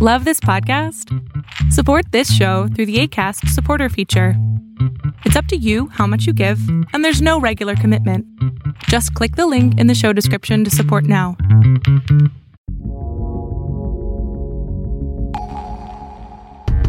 Love 0.00 0.24
this 0.24 0.38
podcast? 0.38 1.12
Support 1.72 2.12
this 2.12 2.32
show 2.32 2.68
through 2.68 2.86
the 2.86 3.00
ACAST 3.00 3.48
supporter 3.48 3.88
feature. 3.88 4.34
It's 5.24 5.34
up 5.34 5.46
to 5.46 5.56
you 5.56 5.88
how 5.88 6.06
much 6.06 6.24
you 6.24 6.32
give, 6.32 6.60
and 6.92 7.04
there's 7.04 7.20
no 7.20 7.40
regular 7.40 7.74
commitment. 7.74 8.24
Just 8.84 9.12
click 9.14 9.34
the 9.34 9.48
link 9.48 9.76
in 9.76 9.88
the 9.88 9.96
show 9.96 10.12
description 10.12 10.62
to 10.62 10.70
support 10.70 11.02
now. 11.02 11.36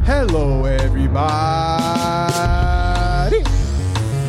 Hello, 0.05 0.65
everybody. 0.65 1.09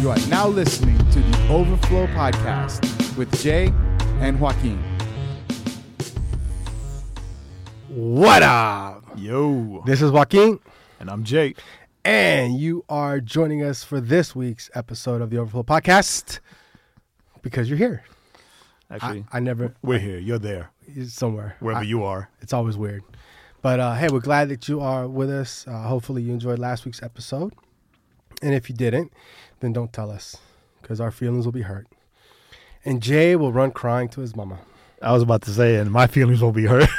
You 0.00 0.08
are 0.08 0.26
now 0.28 0.48
listening 0.48 0.96
to 1.10 1.20
the 1.20 1.48
Overflow 1.50 2.06
Podcast 2.06 2.80
with 3.18 3.30
Jae 3.32 3.74
and 4.22 4.40
Joaquin. 4.40 4.82
What 7.90 8.42
up? 8.44 9.02
Yo. 9.16 9.82
This 9.84 10.00
is 10.00 10.12
Joaquin, 10.12 10.60
And 11.00 11.10
I'm 11.10 11.24
Jae. 11.24 11.56
and 12.04 12.56
you 12.56 12.84
are 12.88 13.20
joining 13.20 13.62
us 13.64 13.82
for 13.82 14.00
this 14.00 14.34
week's 14.34 14.70
episode 14.74 15.20
of 15.20 15.30
the 15.30 15.38
Overflow 15.38 15.64
Podcast 15.64 16.38
because 17.42 17.68
you're 17.68 17.78
here. 17.78 18.04
Actually, 18.90 19.24
I, 19.32 19.38
I 19.38 19.40
never, 19.40 19.74
we're 19.82 19.98
here. 19.98 20.18
You're 20.18 20.38
there. 20.38 20.70
somewhere. 21.08 21.56
Wherever 21.58 21.80
I- 21.80 21.84
you 21.84 22.04
are. 22.04 22.30
It's 22.40 22.52
always 22.52 22.76
weird. 22.76 23.02
But 23.60 23.80
uh, 23.80 23.94
hey, 23.96 24.06
we're 24.08 24.20
glad 24.20 24.50
that 24.50 24.68
you 24.68 24.80
are 24.80 25.08
with 25.08 25.28
us. 25.30 25.66
Uh, 25.66 25.82
hopefully, 25.82 26.22
you 26.22 26.32
enjoyed 26.32 26.60
last 26.60 26.84
week's 26.84 27.02
episode. 27.02 27.52
And 28.40 28.54
if 28.54 28.70
you 28.70 28.74
didn't, 28.76 29.12
then 29.58 29.72
don't 29.72 29.92
tell 29.92 30.10
us 30.12 30.36
because 30.80 31.00
our 31.00 31.10
feelings 31.10 31.44
will 31.44 31.52
be 31.52 31.62
hurt. 31.62 31.88
And 32.84 33.00
Jae 33.02 33.36
will 33.36 33.52
run 33.52 33.72
crying 33.72 34.08
to 34.10 34.20
his 34.20 34.34
mama. 34.36 34.60
I 35.02 35.12
was 35.12 35.22
about 35.24 35.42
to 35.42 35.50
say, 35.50 35.76
and 35.76 35.90
my 35.90 36.06
feelings 36.06 36.40
will 36.40 36.52
be 36.52 36.66
hurt. 36.66 36.88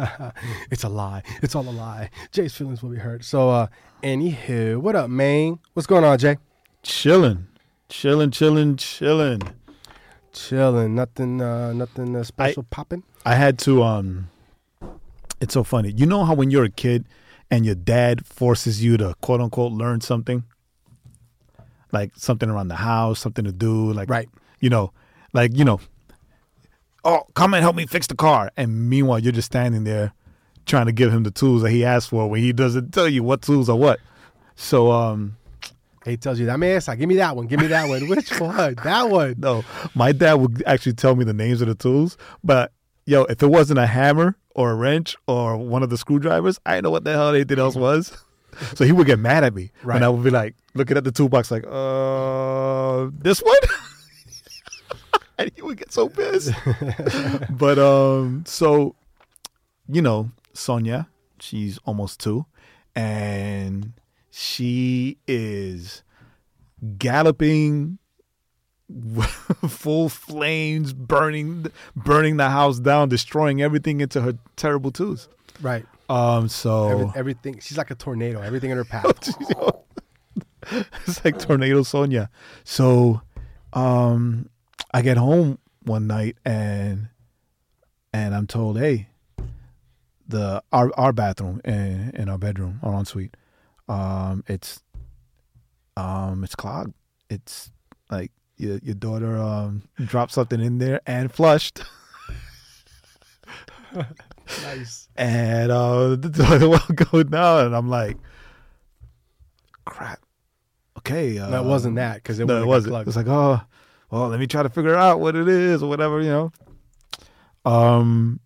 It's 0.70 0.84
a 0.84 0.88
lie. 0.88 1.22
It's 1.42 1.54
all 1.54 1.68
a 1.68 1.70
lie. 1.70 2.10
Jae's 2.32 2.54
feelings 2.54 2.82
will 2.82 2.90
be 2.90 2.98
hurt. 2.98 3.24
So, 3.24 3.50
uh, 3.50 3.66
anywho, 4.02 4.78
what 4.78 4.96
up, 4.96 5.10
man? 5.10 5.58
What's 5.74 5.86
going 5.86 6.04
on, 6.04 6.18
Jae? 6.18 6.38
chilling, 6.82 7.46
chilling, 7.88 8.30
chilling, 8.30 8.76
chilling. 8.76 9.42
Chilling. 10.32 10.94
Nothing. 10.94 11.42
Uh, 11.42 11.72
nothing 11.72 12.16
uh, 12.16 12.22
special 12.22 12.62
popping. 12.64 13.02
I 13.26 13.34
had 13.34 13.58
to. 13.60 13.82
Um, 13.82 14.28
it's 15.40 15.54
so 15.54 15.64
funny. 15.64 15.92
You 15.92 16.06
know 16.06 16.24
how 16.24 16.34
when 16.34 16.50
you're 16.50 16.64
a 16.64 16.70
kid 16.70 17.04
and 17.50 17.66
your 17.66 17.74
dad 17.74 18.24
forces 18.26 18.82
you 18.82 18.96
to 18.98 19.14
quote 19.20 19.40
unquote 19.40 19.72
learn 19.72 20.00
something, 20.00 20.44
like 21.92 22.12
something 22.16 22.48
around 22.48 22.68
the 22.68 22.76
house, 22.76 23.18
something 23.18 23.44
to 23.44 23.52
do, 23.52 23.92
like 23.92 24.08
Right. 24.08 24.28
You 24.60 24.70
know, 24.70 24.92
like 25.32 25.56
you 25.56 25.64
know. 25.64 25.80
Oh, 27.04 27.22
come 27.34 27.54
and 27.54 27.62
help 27.62 27.76
me 27.76 27.86
fix 27.86 28.06
the 28.06 28.14
car. 28.14 28.50
And 28.56 28.88
meanwhile, 28.90 29.18
you're 29.18 29.32
just 29.32 29.46
standing 29.46 29.84
there 29.84 30.12
trying 30.66 30.86
to 30.86 30.92
give 30.92 31.12
him 31.12 31.22
the 31.22 31.30
tools 31.30 31.62
that 31.62 31.70
he 31.70 31.84
asked 31.84 32.10
for 32.10 32.28
when 32.28 32.42
he 32.42 32.52
doesn't 32.52 32.92
tell 32.92 33.08
you 33.08 33.22
what 33.22 33.42
tools 33.42 33.68
are 33.68 33.76
what. 33.76 33.98
So, 34.56 34.90
um, 34.92 35.36
He 36.04 36.16
tells 36.16 36.38
you 36.38 36.46
that 36.46 36.58
man. 36.58 36.76
Esa, 36.76 36.96
give 36.96 37.08
me 37.08 37.16
that 37.16 37.34
one. 37.36 37.46
Give 37.46 37.58
me 37.60 37.66
that 37.68 37.88
one. 37.88 38.08
Which 38.08 38.30
one? 38.40 38.74
That 38.84 39.08
one. 39.10 39.34
No, 39.38 39.64
my 39.94 40.12
dad 40.12 40.34
would 40.34 40.62
actually 40.66 40.92
tell 40.94 41.16
me 41.16 41.24
the 41.24 41.32
names 41.32 41.60
of 41.62 41.68
the 41.68 41.74
tools, 41.74 42.16
but 42.44 42.72
yo, 43.06 43.24
if 43.24 43.42
it 43.42 43.46
wasn't 43.48 43.78
a 43.78 43.86
hammer 43.86 44.36
or 44.54 44.70
a 44.70 44.74
wrench 44.74 45.16
or 45.26 45.56
one 45.56 45.82
of 45.82 45.88
the 45.90 45.96
screwdrivers, 45.96 46.58
I 46.66 46.74
didn't 46.74 46.84
know 46.84 46.90
what 46.90 47.04
the 47.04 47.12
hell 47.12 47.34
anything 47.34 47.58
else 47.58 47.74
was. 47.76 48.12
So 48.74 48.84
he 48.84 48.92
would 48.92 49.06
get 49.06 49.18
mad 49.18 49.44
at 49.44 49.54
me, 49.54 49.70
Right. 49.82 49.96
and 49.96 50.04
I 50.04 50.08
would 50.10 50.24
be 50.24 50.30
like 50.30 50.54
looking 50.74 50.96
at 50.96 51.04
the 51.04 51.12
toolbox, 51.12 51.50
like, 51.50 51.64
uh, 51.66 53.08
this 53.12 53.40
one. 53.40 53.56
and 55.40 55.50
he 55.56 55.62
would 55.62 55.76
get 55.78 55.92
so 55.92 56.08
pissed. 56.08 56.52
but 57.50 57.78
um, 57.78 58.44
so 58.46 58.94
you 59.88 60.02
know, 60.02 60.30
Sonia, 60.52 61.08
she's 61.40 61.78
almost 61.84 62.20
two, 62.20 62.46
and 62.94 63.92
she 64.30 65.18
is 65.26 66.02
galloping 66.98 67.98
full 69.68 70.08
flames 70.08 70.92
burning 70.92 71.66
burning 71.94 72.36
the 72.38 72.48
house 72.50 72.80
down 72.80 73.08
destroying 73.08 73.62
everything 73.62 74.00
into 74.00 74.20
her 74.20 74.32
terrible 74.56 74.90
twos 74.90 75.28
Right. 75.62 75.86
um 76.08 76.48
so 76.48 76.88
Every, 76.88 77.06
everything. 77.14 77.60
She's 77.60 77.78
like 77.78 77.90
a 77.92 77.94
tornado. 77.94 78.40
Everything 78.40 78.70
in 78.70 78.76
her 78.76 78.84
path. 78.84 79.28
it's 81.06 81.24
like 81.24 81.38
tornado 81.38 81.82
sonia 81.84 82.30
so 82.64 83.20
um 83.72 84.48
i 84.92 85.02
get 85.02 85.16
home 85.16 85.58
one 85.82 86.06
night 86.06 86.36
and 86.44 87.08
and 88.12 88.34
i'm 88.34 88.46
told 88.46 88.78
hey 88.78 89.08
the 90.28 90.62
our 90.72 90.90
our 90.96 91.12
bathroom 91.12 91.60
in, 91.64 92.10
in 92.14 92.28
our 92.28 92.38
bedroom 92.38 92.78
our 92.82 92.94
ensuite 92.94 93.36
um 93.88 94.44
it's 94.46 94.82
um 95.96 96.44
it's 96.44 96.54
clogged 96.54 96.94
it's 97.28 97.70
like 98.10 98.30
your 98.56 98.78
your 98.82 98.94
daughter 98.94 99.36
um 99.36 99.82
dropped 100.04 100.32
something 100.32 100.60
in 100.60 100.78
there 100.78 101.00
and 101.06 101.32
flushed 101.32 101.82
nice. 104.62 105.08
and 105.16 105.72
uh 105.72 106.10
the 106.16 106.30
toilet 106.30 106.68
won't 106.90 107.10
go 107.10 107.22
down 107.22 107.66
and 107.66 107.76
i'm 107.76 107.88
like 107.88 108.16
crap 109.84 110.20
okay 110.98 111.38
uh, 111.38 111.60
it 111.60 111.64
wasn't 111.64 111.96
that 111.96 112.16
because 112.16 112.38
it, 112.38 112.46
no, 112.46 112.62
it 112.62 112.66
wasn't. 112.66 112.92
plugged. 112.92 113.08
It's 113.08 113.16
like, 113.16 113.26
oh, 113.26 113.60
well, 114.10 114.28
let 114.28 114.40
me 114.40 114.46
try 114.46 114.62
to 114.62 114.68
figure 114.68 114.94
out 114.94 115.20
what 115.20 115.36
it 115.36 115.48
is 115.48 115.82
or 115.82 115.88
whatever, 115.88 116.20
you 116.20 116.28
know. 116.30 116.52
Um, 117.64 118.40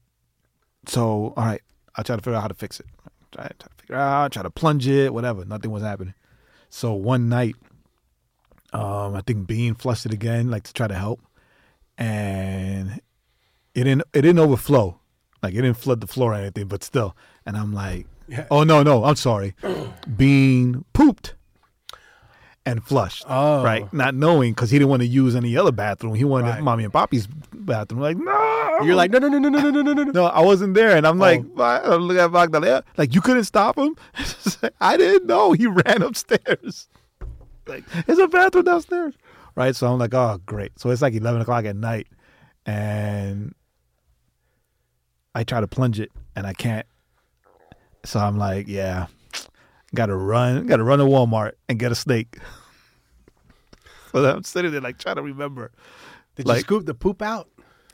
so 0.87 1.33
all 1.37 1.45
right, 1.45 1.63
I 1.97 2.03
try 2.03 2.17
to 2.17 2.23
figure 2.23 2.37
out 2.37 2.43
how 2.43 2.49
to 2.49 2.55
fix 2.55 2.81
it. 2.81 2.87
Try, 3.33 3.45
try 3.45 3.53
to 3.69 3.75
figure 3.79 3.97
out, 3.97 4.33
try 4.33 4.43
to 4.43 4.51
plunge 4.51 4.87
it, 4.87 5.13
whatever. 5.15 5.45
Nothing 5.45 5.71
was 5.71 5.83
happening. 5.83 6.15
So 6.69 6.93
one 6.95 7.29
night, 7.29 7.57
um, 8.73 9.15
I 9.15 9.23
think 9.27 9.47
Bean 9.47 9.75
flushed 9.75 10.07
it 10.07 10.13
again, 10.13 10.51
like 10.51 10.65
to 10.65 10.73
try 10.73 10.89
to 10.89 10.95
help, 10.95 11.21
and 11.97 13.01
it 13.75 13.85
didn't. 13.85 14.03
It 14.13 14.23
didn't 14.23 14.39
overflow, 14.41 14.99
like 15.43 15.53
it 15.55 15.63
didn't 15.63 15.77
flood 15.79 16.01
the 16.01 16.07
floor 16.07 16.33
or 16.33 16.37
anything, 16.37 16.67
but 16.67 16.83
still. 16.83 17.17
And 17.47 17.57
I'm 17.57 17.73
like, 17.73 18.07
Yeah. 18.29 18.47
oh 18.51 18.65
no, 18.65 18.83
no, 18.83 19.05
I'm 19.05 19.17
sorry. 19.17 19.55
Bean 20.17 20.85
pooped 20.93 21.35
and 22.67 22.83
flushed 22.83 23.25
Oh. 23.29 23.63
right? 23.63 23.93
Not 23.93 24.15
knowing 24.15 24.53
because 24.53 24.71
he 24.71 24.79
didn't 24.79 24.89
want 24.89 25.03
to 25.03 25.07
use 25.09 25.37
any 25.37 25.57
other 25.57 25.73
bathroom. 25.73 26.15
He 26.15 26.25
wanted 26.25 26.49
Right. 26.49 26.63
mommy 26.63 26.85
and 26.85 26.93
poppy's 26.93 27.27
bathroom. 27.53 28.01
Like, 28.01 28.17
no. 28.17 28.79
You're 28.83 28.95
like, 28.95 29.11
no, 29.11 29.19
no, 29.19 29.29
no, 29.29 29.39
no, 29.39 29.49
no, 29.51 29.61
no, 29.61 29.71
no, 29.71 29.93
no, 29.93 30.03
no. 30.05 30.11
no, 30.13 30.25
I 30.27 30.41
wasn't 30.41 30.75
there. 30.75 30.97
And 30.97 31.07
I'm 31.07 31.19
oh. 31.19 31.25
like, 31.25 31.45
Oh. 31.57 31.63
I 31.63 31.95
look 31.97 32.17
at 32.17 32.33
Magdalena. 32.33 32.83
Like, 32.97 33.15
you 33.15 33.21
couldn't 33.21 33.45
stop 33.45 33.77
him? 33.79 33.97
I 34.81 34.97
didn't 34.97 35.27
know. 35.27 35.53
He 35.53 35.67
ran 35.85 36.03
upstairs. 36.03 36.89
Like, 37.67 37.85
there's 38.07 38.19
a 38.19 38.29
bathroom 38.29 38.65
downstairs. 38.65 39.15
Right? 39.57 39.77
So 39.77 39.87
I'm 39.93 39.99
like, 39.99 40.15
oh, 40.15 40.41
great. 40.47 40.79
So 40.79 40.91
it's 40.91 41.03
like 41.03 41.15
11 41.15 41.43
o'clock 41.43 41.65
at 41.67 41.77
night. 41.77 42.09
And 42.67 43.55
I 45.35 45.45
try 45.45 45.61
to 45.61 45.67
plunge 45.69 46.01
it 46.01 46.11
and 46.35 46.47
I 46.47 46.55
can't. 46.55 46.87
So 48.05 48.21
I'm 48.21 48.39
like, 48.39 48.69
yeah, 48.69 49.07
gotta 49.95 50.17
run, 50.17 50.67
gotta 50.67 50.85
run 50.85 50.99
to 50.99 51.05
Walmart 51.05 51.53
and 51.69 51.79
get 51.79 51.93
a 51.93 51.95
snake. 51.95 52.39
so 54.13 54.25
I'm 54.37 54.45
sitting 54.45 54.73
there 54.73 54.81
like 54.81 54.99
trying 54.99 55.17
to 55.17 55.23
remember. 55.23 55.73
Did 56.37 56.49
you 56.49 56.57
scoop 56.61 56.87
the 56.87 56.95
poop 56.95 57.23
out? 57.23 57.49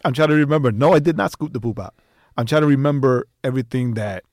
I'm 0.05 0.15
trying 0.15 0.28
to 0.28 0.34
remember. 0.34 0.72
No, 0.72 0.94
I 0.94 0.99
did 0.99 1.16
not 1.16 1.33
scoop 1.33 1.53
the 1.53 1.60
poop 1.60 1.78
out. 1.78 1.94
I'm 2.37 2.47
trying 2.47 2.62
to 2.62 2.66
remember 2.66 3.27
everything 3.44 3.94
that 3.94 4.25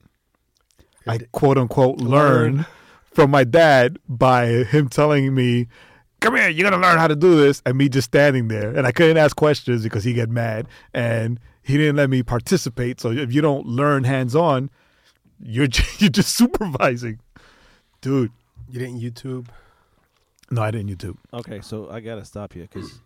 I 1.06 1.18
quote 1.32 1.58
unquote 1.58 1.98
learned 1.98 2.66
from 3.12 3.30
my 3.30 3.44
dad 3.44 3.98
by 4.08 4.46
him 4.64 4.88
telling 4.88 5.34
me, 5.34 5.68
"Come 6.20 6.36
here, 6.36 6.48
you're 6.48 6.68
gonna 6.68 6.82
learn 6.82 6.98
how 6.98 7.08
to 7.08 7.16
do 7.16 7.36
this," 7.36 7.62
and 7.66 7.76
me 7.76 7.88
just 7.88 8.06
standing 8.06 8.48
there, 8.48 8.74
and 8.74 8.86
I 8.86 8.92
couldn't 8.92 9.16
ask 9.16 9.36
questions 9.36 9.82
because 9.82 10.04
he 10.04 10.12
get 10.12 10.30
mad, 10.30 10.68
and 10.94 11.38
he 11.62 11.76
didn't 11.76 11.96
let 11.96 12.08
me 12.08 12.22
participate. 12.22 13.00
So 13.00 13.10
if 13.10 13.32
you 13.32 13.40
don't 13.42 13.66
learn 13.66 14.04
hands 14.04 14.34
on, 14.34 14.70
you're 15.40 15.68
you're 15.98 16.10
just 16.10 16.34
supervising, 16.34 17.18
dude. 18.00 18.32
You 18.70 18.80
didn't 18.80 19.00
YouTube. 19.00 19.46
No, 20.50 20.62
I 20.62 20.70
didn't 20.70 20.96
YouTube. 20.96 21.16
Okay, 21.32 21.60
so 21.60 21.90
I 21.90 22.00
gotta 22.00 22.24
stop 22.24 22.54
you 22.54 22.62
because 22.62 23.00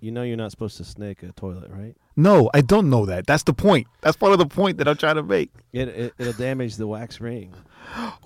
you 0.00 0.10
know 0.10 0.22
you're 0.22 0.36
not 0.36 0.50
supposed 0.50 0.76
to 0.78 0.84
snake 0.84 1.22
a 1.22 1.32
toilet, 1.32 1.70
right? 1.70 1.94
No, 2.16 2.50
I 2.54 2.62
don't 2.62 2.88
know 2.88 3.04
that. 3.06 3.26
That's 3.26 3.42
the 3.42 3.52
point. 3.52 3.86
That's 4.00 4.16
part 4.16 4.32
of 4.32 4.38
the 4.38 4.46
point 4.46 4.78
that 4.78 4.88
I'm 4.88 4.96
trying 4.96 5.16
to 5.16 5.22
make. 5.22 5.50
It, 5.72 5.88
it 5.88 6.14
it'll 6.18 6.32
damage 6.32 6.76
the 6.76 6.86
wax 6.86 7.20
ring. 7.20 7.52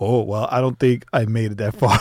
Oh 0.00 0.22
well, 0.22 0.49
I 0.50 0.62
don't 0.62 0.78
think 0.78 1.05
I 1.12 1.26
made 1.26 1.52
it 1.52 1.58
that 1.58 1.76
far. 1.76 1.99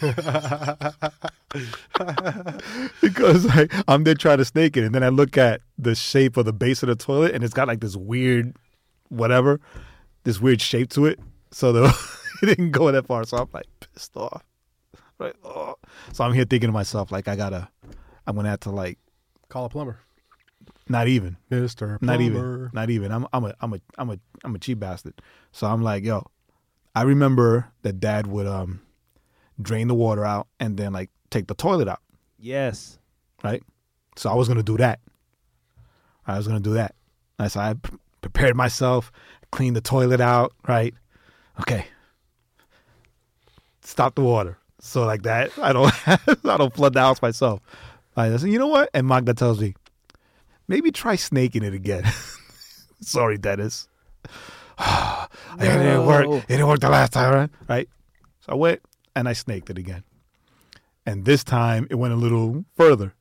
because 3.00 3.44
like 3.46 3.72
I'm 3.88 4.04
there 4.04 4.14
trying 4.14 4.38
to 4.38 4.44
snake 4.44 4.76
it, 4.76 4.84
and 4.84 4.94
then 4.94 5.02
I 5.02 5.08
look 5.08 5.36
at 5.36 5.60
the 5.76 5.96
shape 5.96 6.36
of 6.36 6.44
the 6.44 6.52
base 6.52 6.84
of 6.84 6.88
the 6.88 6.94
toilet, 6.94 7.34
and 7.34 7.42
it's 7.42 7.52
got 7.52 7.66
like 7.66 7.80
this 7.80 7.96
weird, 7.96 8.54
whatever, 9.08 9.60
this 10.24 10.40
weird 10.40 10.60
shape 10.60 10.90
to 10.90 11.06
it. 11.06 11.18
So 11.50 11.72
the 11.72 11.88
it 12.42 12.46
didn't 12.56 12.70
go 12.70 12.90
that 12.90 13.06
far. 13.06 13.24
So 13.24 13.36
I'm 13.38 13.48
like 13.52 13.66
pissed 13.94 14.16
off. 14.16 14.42
Right. 15.18 15.34
Oh. 15.44 15.74
So 16.12 16.24
I'm 16.24 16.32
here 16.32 16.44
thinking 16.44 16.68
to 16.68 16.72
myself, 16.72 17.12
like 17.12 17.28
I 17.28 17.36
gotta, 17.36 17.68
I'm 18.26 18.36
gonna 18.36 18.48
have 18.50 18.60
to 18.60 18.70
like, 18.70 18.98
Call 19.48 19.64
a 19.64 19.68
plumber. 19.68 19.98
Not 20.88 21.08
even. 21.08 21.36
Mister. 21.50 21.98
Not 22.00 22.20
even. 22.20 22.70
Not 22.72 22.88
even. 22.90 23.10
I'm 23.12 23.26
I'm 23.32 23.44
a 23.44 23.54
I'm 23.60 23.72
a 23.74 23.80
I'm 23.98 24.10
a 24.10 24.18
I'm 24.44 24.54
a 24.54 24.58
cheap 24.58 24.78
bastard. 24.80 25.20
So 25.52 25.66
I'm 25.66 25.82
like, 25.82 26.04
yo, 26.04 26.24
I 26.94 27.02
remember 27.02 27.70
that 27.82 28.00
dad 28.00 28.26
would 28.28 28.46
um 28.46 28.80
drain 29.60 29.88
the 29.88 29.94
water 29.94 30.24
out 30.24 30.46
and 30.58 30.76
then 30.76 30.92
like 30.92 31.10
take 31.30 31.46
the 31.48 31.54
toilet 31.54 31.86
out, 31.88 32.00
Yes. 32.38 32.98
right? 33.44 33.62
So 34.16 34.30
I 34.30 34.34
was 34.34 34.48
gonna 34.48 34.62
do 34.62 34.76
that. 34.78 35.00
I 36.26 36.36
was 36.36 36.46
gonna 36.46 36.60
do 36.60 36.74
that. 36.74 36.94
And 37.38 37.50
so 37.50 37.60
I 37.60 37.74
p- 37.74 37.96
prepared 38.20 38.56
myself, 38.56 39.10
cleaned 39.50 39.76
the 39.76 39.80
toilet 39.80 40.20
out, 40.20 40.52
right? 40.68 40.94
Okay. 41.60 41.86
Stop 43.82 44.14
the 44.14 44.22
water. 44.22 44.58
So 44.80 45.04
like 45.04 45.22
that, 45.22 45.50
I 45.58 45.72
don't 45.72 45.92
I 46.06 46.56
don't 46.56 46.74
flood 46.74 46.94
the 46.94 47.00
house 47.00 47.22
myself. 47.22 47.60
I 48.16 48.36
said, 48.36 48.50
you 48.50 48.58
know 48.58 48.66
what? 48.66 48.90
And 48.92 49.06
Magda 49.06 49.34
tells 49.34 49.60
me, 49.60 49.74
maybe 50.68 50.90
try 50.90 51.16
snaking 51.16 51.62
it 51.62 51.72
again. 51.72 52.04
Sorry, 53.00 53.38
Dennis. 53.38 53.88
it 54.78 55.28
didn't 55.58 56.06
work. 56.06 56.26
It 56.26 56.48
didn't 56.48 56.66
work 56.66 56.80
the 56.80 56.90
last 56.90 57.12
time, 57.12 57.32
right? 57.32 57.50
Right. 57.68 57.88
So 58.40 58.52
I 58.52 58.54
went 58.56 58.82
and 59.16 59.28
I 59.28 59.32
snaked 59.32 59.70
it 59.70 59.78
again. 59.78 60.04
And 61.06 61.24
this 61.24 61.44
time 61.44 61.86
it 61.90 61.94
went 61.94 62.12
a 62.12 62.16
little 62.16 62.64
further. 62.76 63.14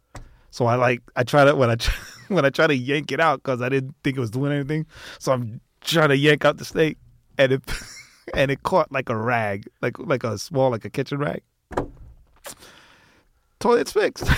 So 0.52 0.66
I 0.66 0.76
like 0.76 1.02
I 1.16 1.24
try 1.24 1.46
to 1.46 1.56
when 1.56 1.70
I 1.70 1.76
try, 1.76 1.94
when 2.28 2.46
I 2.46 2.50
try 2.50 2.68
to 2.68 2.76
yank 2.76 3.12
it 3.12 3.20
out 3.20 3.42
because 3.42 3.62
I 3.62 3.70
didn't 3.70 3.96
think 4.04 4.18
it 4.18 4.20
was 4.20 4.32
doing 4.32 4.52
anything. 4.52 4.86
So 5.20 5.32
I'm 5.32 5.62
trying 5.82 6.10
to 6.10 6.18
yank 6.18 6.44
out 6.46 6.58
the 6.58 6.66
snake, 6.66 6.98
and 7.38 7.54
it 7.54 7.62
and 8.34 8.52
it 8.52 8.64
caught 8.64 8.92
like 8.92 9.10
a 9.10 9.16
rag, 9.16 9.68
like 9.82 9.98
like 10.00 10.24
a 10.24 10.38
small 10.38 10.70
like 10.72 10.86
a 10.86 10.90
kitchen 10.90 11.18
rag. 11.20 11.42
Toilet's 13.60 13.92
fixed. 13.92 14.26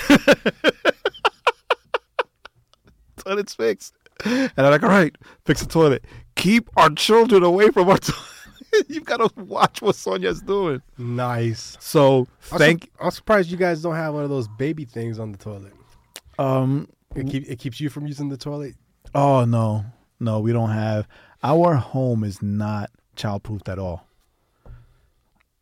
Toilet's 3.18 3.54
fixed. 3.54 3.94
And 4.24 4.52
I'm 4.58 4.70
like, 4.70 4.82
all 4.82 4.88
right, 4.88 5.16
fix 5.44 5.60
the 5.60 5.66
toilet. 5.68 6.04
Keep 6.36 6.68
our 6.76 6.90
children 6.90 7.42
away 7.42 7.70
from 7.70 7.88
our 7.88 7.98
toilet. 7.98 8.28
You've 8.88 9.04
got 9.04 9.18
to 9.18 9.30
watch 9.42 9.82
what 9.82 9.96
Sonia's 9.96 10.40
doing. 10.40 10.80
Nice. 10.96 11.76
So 11.80 12.26
I'm 12.50 12.58
thank 12.58 12.84
su- 12.84 12.90
I'm 13.00 13.10
surprised 13.10 13.50
you 13.50 13.56
guys 13.56 13.82
don't 13.82 13.94
have 13.94 14.14
one 14.14 14.24
of 14.24 14.30
those 14.30 14.48
baby 14.48 14.84
things 14.84 15.18
on 15.18 15.30
the 15.32 15.38
toilet. 15.38 15.72
um 16.38 16.88
It, 17.14 17.26
keep, 17.28 17.48
it 17.48 17.58
keeps 17.58 17.80
you 17.80 17.90
from 17.90 18.06
using 18.06 18.28
the 18.28 18.36
toilet. 18.36 18.74
Oh 19.14 19.44
no, 19.44 19.84
no, 20.20 20.40
we 20.40 20.52
don't 20.52 20.70
have. 20.70 21.06
Our 21.42 21.74
home 21.74 22.24
is 22.24 22.40
not 22.42 22.90
childproofed 23.16 23.68
at 23.68 23.78
all. 23.78 24.06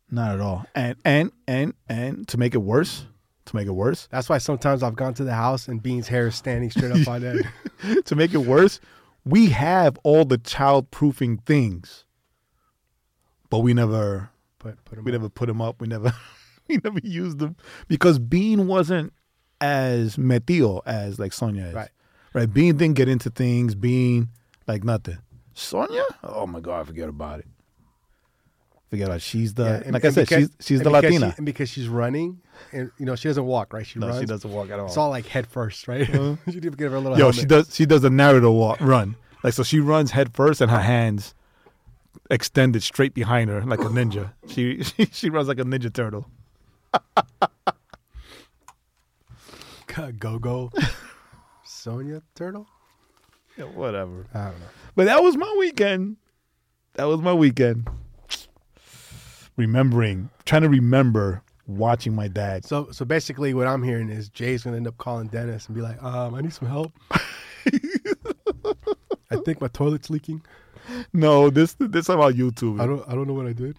Not 0.09 0.33
at 0.35 0.41
all. 0.41 0.65
And 0.75 0.95
and 1.05 1.31
and 1.47 1.73
and 1.87 2.27
to 2.27 2.37
make 2.37 2.53
it 2.53 2.59
worse, 2.59 3.05
to 3.45 3.55
make 3.55 3.67
it 3.67 3.71
worse, 3.71 4.07
That's 4.11 4.27
why 4.27 4.39
sometimes 4.39 4.83
I've 4.83 4.95
gone 4.95 5.13
to 5.15 5.23
the 5.23 5.33
house 5.33 5.67
and 5.67 5.81
Bean's 5.81 6.07
hair 6.09 6.27
is 6.27 6.35
standing 6.35 6.69
straight 6.69 6.91
up 6.91 7.07
on 7.07 7.23
end. 7.23 7.47
to 8.05 8.15
make 8.15 8.33
it 8.33 8.39
worse, 8.39 8.79
we 9.23 9.47
have 9.49 9.97
all 10.03 10.25
the 10.25 10.37
childproofing 10.37 11.43
things, 11.45 12.05
but 13.49 13.59
we 13.59 13.73
never 13.73 14.29
put 14.59 14.77
'em 14.97 15.03
we 15.05 15.11
up. 15.11 15.13
never 15.13 15.29
put 15.29 15.47
them 15.47 15.61
up. 15.61 15.79
We 15.79 15.87
never 15.87 16.13
we 16.67 16.79
never 16.83 16.99
used 17.03 17.39
them 17.39 17.55
because 17.87 18.19
Bean 18.19 18.67
wasn't 18.67 19.13
as 19.61 20.17
metido 20.17 20.81
as 20.85 21.19
like 21.19 21.31
Sonia 21.31 21.67
is. 21.67 21.73
Right. 21.73 21.89
Right. 22.33 22.51
Bean 22.53 22.75
didn't 22.77 22.95
get 22.95 23.07
into 23.09 23.29
things. 23.29 23.75
Bean 23.75 24.29
like 24.67 24.83
nothing. 24.83 25.19
Sonia, 25.53 26.03
oh 26.23 26.47
my 26.47 26.59
god, 26.59 26.87
forget 26.87 27.09
about 27.09 27.39
it. 27.39 27.47
Forget 28.89 29.07
about 29.07 29.17
it. 29.17 29.21
She's 29.21 29.53
the 29.53 29.63
Yeah, 29.63 29.75
and- 29.83 29.93
like 29.93 30.03
I 30.03 30.07
and 30.07 30.15
said, 30.15 30.27
because- 30.27 30.39
she's 30.59 30.67
she's 30.67 30.79
and 30.79 30.85
the 30.85 30.89
because 30.89 31.03
Latina. 31.03 31.31
She, 31.31 31.37
and 31.37 31.45
because 31.45 31.69
she's 31.69 31.87
running, 31.87 32.41
and 32.71 32.91
you 32.97 33.05
know 33.05 33.15
she 33.15 33.27
doesn't 33.29 33.45
walk, 33.45 33.73
right? 33.73 33.85
She 33.85 33.99
no, 33.99 34.07
runs. 34.07 34.19
she 34.19 34.25
doesn't 34.25 34.51
walk 34.51 34.69
at 34.69 34.79
all. 34.79 34.87
It's 34.87 34.97
all 34.97 35.09
like 35.09 35.25
head 35.27 35.47
first, 35.47 35.87
right? 35.87 36.09
Uh-huh. 36.09 36.35
she 36.51 36.59
didn't 36.59 36.77
give 36.77 36.91
her 36.91 36.97
a 36.97 37.01
little. 37.01 37.17
Yo, 37.17 37.25
helmet. 37.25 37.35
she 37.35 37.45
does 37.45 37.75
she 37.75 37.85
does 37.85 38.03
a 38.03 38.09
narrator 38.09 38.51
walk 38.51 38.79
run. 38.81 39.15
Like 39.43 39.53
so 39.53 39.63
she 39.63 39.79
runs 39.79 40.11
head 40.11 40.33
first 40.33 40.61
and 40.61 40.69
her 40.71 40.81
hands 40.81 41.33
extended 42.29 42.83
straight 42.83 43.13
behind 43.13 43.49
her 43.49 43.61
like 43.63 43.79
a 43.79 43.85
ninja. 43.85 44.33
She 44.47 44.83
she, 44.83 45.05
she 45.11 45.29
runs 45.29 45.47
like 45.47 45.59
a 45.59 45.63
ninja 45.63 45.91
turtle. 45.93 46.27
go 50.19 50.39
go. 50.39 50.71
Sonia 51.63 52.21
Turtle. 52.35 52.67
Yeah, 53.57 53.65
whatever. 53.65 54.27
I 54.33 54.45
don't 54.45 54.59
know. 54.59 54.65
But 54.95 55.05
that 55.05 55.21
was 55.23 55.37
my 55.37 55.53
weekend. 55.57 56.17
That 56.93 57.05
was 57.05 57.21
my 57.21 57.33
weekend. 57.33 57.87
Remembering, 59.57 60.29
trying 60.45 60.61
to 60.63 60.69
remember 60.69 61.43
watching 61.67 62.15
my 62.15 62.27
dad. 62.27 62.65
So 62.65 62.89
so 62.91 63.05
basically, 63.05 63.53
what 63.53 63.67
I'm 63.67 63.83
hearing 63.83 64.09
is 64.09 64.29
Jae's 64.33 64.63
gonna 64.63 64.77
end 64.77 64.87
up 64.87 64.97
calling 64.97 65.27
Dennis 65.27 65.67
and 65.67 65.75
be 65.75 65.81
like, 65.81 66.01
um, 66.01 66.33
I 66.33 66.41
need 66.41 66.53
some 66.53 66.67
help. 66.67 66.91
I 69.29 69.37
think 69.45 69.61
my 69.61 69.67
toilet's 69.67 70.09
leaking. 70.09 70.41
No, 71.13 71.49
this 71.49 71.75
this 71.79 72.07
time 72.07 72.21
I'll 72.21 72.33
YouTube. 72.33 72.81
I 72.81 72.87
don't 72.87 73.07
I 73.07 73.13
don't 73.13 73.27
know 73.27 73.33
what 73.33 73.45
I 73.45 73.53
did. 73.53 73.77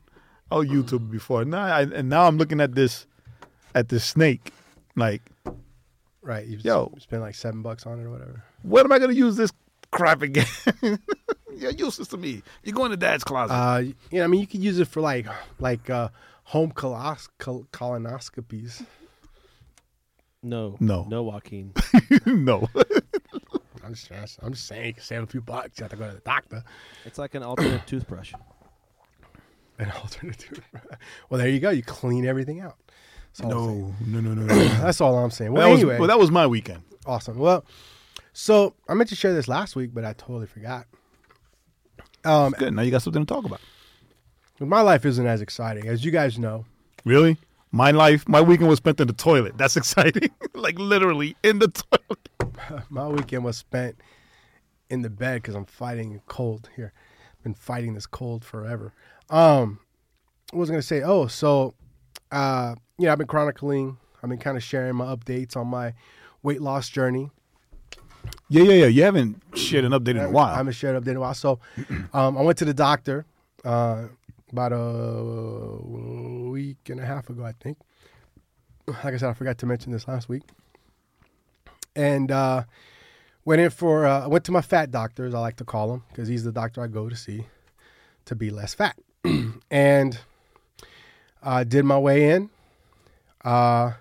I'll 0.50 0.64
YouTube 0.64 1.10
before. 1.10 1.44
Now 1.44 1.64
I, 1.64 1.82
and 1.82 2.08
now 2.08 2.26
I'm 2.26 2.36
looking 2.36 2.60
at 2.60 2.74
this 2.74 3.06
at 3.74 3.88
this 3.88 4.04
snake. 4.04 4.52
Like, 4.94 5.22
Right. 6.22 6.46
You 6.46 6.58
Yo. 6.62 6.92
spend 6.98 7.22
like 7.22 7.34
seven 7.34 7.62
bucks 7.62 7.84
on 7.84 7.98
it 8.00 8.04
or 8.04 8.10
whatever. 8.10 8.44
When 8.62 8.84
am 8.84 8.92
I 8.92 8.98
gonna 8.98 9.12
use 9.12 9.36
this 9.36 9.52
crap 9.90 10.22
again? 10.22 10.46
You're 11.56 11.72
useless 11.72 12.08
to 12.08 12.16
me. 12.16 12.42
You're 12.64 12.74
going 12.74 12.90
to 12.90 12.96
dad's 12.96 13.24
closet. 13.24 13.52
Uh, 13.52 13.78
you 14.10 14.18
know, 14.18 14.24
I 14.24 14.26
mean, 14.26 14.40
you 14.40 14.46
could 14.46 14.62
use 14.62 14.78
it 14.78 14.88
for 14.88 15.00
like 15.00 15.26
like 15.60 15.90
uh, 15.90 16.08
home 16.44 16.72
colos- 16.72 17.28
col- 17.38 17.66
colonoscopies. 17.72 18.84
No. 20.42 20.76
No. 20.80 21.04
No, 21.08 21.22
Joaquin. 21.22 21.72
no. 22.26 22.68
I'm 23.84 23.94
just 23.94 24.10
I'm 24.42 24.52
just 24.52 24.66
saying, 24.66 24.86
you 24.86 24.94
can 24.94 25.02
save 25.02 25.22
a 25.22 25.26
few 25.26 25.40
bucks. 25.40 25.78
You 25.78 25.84
have 25.84 25.90
to 25.90 25.96
go 25.96 26.08
to 26.08 26.14
the 26.14 26.20
doctor. 26.20 26.64
it's 27.04 27.18
like 27.18 27.34
an 27.34 27.42
alternate 27.42 27.86
toothbrush. 27.86 28.32
An 29.78 29.90
alternative. 29.90 30.60
well, 31.28 31.38
there 31.38 31.48
you 31.48 31.60
go. 31.60 31.70
You 31.70 31.82
clean 31.82 32.24
everything 32.24 32.60
out. 32.60 32.76
That's 33.36 33.40
all 33.40 33.52
I'm 33.52 33.66
saying. 33.66 33.94
no, 34.06 34.20
no, 34.20 34.34
no, 34.34 34.42
no, 34.42 34.54
no. 34.54 34.68
That's 34.82 35.00
all 35.00 35.18
I'm 35.18 35.30
saying. 35.30 35.52
Well, 35.52 35.66
that 35.66 35.72
was 35.72 35.80
anyway, 35.80 35.98
well, 35.98 36.08
that 36.08 36.18
was 36.18 36.30
my 36.30 36.46
weekend. 36.46 36.82
awesome. 37.06 37.38
Well, 37.38 37.64
so 38.32 38.74
I 38.88 38.94
meant 38.94 39.10
to 39.10 39.16
share 39.16 39.34
this 39.34 39.48
last 39.48 39.76
week, 39.76 39.90
but 39.92 40.04
I 40.04 40.12
totally 40.14 40.46
forgot. 40.46 40.86
Um, 42.24 42.54
Good. 42.58 42.72
Now 42.74 42.82
you 42.82 42.90
got 42.90 43.02
something 43.02 43.24
to 43.24 43.34
talk 43.34 43.44
about. 43.44 43.60
my 44.60 44.80
life 44.80 45.04
isn't 45.04 45.26
as 45.26 45.40
exciting 45.40 45.88
as 45.88 46.04
you 46.04 46.10
guys 46.10 46.38
know. 46.38 46.64
Really? 47.04 47.36
My 47.72 47.90
life, 47.90 48.28
my 48.28 48.40
weekend 48.40 48.68
was 48.68 48.76
spent 48.76 49.00
in 49.00 49.06
the 49.06 49.12
toilet. 49.12 49.56
That's 49.58 49.76
exciting. 49.78 50.30
like 50.54 50.78
literally 50.78 51.36
in 51.42 51.58
the 51.58 51.68
toilet. 51.68 52.28
My 52.90 53.08
weekend 53.08 53.44
was 53.44 53.56
spent 53.56 53.96
in 54.90 55.02
the 55.02 55.10
bed 55.10 55.42
because 55.42 55.54
I'm 55.54 55.64
fighting 55.64 56.14
a 56.16 56.18
cold 56.30 56.68
here. 56.76 56.92
Been 57.42 57.54
fighting 57.54 57.94
this 57.94 58.06
cold 58.06 58.44
forever. 58.44 58.92
Um, 59.30 59.80
what 60.52 60.60
was 60.60 60.70
gonna 60.70 60.82
say? 60.82 61.02
Oh, 61.02 61.26
so 61.26 61.74
uh, 62.30 62.74
you 62.98 63.06
know, 63.06 63.12
I've 63.12 63.18
been 63.18 63.26
chronicling. 63.26 63.96
I've 64.22 64.28
been 64.28 64.38
kind 64.38 64.56
of 64.56 64.62
sharing 64.62 64.94
my 64.94 65.06
updates 65.06 65.56
on 65.56 65.66
my 65.66 65.94
weight 66.42 66.60
loss 66.62 66.88
journey. 66.88 67.30
Yeah, 68.52 68.64
yeah, 68.64 68.72
yeah. 68.72 68.86
You 68.86 69.02
haven't 69.04 69.42
shared 69.54 69.86
an 69.86 69.92
update 69.92 70.10
in 70.10 70.18
a 70.18 70.30
while. 70.30 70.52
I 70.52 70.58
haven't 70.58 70.74
shared 70.74 70.94
an 70.94 71.02
update 71.02 71.12
in 71.12 71.16
a 71.16 71.20
while. 71.20 71.32
So, 71.32 71.58
um, 72.12 72.36
I 72.36 72.42
went 72.42 72.58
to 72.58 72.66
the 72.66 72.74
doctor 72.74 73.24
uh, 73.64 74.08
about 74.52 74.72
a 74.74 75.78
week 76.50 76.90
and 76.90 77.00
a 77.00 77.06
half 77.06 77.30
ago, 77.30 77.46
I 77.46 77.52
think. 77.52 77.78
Like 78.86 79.14
I 79.14 79.16
said, 79.16 79.30
I 79.30 79.32
forgot 79.32 79.56
to 79.56 79.66
mention 79.66 79.90
this 79.90 80.06
last 80.06 80.28
week. 80.28 80.42
And 81.96 82.30
uh, 82.30 82.64
went 83.46 83.62
in 83.62 83.70
for, 83.70 84.04
uh, 84.04 84.24
I 84.24 84.26
went 84.26 84.44
to 84.44 84.52
my 84.52 84.60
fat 84.60 84.90
doctor, 84.90 85.24
as 85.24 85.34
I 85.34 85.38
like 85.38 85.56
to 85.56 85.64
call 85.64 85.90
him, 85.94 86.02
because 86.10 86.28
he's 86.28 86.44
the 86.44 86.52
doctor 86.52 86.82
I 86.82 86.88
go 86.88 87.08
to 87.08 87.16
see 87.16 87.46
to 88.26 88.34
be 88.34 88.50
less 88.50 88.74
fat. 88.74 88.98
and 89.70 90.18
uh, 91.42 91.64
did 91.64 91.86
my 91.86 91.98
way 91.98 92.32
in. 92.32 92.50
Uh, 93.42 93.92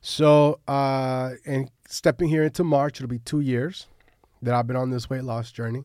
so, 0.00 0.60
uh, 0.68 1.32
and 1.44 1.68
stepping 1.88 2.28
here 2.28 2.44
into 2.44 2.62
March, 2.62 3.00
it'll 3.00 3.08
be 3.08 3.18
two 3.18 3.40
years 3.40 3.86
that 4.42 4.54
I've 4.54 4.66
been 4.66 4.76
on 4.76 4.90
this 4.90 5.10
weight 5.10 5.24
loss 5.24 5.50
journey. 5.50 5.84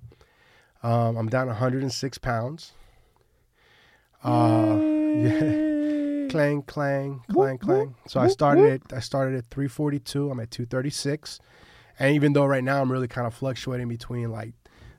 Um, 0.83 1.15
I'm 1.15 1.29
down 1.29 1.47
106 1.47 2.17
pounds. 2.19 2.73
Uh, 4.23 4.77
yeah. 4.79 6.27
clang, 6.29 6.61
clang, 6.63 7.21
clang, 7.31 7.57
clang. 7.57 7.95
So 8.07 8.19
I 8.19 8.27
started 8.27 8.65
at 8.65 8.93
I 8.93 8.99
started 8.99 9.37
at 9.37 9.45
342. 9.45 10.29
I'm 10.29 10.39
at 10.39 10.51
236, 10.51 11.39
and 11.99 12.15
even 12.15 12.33
though 12.33 12.45
right 12.45 12.63
now 12.63 12.81
I'm 12.81 12.91
really 12.91 13.07
kind 13.07 13.25
of 13.25 13.33
fluctuating 13.33 13.87
between 13.87 14.29
like 14.29 14.53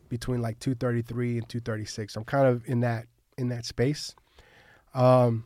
between 0.08 0.40
like 0.40 0.58
233 0.58 1.38
and 1.38 1.48
236, 1.48 2.16
I'm 2.16 2.24
kind 2.24 2.46
of 2.46 2.66
in 2.66 2.80
that 2.80 3.06
in 3.36 3.48
that 3.48 3.66
space. 3.66 4.14
Um, 4.94 5.44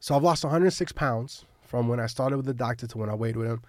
so 0.00 0.14
I've 0.14 0.22
lost 0.22 0.44
106 0.44 0.92
pounds 0.92 1.44
from 1.62 1.88
when 1.88 1.98
I 1.98 2.06
started 2.06 2.36
with 2.36 2.46
the 2.46 2.54
doctor 2.54 2.86
to 2.86 2.98
when 2.98 3.08
I 3.08 3.14
weighed 3.14 3.36
with 3.36 3.48
him. 3.48 3.62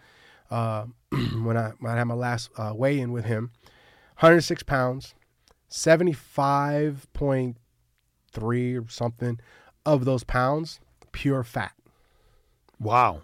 Uh, 0.50 0.86
when 1.44 1.58
I 1.58 1.72
when 1.80 1.92
I 1.94 1.98
had 1.98 2.04
my 2.06 2.14
last 2.14 2.50
uh, 2.58 2.74
weigh 2.75 3.00
in 3.00 3.12
with 3.12 3.25
him, 3.25 3.52
106 4.20 4.64
pounds, 4.64 5.14
75.3 5.70 7.56
or 8.38 8.90
something 8.90 9.40
of 9.86 10.06
those 10.06 10.24
pounds 10.24 10.80
pure 11.12 11.44
fat. 11.44 11.74
wow. 12.80 13.22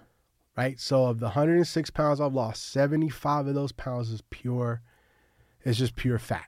right? 0.56 0.80
So 0.80 1.06
of 1.06 1.20
the 1.20 1.28
106 1.28 1.90
pounds 1.92 2.22
I've 2.22 2.34
lost, 2.34 2.72
75 2.72 3.48
of 3.48 3.56
those 3.56 3.72
pounds 3.72 4.10
is 4.10 4.22
pure, 4.30 4.82
it's 5.64 5.78
just 5.78 5.96
pure 5.96 6.20
fat. 6.20 6.48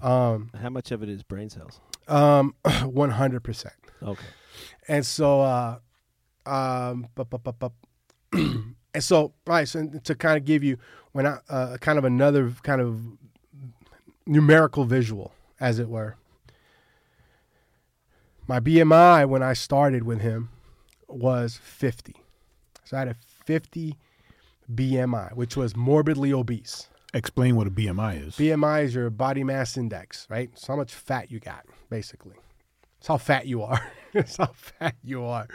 Um, 0.00 0.50
How 0.60 0.68
much 0.70 0.90
of 0.90 1.02
it 1.02 1.08
is 1.08 1.22
brain 1.22 1.48
cells? 1.50 1.80
um, 2.08 2.54
100%. 2.64 3.66
Okay. 4.02 4.24
And 4.88 5.06
so, 5.06 5.40
uh, 5.40 5.78
um, 6.46 7.06
bu- 7.14 7.24
bu- 7.24 7.38
bu- 7.38 7.52
bu- 7.52 8.74
and 8.94 9.02
so, 9.02 9.32
right. 9.46 9.66
So 9.66 9.88
to 10.04 10.14
kind 10.14 10.36
of 10.36 10.44
give 10.44 10.62
you 10.62 10.78
when 11.12 11.26
I 11.26 11.38
uh, 11.48 11.76
kind 11.78 11.98
of 11.98 12.04
another 12.04 12.52
kind 12.62 12.80
of 12.80 13.00
numerical 14.26 14.84
visual, 14.84 15.32
as 15.60 15.78
it 15.78 15.88
were. 15.88 16.16
My 18.48 18.58
BMI 18.60 19.28
when 19.28 19.42
I 19.42 19.52
started 19.52 20.02
with 20.02 20.20
him 20.20 20.50
was 21.08 21.56
50. 21.56 22.16
So 22.84 22.96
I 22.96 23.00
had 23.00 23.08
a 23.08 23.16
50 23.44 23.96
BMI, 24.74 25.34
which 25.34 25.56
was 25.56 25.76
morbidly 25.76 26.32
obese. 26.32 26.88
Explain 27.14 27.56
what 27.56 27.66
a 27.66 27.70
BMI 27.70 28.26
is. 28.26 28.36
BMI 28.36 28.84
is 28.84 28.94
your 28.94 29.10
body 29.10 29.44
mass 29.44 29.76
index, 29.76 30.26
right? 30.28 30.50
It's 30.52 30.66
how 30.66 30.76
much 30.76 30.92
fat 30.92 31.30
you 31.30 31.38
got, 31.38 31.64
basically. 31.90 32.36
It's 32.98 33.06
how 33.06 33.18
fat 33.18 33.46
you 33.46 33.62
are. 33.62 33.80
it's 34.12 34.36
how 34.36 34.50
fat 34.54 34.96
you 35.04 35.24
are. 35.24 35.46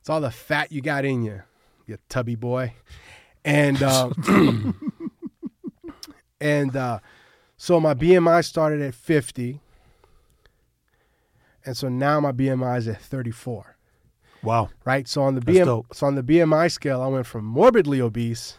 It's 0.00 0.08
all 0.08 0.20
the 0.20 0.30
fat 0.30 0.72
you 0.72 0.80
got 0.80 1.04
in 1.04 1.22
you, 1.22 1.42
you 1.88 1.98
tubby 2.08 2.34
boy. 2.34 2.74
And 3.44 3.82
uh, 3.82 4.10
and 6.40 6.76
uh, 6.76 7.00
so 7.56 7.80
my 7.80 7.94
BMI 7.94 8.44
started 8.44 8.82
at 8.82 8.94
50. 8.94 9.60
And 11.64 11.76
so 11.76 11.88
now 11.88 12.20
my 12.20 12.32
BMI 12.32 12.78
is 12.78 12.88
at 12.88 13.00
34 13.00 13.78
wow. 14.42 14.70
right? 14.84 15.06
So 15.08 15.22
on 15.22 15.34
the 15.34 15.40
That's 15.40 15.58
BM, 15.58 15.64
dope. 15.64 15.94
so 15.94 16.06
on 16.06 16.14
the 16.14 16.22
BMI 16.22 16.70
scale, 16.70 17.02
I 17.02 17.06
went 17.08 17.26
from 17.26 17.44
morbidly 17.44 18.00
obese 18.00 18.58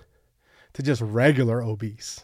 to 0.73 0.83
just 0.83 1.01
regular 1.01 1.61
obese. 1.61 2.21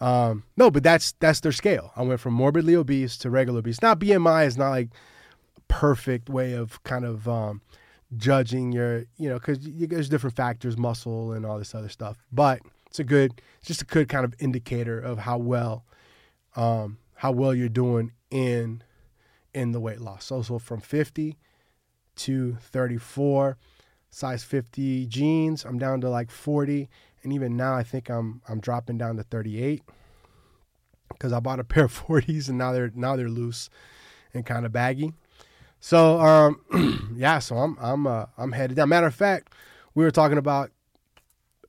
Um, 0.00 0.44
no, 0.56 0.70
but 0.70 0.82
that's 0.82 1.12
that's 1.20 1.40
their 1.40 1.52
scale. 1.52 1.92
I 1.94 2.02
went 2.02 2.20
from 2.20 2.32
morbidly 2.34 2.74
obese 2.74 3.18
to 3.18 3.30
regular 3.30 3.58
obese. 3.58 3.82
Now 3.82 3.94
BMI 3.94 4.46
is 4.46 4.56
not 4.56 4.70
like 4.70 4.88
a 5.56 5.60
perfect 5.68 6.30
way 6.30 6.54
of 6.54 6.82
kind 6.84 7.04
of 7.04 7.28
um, 7.28 7.60
judging 8.16 8.72
your, 8.72 9.04
you 9.16 9.28
know, 9.28 9.34
because 9.34 9.58
there's 9.60 10.08
different 10.08 10.36
factors, 10.36 10.76
muscle 10.76 11.32
and 11.32 11.46
all 11.46 11.58
this 11.58 11.74
other 11.74 11.88
stuff. 11.88 12.18
But 12.32 12.60
it's 12.86 12.98
a 12.98 13.04
good, 13.04 13.40
it's 13.58 13.68
just 13.68 13.82
a 13.82 13.86
good 13.86 14.08
kind 14.08 14.24
of 14.24 14.34
indicator 14.38 14.98
of 14.98 15.18
how 15.18 15.38
well, 15.38 15.84
um, 16.56 16.98
how 17.14 17.32
well 17.32 17.54
you're 17.54 17.68
doing 17.68 18.12
in 18.30 18.82
in 19.52 19.72
the 19.72 19.80
weight 19.80 20.00
loss. 20.00 20.26
So 20.26 20.42
so 20.42 20.58
from 20.58 20.80
50 20.80 21.36
to 22.16 22.56
34 22.60 23.56
size 24.10 24.42
50 24.42 25.06
jeans 25.06 25.64
i'm 25.64 25.78
down 25.78 26.00
to 26.00 26.10
like 26.10 26.30
40 26.30 26.88
and 27.22 27.32
even 27.32 27.56
now 27.56 27.74
i 27.74 27.82
think 27.82 28.10
i'm 28.10 28.42
i'm 28.48 28.60
dropping 28.60 28.98
down 28.98 29.16
to 29.16 29.22
38 29.22 29.82
because 31.08 31.32
i 31.32 31.40
bought 31.40 31.60
a 31.60 31.64
pair 31.64 31.84
of 31.84 32.06
40s 32.06 32.48
and 32.48 32.58
now 32.58 32.72
they're 32.72 32.90
now 32.94 33.16
they're 33.16 33.28
loose 33.28 33.70
and 34.34 34.44
kind 34.44 34.66
of 34.66 34.72
baggy 34.72 35.12
so 35.80 36.20
um 36.20 37.12
yeah 37.16 37.38
so 37.38 37.56
i'm 37.56 37.76
i'm 37.80 38.06
uh, 38.06 38.26
i'm 38.38 38.52
headed 38.52 38.76
down 38.76 38.88
matter 38.88 39.06
of 39.06 39.14
fact 39.14 39.52
we 39.94 40.04
were 40.04 40.10
talking 40.10 40.38
about 40.38 40.70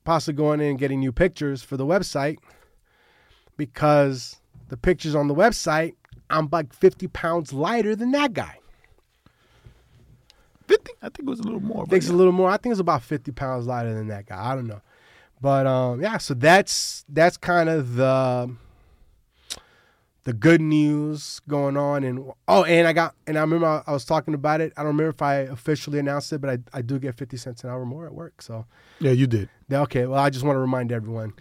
possibly 0.04 0.36
going 0.36 0.60
in 0.60 0.70
and 0.70 0.78
getting 0.78 1.00
new 1.00 1.12
pictures 1.12 1.62
for 1.62 1.76
the 1.76 1.86
website 1.86 2.36
because 3.56 4.36
the 4.68 4.76
pictures 4.76 5.14
on 5.14 5.28
the 5.28 5.34
website 5.34 5.94
i'm 6.30 6.48
like 6.52 6.72
50 6.72 7.08
pounds 7.08 7.52
lighter 7.52 7.96
than 7.96 8.12
that 8.12 8.32
guy 8.32 8.58
50? 10.72 10.92
I 11.02 11.06
think 11.06 11.20
it 11.20 11.26
was 11.26 11.40
a 11.40 11.42
little 11.42 11.60
more. 11.60 11.82
I 11.82 11.86
think 11.86 12.02
it's 12.02 12.10
a 12.10 12.14
little 12.14 12.32
more. 12.32 12.48
I 12.48 12.56
think 12.56 12.72
it's 12.72 12.80
about 12.80 13.02
fifty 13.02 13.32
pounds 13.32 13.66
lighter 13.66 13.92
than 13.92 14.08
that 14.08 14.26
guy. 14.26 14.52
I 14.52 14.54
don't 14.54 14.66
know, 14.66 14.80
but 15.40 15.66
um, 15.66 16.00
yeah. 16.00 16.18
So 16.18 16.34
that's 16.34 17.04
that's 17.08 17.36
kind 17.36 17.68
of 17.68 17.96
the 17.96 18.54
the 20.24 20.32
good 20.32 20.60
news 20.60 21.40
going 21.48 21.76
on. 21.76 22.04
And 22.04 22.30
oh, 22.48 22.64
and 22.64 22.86
I 22.86 22.92
got 22.92 23.14
and 23.26 23.36
I 23.36 23.40
remember 23.40 23.66
I, 23.66 23.82
I 23.86 23.92
was 23.92 24.04
talking 24.04 24.34
about 24.34 24.60
it. 24.60 24.72
I 24.76 24.80
don't 24.82 24.88
remember 24.88 25.10
if 25.10 25.22
I 25.22 25.34
officially 25.36 25.98
announced 25.98 26.32
it, 26.32 26.40
but 26.40 26.50
I 26.50 26.58
I 26.72 26.82
do 26.82 26.98
get 26.98 27.14
fifty 27.16 27.36
cents 27.36 27.64
an 27.64 27.70
hour 27.70 27.84
more 27.84 28.06
at 28.06 28.14
work. 28.14 28.40
So 28.42 28.66
Yeah, 29.00 29.12
you 29.12 29.26
did. 29.26 29.48
okay. 29.72 30.06
Well, 30.06 30.20
I 30.20 30.30
just 30.30 30.44
want 30.44 30.56
to 30.56 30.60
remind 30.60 30.92
everyone 30.92 31.32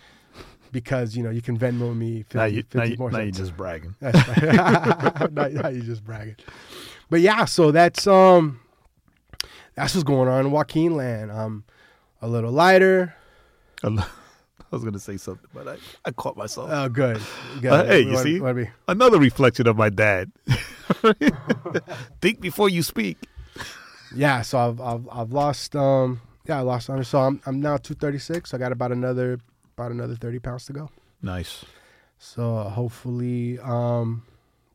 because 0.72 1.16
you 1.18 1.22
know 1.24 1.30
you 1.30 1.42
can 1.42 1.58
Venmo 1.58 1.96
me 1.96 2.24
50, 2.24 2.38
Now 2.38 2.46
you, 2.46 2.64
50 2.64 2.78
now 2.78 2.84
you, 2.86 2.96
more 2.98 3.12
now 3.12 3.20
you 3.20 3.26
cents. 3.34 3.38
just 3.40 3.58
bragging. 3.58 3.94
That's 4.00 4.28
right. 4.28 5.32
now, 5.34 5.48
now 5.48 5.68
you're 5.68 5.84
just 5.84 6.04
bragging. 6.04 6.36
But 7.10 7.20
yeah, 7.22 7.46
so 7.46 7.72
that's 7.72 8.08
um 8.08 8.62
that's 9.76 9.94
what's 9.96 10.04
going 10.04 10.28
on 10.30 10.46
in 10.46 10.52
Joaquin 10.52 10.96
land. 10.96 11.30
Um 11.32 11.66
a 12.22 12.28
little 12.28 12.52
lighter. 12.52 13.16
I 14.72 14.75
was 14.75 14.84
gonna 14.86 15.00
say 15.00 15.18
something, 15.18 15.50
but 15.54 15.68
I, 15.68 15.78
I 16.06 16.12
caught 16.12 16.38
myself. 16.38 16.70
Oh 16.72 16.88
good. 16.90 17.22
good. 17.62 17.72
Uh, 17.72 17.86
hey, 17.86 18.01
you 18.01 18.13
What- 18.13 18.24
see? 18.24 18.40
what 18.40 18.56
we- 18.56 18.70
Another 18.88 19.20
reflection 19.20 19.68
of 19.68 19.75
my 19.78 19.90
dad. 19.90 20.32
Think 22.22 22.40
before 22.42 22.70
you 22.70 22.84
speak. 22.84 23.18
yeah, 24.16 24.42
so 24.42 24.58
I've 24.60 24.82
I've 24.82 25.10
I've 25.12 25.32
lost 25.32 25.75
um 25.75 26.22
yeah, 26.48 26.58
I 26.60 26.62
lost 26.62 26.90
so 27.04 27.20
I'm 27.20 27.42
I'm 27.46 27.60
now 27.62 27.78
two 27.78 27.94
thirty 27.96 28.18
six. 28.20 28.51
So 28.51 28.58
I 28.58 28.60
got 28.60 28.72
about 28.72 28.92
another 28.92 29.40
about 29.78 29.92
another 29.92 30.16
thirty 30.16 30.40
pounds 30.40 30.66
to 30.66 30.74
go. 30.74 30.90
Nice. 31.22 31.66
So 32.18 32.58
uh, 32.58 32.70
hopefully 32.70 33.60
um 33.60 34.24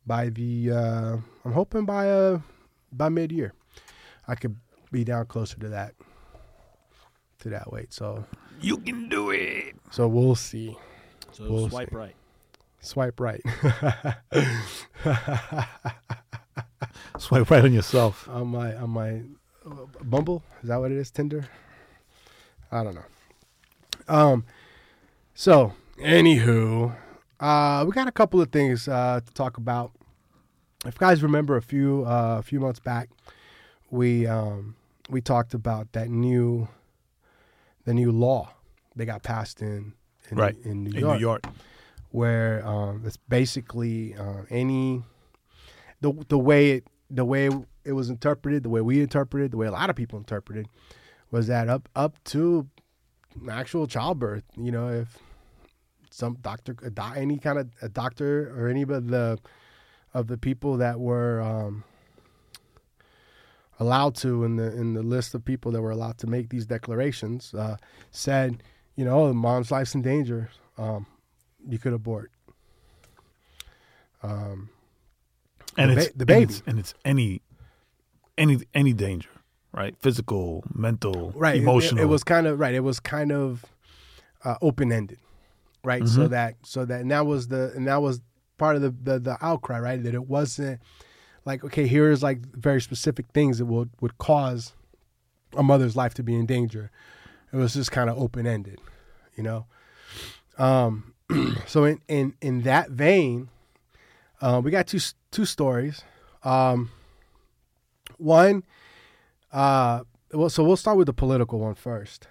by 0.07 0.29
the 0.31 0.71
uh 0.73 1.17
I'm 1.45 1.53
hoping 1.53 1.85
by 1.85 2.09
uh 2.11 2.41
by 2.93 3.09
mid 3.09 3.33
year 3.33 3.53
I 4.29 4.35
could 4.35 4.57
be 4.93 5.05
down 5.05 5.26
closer 5.26 5.59
to 5.61 5.69
that 5.71 5.95
to 7.41 7.49
that 7.50 7.73
weight. 7.73 7.93
So 7.93 8.25
You 8.61 8.79
can 8.79 9.09
do 9.09 9.31
it. 9.31 9.75
So 9.91 10.09
we'll 10.09 10.35
see. 10.35 10.77
So 11.33 11.49
We'll 11.51 11.69
swipe 11.69 11.91
see. 11.91 11.97
right. 11.97 12.15
Swipe 12.81 13.21
right. 13.21 13.43
Swipe 17.19 17.51
right 17.51 17.65
on 17.65 17.73
yourself. 17.73 18.29
on 18.29 18.49
my 18.49 18.75
on 18.77 18.91
my 18.91 19.23
uh, 19.65 19.87
Bumble. 20.05 20.43
Is 20.63 20.69
that 20.69 20.77
what 20.77 20.91
it 20.93 20.99
is? 20.99 21.11
Tinder. 21.11 21.49
I 22.71 22.83
don't 22.85 22.95
know. 22.95 23.05
Um. 24.09 24.45
So, 25.35 25.75
anywho, 25.99 26.95
uh, 27.41 27.85
we 27.87 27.93
got 27.93 28.09
a 28.09 28.13
couple 28.13 28.41
of 28.41 28.51
things 28.51 28.89
uh, 28.89 29.21
to 29.25 29.35
talk 29.35 29.57
about. 29.59 29.93
If 30.85 30.95
you 30.95 31.01
guys 31.01 31.23
remember 31.23 31.57
a 31.57 31.63
few 31.63 32.05
uh, 32.07 32.37
a 32.39 32.43
few 32.43 32.61
months 32.61 32.81
back, 32.81 33.09
we 33.91 34.27
um, 34.27 34.77
we 35.11 35.21
talked 35.21 35.55
about 35.55 35.93
that 35.93 36.09
new 36.11 36.69
the 37.87 37.95
new 37.95 38.12
law 38.12 38.52
that 38.97 39.07
got 39.07 39.23
passed 39.23 39.62
in 39.62 39.95
in, 40.31 40.37
Right. 40.37 40.57
in 40.64 40.85
New 40.85 40.90
In 40.90 40.99
York 41.00 41.14
New 41.16 41.21
York. 41.21 41.47
where 42.11 42.66
um, 42.66 43.02
it's 43.07 43.16
basically 43.16 44.14
uh, 44.14 44.43
any 44.50 45.02
the 46.02 46.12
the 46.28 46.38
way 46.38 46.73
it 46.73 46.87
the 47.09 47.25
way 47.25 47.49
it 47.85 47.93
was 47.93 48.11
interpreted, 48.11 48.64
the 48.64 48.69
way 48.69 48.81
we 48.81 49.00
interpreted, 49.00 49.52
the 49.52 49.57
way 49.57 49.69
a 49.69 49.73
lot 49.73 49.88
of 49.88 49.97
people 49.97 50.19
interpreted, 50.19 50.66
was 51.31 51.47
that 51.47 51.69
up 51.69 51.88
up 51.95 52.23
to 52.25 52.66
actual 53.50 53.87
childbirth. 53.87 54.45
You 54.57 54.73
know, 54.73 54.88
if 54.88 55.19
some 56.11 56.38
doctor, 56.43 56.75
any 57.14 57.38
kind 57.38 57.59
of 57.59 57.69
a 57.83 57.88
doctor 57.88 58.52
or 58.59 58.69
any 58.69 58.83
of 58.83 58.88
the 59.09 59.38
of 60.14 60.26
the 60.26 60.38
people 60.38 60.78
that 60.78 60.99
were 60.99 61.40
um, 61.43 61.85
allowed 63.78 64.14
to 64.16 64.45
in 64.45 64.56
the 64.56 64.73
in 64.76 64.95
the 64.95 65.02
list 65.02 65.35
of 65.35 65.45
people 65.45 65.71
that 65.73 65.83
were 65.83 65.90
allowed 65.90 66.18
to 66.18 66.26
make 66.26 66.49
these 66.49 66.66
declarations 66.66 67.52
uh, 67.54 67.76
said, 68.11 68.62
you 68.97 69.04
know, 69.04 69.33
mom's 69.35 69.71
life's 69.71 69.95
in 69.95 70.02
danger. 70.02 70.49
Um, 70.78 71.06
you 71.68 71.78
could 71.78 71.92
abort. 71.92 72.30
Um, 74.23 74.71
And 75.76 75.90
The 75.90 75.97
it's 75.99 76.09
ba- 76.12 76.25
the 76.25 76.33
and 76.35 76.42
it's, 76.50 76.62
and 76.66 76.78
it's 76.78 76.95
any 77.04 77.42
any 78.38 78.59
any 78.75 78.92
danger, 78.92 79.28
right? 79.73 79.95
Physical, 79.99 80.64
mental, 80.75 81.33
right. 81.37 81.54
it- 81.56 81.59
it- 81.59 81.62
emotional. 81.62 82.02
It, 82.02 82.06
was 82.06 82.25
kind 82.25 82.47
of 82.47 82.59
right. 82.59 82.75
It 82.75 82.80
was 82.80 82.99
kind 83.00 83.30
of 83.33 83.64
uh, 84.45 84.56
open 84.62 84.92
ended, 84.92 85.18
right? 85.85 86.06
So 86.09 86.23
Mhm. 86.26 86.30
that 86.30 86.54
so 86.62 86.85
that 86.85 87.00
and 87.00 87.11
that 87.11 87.26
was 87.26 87.49
the 87.49 87.73
and 87.75 87.87
that 87.87 88.00
was 88.00 88.21
part 88.59 88.76
of 88.76 88.83
the, 88.83 88.90
the 88.90 89.18
the 89.18 89.37
outcry, 89.45 89.78
right? 89.80 90.02
That 90.02 90.14
it 90.14 90.26
wasn't 90.26 90.80
like 91.47 91.65
okay, 91.65 91.87
here's 91.87 92.23
like 92.23 92.45
very 92.55 92.83
specific 92.83 93.26
things 93.33 93.59
that 93.59 93.67
would 93.67 93.88
would 94.00 94.19
cause 94.19 94.75
a 95.57 95.62
mother's 95.62 95.97
life 95.97 96.12
to 96.15 96.23
be 96.23 96.35
in 96.35 96.45
danger. 96.45 96.91
It 97.53 97.57
was 97.57 97.73
just 97.75 97.93
kind 97.93 98.11
of 98.11 98.19
open 98.19 98.47
ended, 98.47 98.81
you 99.37 99.43
know. 99.43 99.67
Um, 100.59 101.15
so 101.67 101.85
in 101.85 102.00
in 102.09 102.35
in 102.43 102.62
that 102.62 102.91
vein, 102.91 103.49
uh, 104.43 104.61
we 104.62 104.71
got 104.71 104.88
two 104.88 105.00
two 105.31 105.47
stories. 105.47 106.03
Um, 106.43 106.91
one, 108.19 108.65
uh, 109.53 110.03
well, 110.33 110.50
so 110.50 110.65
we'll 110.65 110.76
start 110.76 110.97
with 110.97 111.07
the 111.07 111.12
political 111.12 111.61
one 111.61 111.75
first, 111.75 112.26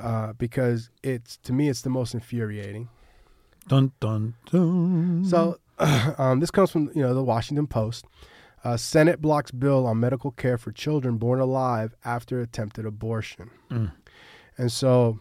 uh, 0.00 0.32
because 0.32 0.90
it's 1.02 1.36
to 1.38 1.52
me 1.52 1.68
it's 1.68 1.82
the 1.82 1.90
most 1.90 2.14
infuriating. 2.14 2.88
dun 3.68 3.92
dun 4.00 4.34
dun. 4.50 5.24
So 5.24 5.58
um, 6.18 6.40
this 6.40 6.50
comes 6.50 6.70
from 6.70 6.90
you 6.94 7.02
know 7.02 7.14
the 7.14 7.22
Washington 7.22 7.66
Post. 7.66 8.06
Uh, 8.64 8.76
Senate 8.76 9.20
blocks 9.20 9.50
bill 9.50 9.86
on 9.86 9.98
medical 9.98 10.30
care 10.30 10.56
for 10.56 10.70
children 10.70 11.18
born 11.18 11.40
alive 11.40 11.94
after 12.04 12.40
attempted 12.40 12.86
abortion. 12.86 13.50
Mm. 13.70 13.92
And 14.56 14.70
so 14.70 15.18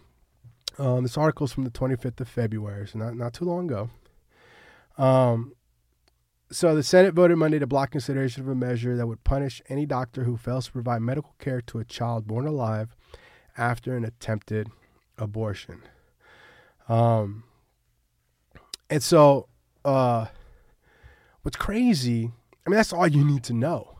um, 0.78 1.02
this 1.02 1.18
article 1.18 1.46
is 1.46 1.52
from 1.52 1.64
the 1.64 1.72
25th 1.72 2.22
of 2.22 2.28
February, 2.28 2.88
so 2.88 3.00
not, 3.00 3.16
not 3.16 3.34
too 3.34 3.46
long 3.46 3.66
ago. 3.66 3.90
Um, 4.98 5.54
so 6.52 6.76
the 6.76 6.84
Senate 6.84 7.16
voted 7.16 7.38
Monday 7.38 7.58
to 7.58 7.66
block 7.66 7.92
consideration 7.92 8.44
of 8.44 8.50
a 8.50 8.54
measure 8.54 8.96
that 8.96 9.08
would 9.08 9.24
punish 9.24 9.62
any 9.70 9.88
doctor 9.88 10.26
who 10.26 10.38
fails 10.38 10.68
to 10.68 10.72
provide 10.72 11.02
medical 11.02 11.34
care 11.40 11.62
to 11.62 11.80
a 11.80 11.86
child 11.86 12.28
born 12.28 12.46
alive 12.46 12.96
after 13.58 13.96
an 13.96 14.04
attempted 14.04 14.68
abortion. 15.18 15.82
Um, 16.88 17.46
and 18.90 19.02
so, 19.02 19.48
uh, 19.86 20.28
what's 21.42 21.58
crazy, 21.58 22.32
I 22.66 22.70
mean, 22.70 22.78
that's 22.78 22.94
all 22.94 23.08
you 23.08 23.24
need 23.24 23.44
to 23.46 23.54
know, 23.54 23.98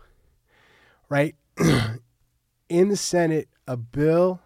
right? 1.10 1.36
In 2.70 2.90
the 2.90 2.98
Senate, 2.98 3.50
a 3.68 3.76
bill, 3.78 4.40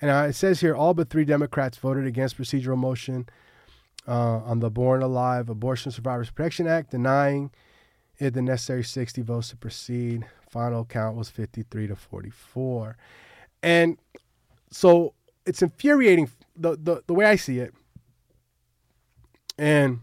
and 0.00 0.10
uh, 0.10 0.26
it 0.28 0.34
says 0.34 0.60
here 0.60 0.74
all 0.74 0.94
but 0.94 1.08
three 1.08 1.24
Democrats 1.24 1.78
voted 1.78 2.06
against 2.06 2.36
procedural 2.36 2.76
motion 2.76 3.26
uh, 4.06 4.38
on 4.38 4.60
the 4.60 4.70
Born 4.70 5.02
Alive 5.02 5.48
Abortion 5.48 5.90
Survivors 5.92 6.30
Protection 6.30 6.66
Act, 6.66 6.90
denying 6.90 7.50
it 8.18 8.34
the 8.34 8.42
necessary 8.42 8.84
60 8.84 9.22
votes 9.22 9.48
to 9.50 9.56
proceed. 9.56 10.26
Final 10.48 10.84
count 10.84 11.16
was 11.16 11.30
53 11.30 11.88
to 11.88 11.96
44. 11.96 12.96
And 13.62 13.98
so 14.70 15.14
it's 15.46 15.62
infuriating 15.62 16.30
the, 16.56 16.76
the, 16.76 17.02
the 17.06 17.14
way 17.14 17.24
I 17.24 17.36
see 17.36 17.58
it. 17.58 17.74
And, 19.58 20.00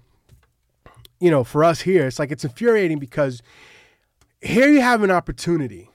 you 1.22 1.30
know, 1.32 1.44
for 1.46 1.64
us 1.64 1.82
here, 1.82 2.08
it's 2.08 2.20
like 2.20 2.32
it's 2.32 2.44
infuriating 2.44 3.00
because 3.00 3.42
here 4.42 4.68
you 4.68 4.82
have 4.82 5.04
an 5.04 5.12
opportunity, 5.12 5.90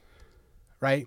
right? 0.81 1.07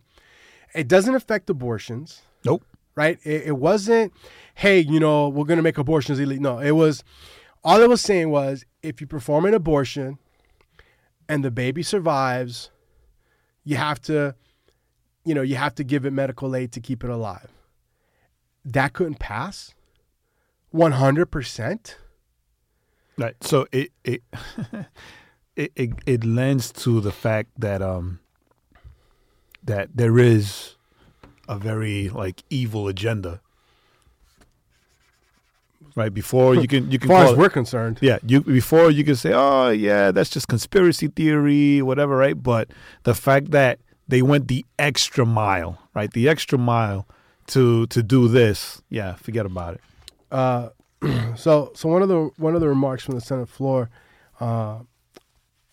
It 0.76 0.88
doesn't 0.88 1.16
affect 1.16 1.50
abortions 1.50 2.22
Nope. 2.46 2.64
right? 2.96 3.18
It, 3.24 3.44
it 3.48 3.58
wasn't, 3.58 4.14
hey, 4.56 4.80
you 4.82 5.00
know, 5.00 5.30
we're 5.30 5.46
going 5.46 5.58
to 5.58 5.64
make 5.64 5.78
abortions 5.78 6.20
illegal. 6.20 6.44
No, 6.44 6.60
it 6.60 6.72
was, 6.72 7.04
all 7.64 7.82
it 7.82 7.90
was 7.90 8.02
saying 8.02 8.30
was 8.30 8.66
if 8.84 9.02
you 9.02 9.08
perform 9.08 9.46
an 9.46 9.54
abortion 9.54 10.20
and 11.28 11.44
the 11.44 11.52
baby 11.52 11.82
survives, 11.82 12.72
you 13.64 13.78
have 13.78 14.02
to, 14.02 14.36
you 15.26 15.34
know, 15.34 15.42
you 15.42 15.56
have 15.56 15.76
to 15.76 15.84
give 15.84 16.06
it 16.06 16.12
medical 16.12 16.56
aid 16.56 16.72
to 16.74 16.80
keep 16.82 17.04
it 17.04 17.10
alive. 17.10 17.52
That 18.66 18.94
couldn't 18.94 19.20
pass 19.20 19.74
100%. 20.74 21.96
Right. 23.20 23.36
So 23.44 23.68
it 23.72 23.92
it 24.04 24.24
it, 25.56 25.72
it 25.76 25.90
it 26.06 26.24
lends 26.24 26.72
to 26.84 27.02
the 27.02 27.12
fact 27.12 27.50
that 27.58 27.82
um 27.82 28.20
that 29.64 29.90
there 29.94 30.18
is 30.18 30.76
a 31.48 31.58
very 31.58 32.08
like 32.10 32.44
evil 32.50 32.88
agenda. 32.88 33.42
Right 35.96 36.14
before 36.14 36.56
you 36.56 36.68
can 36.68 36.90
you 36.92 36.98
As 36.98 37.00
can 37.02 37.08
far 37.10 37.24
call 37.24 37.32
as 37.34 37.38
we're 37.38 37.50
concerned. 37.50 37.98
yeah 38.02 38.20
you 38.26 38.42
before 38.42 38.90
you 38.92 39.04
can 39.04 39.16
say 39.16 39.34
oh 39.34 39.70
yeah 39.70 40.12
that's 40.12 40.30
just 40.30 40.48
conspiracy 40.48 41.08
theory 41.08 41.82
whatever 41.82 42.16
right 42.16 42.42
but 42.42 42.70
the 43.04 43.14
fact 43.14 43.52
that 43.52 43.80
they 44.08 44.22
went 44.22 44.48
the 44.48 44.66
extra 44.78 45.26
mile 45.26 45.78
right 45.94 46.12
the 46.14 46.30
extra 46.30 46.58
mile 46.58 47.06
to 47.48 47.86
to 47.88 48.02
do 48.04 48.28
this 48.30 48.82
yeah 48.90 49.16
forget 49.16 49.46
about 49.46 49.74
it 49.76 49.82
Uh, 50.32 50.70
so 51.36 51.72
so 51.74 51.90
one 51.90 52.02
of 52.02 52.10
the 52.10 52.30
one 52.38 52.56
of 52.56 52.62
the 52.62 52.68
remarks 52.68 53.04
from 53.04 53.16
the 53.16 53.22
Senate 53.22 53.50
floor, 53.50 53.90
uh, 54.40 54.80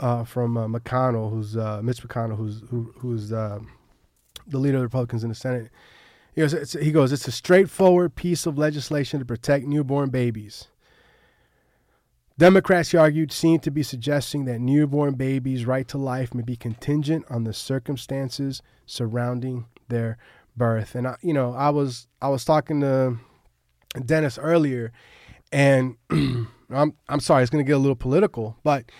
uh, 0.01 0.25
from 0.25 0.57
uh, 0.57 0.67
McConnell, 0.67 1.31
who's 1.31 1.57
uh, 1.57 1.81
Mitch 1.83 2.03
McConnell, 2.03 2.37
who's 2.37 2.63
who, 2.71 2.93
who's 2.99 3.33
uh, 3.33 3.59
the 4.47 4.59
leader 4.59 4.77
of 4.77 4.81
the 4.81 4.87
Republicans 4.87 5.23
in 5.23 5.29
the 5.29 5.35
Senate. 5.35 5.71
He 6.35 6.43
goes, 6.43 6.53
it's, 6.53 6.73
he 6.75 6.93
goes, 6.93 7.13
it's 7.13 7.27
a 7.27 7.33
straightforward 7.33 8.15
piece 8.15 8.45
of 8.45 8.59
legislation 8.59 9.21
to 9.21 9.25
protect 9.25 9.65
newborn 9.65 10.11
babies. 10.11 10.69
Democrats, 12.39 12.91
he 12.91 12.99
argued, 12.99 13.33
seem 13.33 13.61
to 13.61 13.71
be 13.71 13.83
suggesting 13.83 14.45
that 14.45 14.61
newborn 14.61 15.15
babies' 15.15 15.65
right 15.65 15.89
to 15.89 15.97
life 15.97 16.35
may 16.35 16.43
be 16.43 16.55
contingent 16.55 17.25
on 17.31 17.45
the 17.45 17.55
circumstances 17.55 18.61
surrounding 18.85 19.65
their 19.89 20.19
birth. 20.55 20.95
And 20.95 21.09
I, 21.09 21.17
you 21.23 21.33
know, 21.33 21.55
I 21.55 21.71
was 21.71 22.07
I 22.21 22.29
was 22.29 22.45
talking 22.45 22.83
to 22.83 23.17
Dennis 24.05 24.39
earlier, 24.39 24.93
and 25.53 25.97
I'm 26.11 26.95
I'm 27.09 27.21
sorry, 27.21 27.43
it's 27.43 27.51
going 27.51 27.65
to 27.65 27.69
get 27.69 27.77
a 27.77 27.79
little 27.79 27.97
political, 27.97 28.57
but 28.63 28.91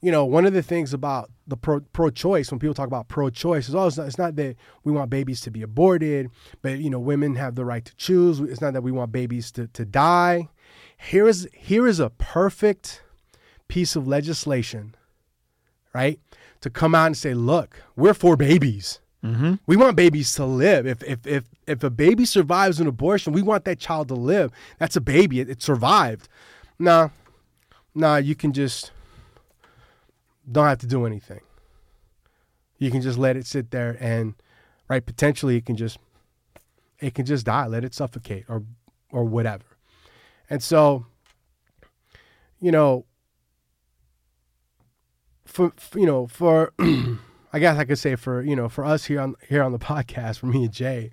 you 0.00 0.10
know, 0.10 0.24
one 0.24 0.46
of 0.46 0.54
the 0.54 0.62
things 0.62 0.94
about 0.94 1.30
the 1.46 1.56
pro 1.56 1.80
pro-choice 1.80 2.50
when 2.50 2.58
people 2.58 2.74
talk 2.74 2.86
about 2.86 3.08
pro-choice 3.08 3.68
is 3.68 3.74
always 3.74 3.98
it's 3.98 4.18
not 4.18 4.36
that 4.36 4.56
we 4.84 4.92
want 4.92 5.10
babies 5.10 5.40
to 5.42 5.50
be 5.50 5.62
aborted, 5.62 6.30
but 6.62 6.78
you 6.78 6.88
know, 6.88 6.98
women 6.98 7.34
have 7.36 7.54
the 7.54 7.64
right 7.64 7.84
to 7.84 7.94
choose. 7.96 8.40
It's 8.40 8.60
not 8.60 8.72
that 8.72 8.82
we 8.82 8.92
want 8.92 9.12
babies 9.12 9.50
to 9.52 9.66
to 9.68 9.84
die. 9.84 10.48
Here 10.96 11.28
is 11.28 11.48
here 11.52 11.86
is 11.86 12.00
a 12.00 12.10
perfect 12.10 13.02
piece 13.68 13.94
of 13.94 14.06
legislation, 14.06 14.94
right? 15.94 16.18
To 16.62 16.70
come 16.70 16.94
out 16.94 17.06
and 17.06 17.16
say, 17.16 17.34
look, 17.34 17.82
we're 17.96 18.14
for 18.14 18.36
babies. 18.36 19.00
mm-hmm. 19.24 19.54
We 19.66 19.76
want 19.76 19.96
babies 19.96 20.32
to 20.34 20.44
live. 20.46 20.86
If 20.86 21.02
if 21.02 21.26
if 21.26 21.44
if 21.70 21.82
a 21.84 21.90
baby 21.90 22.24
survives 22.24 22.80
an 22.80 22.86
abortion, 22.86 23.32
we 23.32 23.42
want 23.42 23.64
that 23.64 23.78
child 23.78 24.08
to 24.08 24.14
live. 24.14 24.50
That's 24.78 24.96
a 24.96 25.00
baby. 25.00 25.40
It, 25.40 25.48
it 25.48 25.62
survived. 25.62 26.28
Nah, 26.78 27.10
nah. 27.94 28.16
You 28.16 28.34
can 28.34 28.52
just 28.52 28.92
don't 30.50 30.66
have 30.66 30.78
to 30.78 30.86
do 30.86 31.06
anything. 31.06 31.40
You 32.78 32.90
can 32.90 33.02
just 33.02 33.18
let 33.18 33.36
it 33.36 33.46
sit 33.46 33.70
there 33.70 33.96
and, 34.00 34.34
right? 34.88 35.04
Potentially, 35.04 35.56
it 35.56 35.66
can 35.66 35.76
just 35.76 35.98
it 36.98 37.14
can 37.14 37.26
just 37.26 37.46
die. 37.46 37.66
Let 37.66 37.84
it 37.84 37.94
suffocate 37.94 38.44
or 38.48 38.64
or 39.10 39.24
whatever. 39.24 39.64
And 40.48 40.62
so, 40.62 41.06
you 42.58 42.72
know, 42.72 43.06
for, 45.50 45.72
for 45.76 45.98
you 45.98 46.06
know 46.06 46.26
for 46.26 46.72
I 47.52 47.58
guess 47.58 47.76
I 47.76 47.84
could 47.84 47.98
say 47.98 48.14
for 48.16 48.42
you 48.42 48.54
know 48.54 48.68
for 48.68 48.84
us 48.84 49.04
here 49.04 49.20
on 49.20 49.34
here 49.48 49.62
on 49.62 49.72
the 49.72 49.78
podcast 49.92 50.38
for 50.38 50.46
me 50.46 50.64
and 50.64 50.72
Jae, 50.72 51.10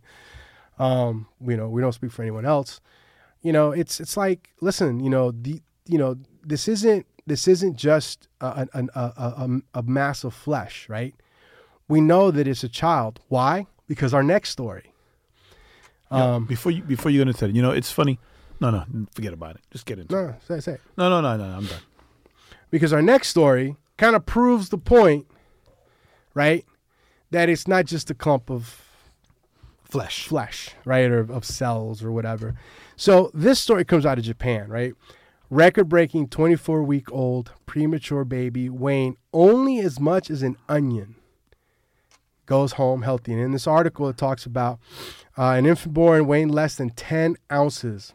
um, 0.80 1.28
you 1.46 1.58
know 1.58 1.70
we 1.70 1.82
don't 1.82 1.94
speak 1.94 2.12
for 2.12 2.22
anyone 2.22 2.46
else. 2.46 2.80
You 3.42 3.54
know 3.54 3.72
it's 3.72 4.00
it's 4.00 4.18
like 4.18 4.50
listen 4.62 5.00
you 5.00 5.10
know 5.10 5.32
the 5.32 5.62
you 5.86 5.98
know 5.98 6.16
this 6.44 6.68
isn't 6.68 7.06
this 7.26 7.48
isn't 7.48 7.76
just 7.76 8.28
a 8.42 8.68
a, 8.74 8.88
a, 8.96 9.02
a, 9.02 9.62
a 9.76 9.84
mass 9.84 10.24
of 10.24 10.34
flesh 10.34 10.88
right. 10.90 11.16
We 11.90 12.02
know 12.02 12.32
that 12.32 12.48
it's 12.48 12.64
a 12.64 12.70
child. 12.70 13.22
Why? 13.30 13.68
Because 13.88 14.14
our 14.14 14.24
next 14.24 14.50
story. 14.50 14.92
Um, 16.10 16.46
before 16.46 16.72
you 16.72 16.84
before 16.84 17.12
you 17.12 17.20
get 17.20 17.28
into 17.28 17.46
it 17.50 17.54
you 17.54 17.62
know 17.62 17.72
it's 17.72 17.92
funny 17.92 18.18
no 18.62 18.72
no 18.72 18.86
forget 19.14 19.34
about 19.34 19.56
it 19.58 19.62
just 19.72 19.86
get 19.86 20.00
into 20.00 20.18
it 20.18 20.22
no, 20.22 20.36
say 20.48 20.62
say 20.62 20.72
it. 20.76 20.82
no 20.96 21.10
no 21.10 21.20
no 21.20 21.36
no 21.36 21.44
i'm 21.44 21.66
done 21.66 21.82
because 22.72 22.94
our 22.94 23.02
next 23.02 23.28
story 23.28 23.76
kind 23.98 24.16
of 24.16 24.26
proves 24.26 24.70
the 24.70 24.78
point, 24.78 25.28
right? 26.34 26.66
That 27.32 27.50
it's 27.50 27.68
not 27.68 27.86
just 27.86 28.10
a 28.10 28.14
clump 28.14 28.50
of 28.50 28.82
flesh 29.90 30.28
flesh, 30.28 30.72
right, 30.86 31.10
or 31.10 31.20
of 31.20 31.46
cells 31.46 32.04
or 32.04 32.12
whatever. 32.12 32.56
So 32.96 33.32
this 33.34 33.60
story 33.60 33.86
comes 33.86 34.06
out 34.06 34.18
of 34.18 34.24
Japan, 34.24 34.70
right? 34.70 34.94
Record-breaking 35.50 36.28
24-week-old 36.28 37.52
premature 37.66 38.26
baby 38.26 38.70
weighing 38.70 39.16
only 39.32 39.80
as 39.80 40.00
much 40.00 40.30
as 40.30 40.44
an 40.44 40.58
onion 40.68 41.16
goes 42.46 42.74
home 42.74 43.04
healthy. 43.04 43.34
And 43.34 43.42
in 43.42 43.52
this 43.52 43.68
article, 43.68 44.10
it 44.10 44.18
talks 44.18 44.46
about 44.46 44.80
uh, 45.38 45.52
an 45.52 45.66
infant 45.66 45.94
born 45.94 46.28
weighing 46.28 46.50
less 46.50 46.76
than 46.76 46.90
10 46.90 47.38
ounces 47.52 48.14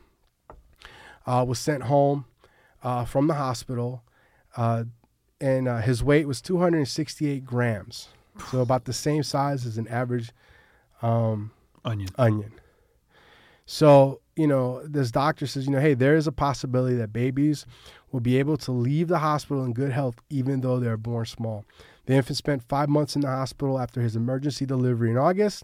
uh, 1.26 1.44
was 1.46 1.58
sent 1.58 1.84
home 1.84 2.26
uh, 2.82 3.04
from 3.04 3.28
the 3.28 3.34
hospital, 3.34 4.02
uh, 4.56 4.84
and 5.40 5.68
uh, 5.68 5.78
his 5.78 6.02
weight 6.02 6.26
was 6.26 6.40
268 6.40 7.44
grams, 7.44 8.08
so 8.50 8.60
about 8.60 8.84
the 8.84 8.92
same 8.92 9.22
size 9.22 9.64
as 9.64 9.78
an 9.78 9.86
average 9.88 10.32
um, 11.00 11.52
onion 11.84 12.08
onion. 12.18 12.52
So, 13.66 14.20
you 14.36 14.46
know, 14.46 14.86
this 14.86 15.10
doctor 15.10 15.46
says, 15.46 15.66
you 15.66 15.72
know, 15.72 15.80
hey, 15.80 15.94
there 15.94 16.16
is 16.16 16.26
a 16.26 16.32
possibility 16.32 16.96
that 16.96 17.12
babies 17.12 17.64
will 18.10 18.20
be 18.20 18.38
able 18.38 18.56
to 18.58 18.72
leave 18.72 19.08
the 19.08 19.18
hospital 19.18 19.64
in 19.64 19.72
good 19.72 19.92
health 19.92 20.16
even 20.30 20.60
though 20.60 20.78
they're 20.78 20.96
born 20.96 21.26
small. 21.26 21.64
The 22.06 22.14
infant 22.14 22.36
spent 22.36 22.62
five 22.68 22.88
months 22.88 23.14
in 23.14 23.22
the 23.22 23.28
hospital 23.28 23.78
after 23.78 24.00
his 24.00 24.16
emergency 24.16 24.66
delivery 24.66 25.10
in 25.10 25.16
August, 25.16 25.62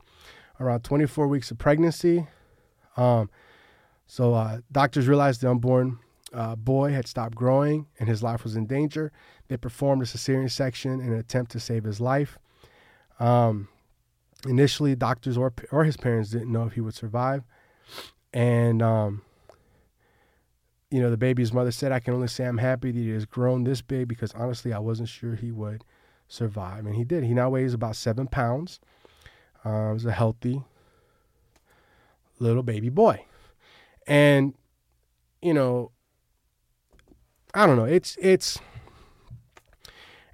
around 0.61 0.85
24 0.85 1.26
weeks 1.26 1.50
of 1.50 1.59
pregnancy. 1.59 2.26
Um, 2.96 3.31
so, 4.07 4.35
uh, 4.35 4.61
doctors 4.70 5.09
realized 5.09 5.40
the 5.40 5.50
unborn 5.50 5.98
uh, 6.33 6.57
boy 6.57 6.92
had 6.92 7.07
stopped 7.07 7.35
growing 7.35 7.87
and 7.98 8.09
his 8.09 8.22
life 8.22 8.44
was 8.44 8.57
in 8.57 8.66
danger. 8.66 9.12
They 9.48 9.57
performed 9.57 10.02
a 10.02 10.07
cesarean 10.07 10.50
section 10.50 11.00
in 11.00 11.12
an 11.12 11.18
attempt 11.18 11.52
to 11.52 11.61
save 11.61 11.85
his 11.85 12.00
life. 12.00 12.38
Um, 13.18 13.68
initially, 14.46 14.94
doctors 14.94 15.37
or 15.37 15.53
or 15.70 15.85
his 15.85 15.96
parents 15.96 16.31
didn't 16.31 16.53
know 16.53 16.64
if 16.64 16.74
he 16.74 16.81
would 16.81 16.94
survive, 16.94 17.42
and 18.33 18.83
um, 18.83 19.22
you 20.90 21.01
know 21.01 21.11
the 21.11 21.16
baby's 21.16 21.53
mother 21.53 21.70
said, 21.70 21.92
"I 21.92 22.01
can 22.01 22.14
only 22.14 22.29
say 22.29 22.44
I'm 22.44 22.59
happy 22.59 22.92
that 22.92 22.98
he 22.98 23.11
has 23.11 23.24
grown 23.24 23.64
this 23.64 23.83
big 23.83 24.09
because 24.09 24.33
honestly, 24.33 24.72
I 24.72 24.79
wasn't 24.79 25.09
sure 25.09 25.35
he 25.35 25.51
would 25.51 25.85
survive, 26.29 26.87
and 26.87 26.94
he 26.94 27.05
did. 27.05 27.24
He 27.24 27.35
now 27.35 27.51
weighs 27.51 27.74
about 27.74 27.96
seven 27.96 28.27
pounds. 28.27 28.81
Uh, 29.64 29.92
he's 29.92 30.05
a 30.05 30.12
healthy 30.12 30.62
little 32.38 32.62
baby 32.62 32.88
boy, 32.88 33.24
and 34.07 34.55
you 35.42 35.55
know, 35.55 35.90
I 37.55 37.66
don't 37.66 37.77
know. 37.77 37.85
It's 37.85 38.16
it's 38.20 38.59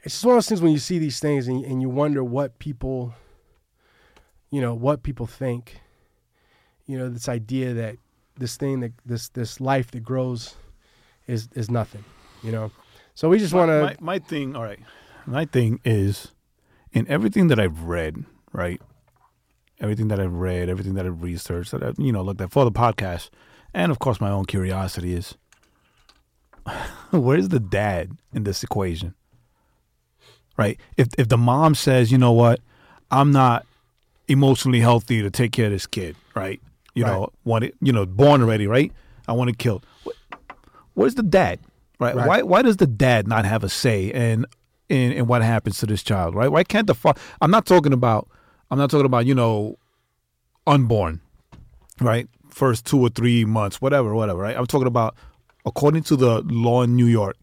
it's 0.04 0.16
just 0.16 0.24
one 0.24 0.34
of 0.34 0.36
those 0.36 0.48
things 0.48 0.60
when 0.60 0.72
you 0.72 0.78
see 0.78 0.98
these 0.98 1.18
things 1.18 1.48
and, 1.48 1.64
and 1.64 1.80
you 1.80 1.88
wonder 1.88 2.22
what 2.22 2.58
people, 2.58 3.14
you 4.54 4.60
know, 4.60 4.72
what 4.72 5.02
people 5.02 5.26
think. 5.26 5.80
You 6.86 6.96
know, 6.96 7.08
this 7.08 7.28
idea 7.28 7.74
that 7.74 7.96
this 8.36 8.56
thing 8.56 8.80
that 8.80 8.92
this 9.04 9.28
this 9.30 9.60
life 9.60 9.90
that 9.90 10.04
grows 10.04 10.54
is 11.26 11.48
is 11.54 11.68
nothing. 11.68 12.04
You 12.44 12.52
know, 12.52 12.70
so 13.14 13.28
we 13.28 13.40
just 13.40 13.52
want 13.52 13.70
to. 13.70 13.82
my, 13.82 13.96
my 13.98 14.18
thing, 14.20 14.54
all 14.54 14.62
right. 14.62 14.78
My 15.26 15.44
thing 15.44 15.80
is 15.84 16.28
in 16.92 17.08
everything 17.08 17.48
that 17.48 17.58
I've 17.58 17.82
read, 17.82 18.24
right? 18.52 18.80
Everything 19.80 20.06
that 20.08 20.20
I've 20.20 20.34
read, 20.34 20.68
everything 20.68 20.94
that 20.94 21.04
I've 21.04 21.20
researched, 21.20 21.72
that 21.72 21.82
I've, 21.82 21.98
you 21.98 22.12
know, 22.12 22.22
looked 22.22 22.40
at 22.40 22.52
for 22.52 22.64
the 22.64 22.70
podcast, 22.70 23.30
and 23.72 23.90
of 23.90 23.98
course 23.98 24.20
my 24.20 24.30
own 24.30 24.44
curiosity 24.44 25.14
is 25.14 25.36
where's 27.10 27.48
the 27.48 27.58
dad 27.58 28.12
in 28.32 28.44
this 28.44 28.62
equation? 28.62 29.14
Right? 30.56 30.78
If 30.96 31.08
if 31.18 31.28
the 31.28 31.38
mom 31.38 31.74
says, 31.74 32.12
you 32.12 32.18
know 32.18 32.30
what, 32.30 32.60
I'm 33.10 33.32
not 33.32 33.66
emotionally 34.28 34.80
healthy 34.80 35.22
to 35.22 35.30
take 35.30 35.52
care 35.52 35.66
of 35.66 35.72
this 35.72 35.86
kid, 35.86 36.16
right? 36.34 36.60
You 36.94 37.04
know, 37.04 37.20
Right. 37.20 37.28
want 37.44 37.64
it, 37.64 37.74
you 37.82 37.92
know, 37.92 38.06
born 38.06 38.40
already, 38.42 38.66
right? 38.66 38.92
I 39.28 39.32
want 39.32 39.50
it 39.50 39.58
killed. 39.58 39.84
Wh- 40.06 40.34
Where's 40.94 41.14
the 41.16 41.22
dad? 41.22 41.58
Right? 41.98 42.14
Right. 42.14 42.26
Why 42.26 42.42
why 42.42 42.62
does 42.62 42.76
the 42.76 42.86
dad 42.86 43.26
not 43.28 43.44
have 43.44 43.64
a 43.64 43.68
say 43.68 44.06
in 44.12 44.46
in, 44.88 45.12
in 45.12 45.26
what 45.26 45.42
happens 45.42 45.78
to 45.78 45.86
this 45.86 46.02
child, 46.02 46.34
right? 46.34 46.48
Why 46.50 46.62
can't 46.64 46.86
the 46.86 46.94
father 46.94 47.20
I'm 47.40 47.50
not 47.50 47.66
talking 47.66 47.92
about 47.92 48.28
I'm 48.70 48.78
not 48.78 48.90
talking 48.90 49.06
about, 49.06 49.26
you 49.26 49.34
know, 49.34 49.78
unborn, 50.66 51.20
right? 52.00 52.28
First 52.50 52.86
two 52.86 53.00
or 53.00 53.08
three 53.08 53.44
months, 53.44 53.80
whatever, 53.80 54.14
whatever, 54.14 54.40
right? 54.40 54.56
I'm 54.56 54.66
talking 54.66 54.86
about 54.86 55.16
according 55.66 56.02
to 56.04 56.16
the 56.16 56.42
law 56.42 56.82
in 56.82 56.94
New 56.94 57.06
York, 57.06 57.36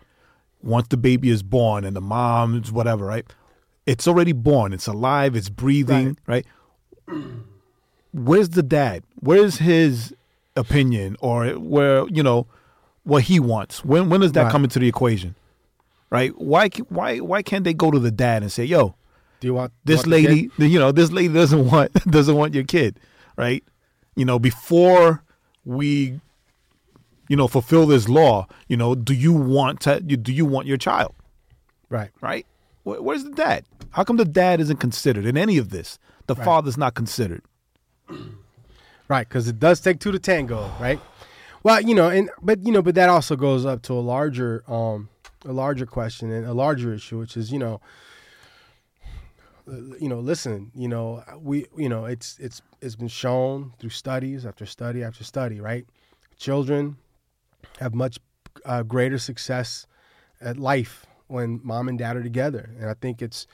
once 0.62 0.88
the 0.89 0.98
baby 0.98 1.30
is 1.30 1.41
born 1.44 1.84
and 1.84 1.96
the 1.96 2.02
mom's 2.02 2.72
whatever, 2.72 3.06
right? 3.06 3.26
It's 3.88 4.08
already 4.08 4.32
born. 4.32 4.74
It's 4.74 4.88
alive. 4.88 5.36
It's 5.36 5.50
breathing, 5.50 6.17
right? 6.28 6.46
Where's 8.13 8.50
the 8.50 8.63
dad? 8.63 9.04
Where's 9.19 9.58
his 9.58 10.13
opinion 10.56 11.15
or 11.21 11.47
where 11.52 12.08
you 12.10 12.24
know 12.24 12.47
what 13.04 13.24
he 13.24 13.39
wants? 13.39 13.84
When 13.86 14.10
when 14.10 14.21
does 14.21 14.34
that 14.34 14.43
Right. 14.43 14.52
come 14.52 14.63
into 14.63 14.80
the 14.80 14.88
equation? 14.88 15.36
Right? 16.10 16.32
Why 16.38 16.67
why 16.89 17.17
why 17.19 17.41
can't 17.41 17.63
they 17.63 17.74
go 17.74 17.89
to 17.91 18.00
the 18.00 18.12
dad 18.12 18.41
and 18.43 18.52
say, 18.52 18.65
"Yo, 18.65 18.95
do 19.39 19.47
you 19.47 19.54
want 19.54 19.71
this 19.86 20.00
want 20.00 20.10
lady, 20.10 20.52
you 20.58 20.78
know, 20.80 20.91
this 20.91 21.12
lady 21.12 21.34
doesn't 21.34 21.65
want 21.71 21.93
doesn't 22.12 22.36
want 22.36 22.54
your 22.54 22.65
kid, 22.65 23.00
right? 23.38 23.63
You 24.15 24.26
know, 24.26 24.39
before 24.39 25.24
we, 25.63 26.19
you 27.30 27.38
know, 27.38 27.47
fulfill 27.47 27.86
this 27.86 28.10
law, 28.10 28.45
you 28.67 28.76
know, 28.76 28.93
do 28.93 29.13
you 29.13 29.32
want 29.32 29.80
to? 29.82 30.02
Do 30.02 30.34
you 30.34 30.45
want 30.45 30.67
your 30.67 30.78
child, 30.78 31.13
Right. 31.89 32.10
right? 32.19 32.45
Where's 32.84 33.24
the 33.24 33.32
dad? 33.32 33.63
How 33.91 34.04
come 34.04 34.17
the 34.17 34.26
dad 34.26 34.60
isn't 34.60 34.78
considered 34.78 35.26
in 35.26 35.38
any 35.38 35.58
of 35.58 35.69
this? 35.69 35.97
The 36.27 36.36
father's 36.36 36.77
not 36.77 36.93
considered. 36.93 37.43
Right, 39.07 39.27
because 39.27 39.49
it 39.49 39.60
does 39.60 39.81
take 39.81 39.99
two 39.99 40.13
to 40.13 40.19
tango, 40.19 40.71
right? 40.79 40.97
Well, 41.63 41.81
you 41.81 41.93
know, 41.93 42.07
and 42.07 42.29
but 42.41 42.65
you 42.65 42.71
know, 42.71 42.81
but 42.81 42.95
that 42.95 43.10
also 43.10 43.36
goes 43.36 43.65
up 43.65 43.81
to 43.81 43.93
a 43.93 43.99
larger, 43.99 44.63
um, 44.71 45.10
a 45.43 45.51
larger 45.51 45.86
question 45.86 46.31
and 46.31 46.45
a 46.45 46.53
larger 46.53 46.93
issue, 46.93 47.19
which 47.19 47.36
is 47.36 47.51
you 47.51 47.60
know, 47.60 47.81
you 49.99 50.07
know, 50.07 50.19
listen, 50.19 50.71
you 50.73 50.88
know, 50.88 51.23
we, 51.39 51.65
you 51.77 51.89
know, 51.89 52.05
it's 52.05 52.38
it's 52.39 52.62
it's 52.81 52.95
been 52.95 53.10
shown 53.10 53.73
through 53.79 53.89
studies 53.89 54.45
after 54.45 54.65
study 54.65 55.03
after 55.03 55.25
study, 55.25 55.60
right? 55.60 55.86
Children 56.38 56.95
have 57.79 57.93
much 57.93 58.17
uh, 58.65 58.84
greater 58.84 59.17
success 59.17 59.86
at 60.39 60.57
life 60.57 61.05
when 61.27 61.60
mom 61.63 61.88
and 61.88 61.99
dad 61.99 62.15
are 62.15 62.23
together, 62.23 62.69
and 62.79 62.89
I 62.89 62.93
think 62.93 63.21
it's, 63.21 63.45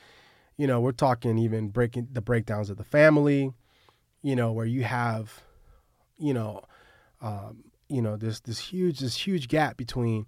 you 0.57 0.67
know, 0.67 0.79
we're 0.81 0.91
talking 0.91 1.37
even 1.37 1.69
breaking 1.69 2.07
the 2.11 2.21
breakdowns 2.21 2.69
of 2.69 2.77
the 2.77 2.83
family, 2.83 3.53
you 4.23 4.35
know, 4.35 4.51
where 4.51 4.65
you 4.65 4.83
have, 4.83 5.41
you 6.17 6.33
know, 6.33 6.63
um, 7.21 7.63
you 7.89 8.01
know, 8.01 8.17
this 8.17 8.39
this 8.41 8.59
huge 8.59 8.99
this 8.99 9.15
huge 9.27 9.47
gap 9.47 9.77
between, 9.77 10.25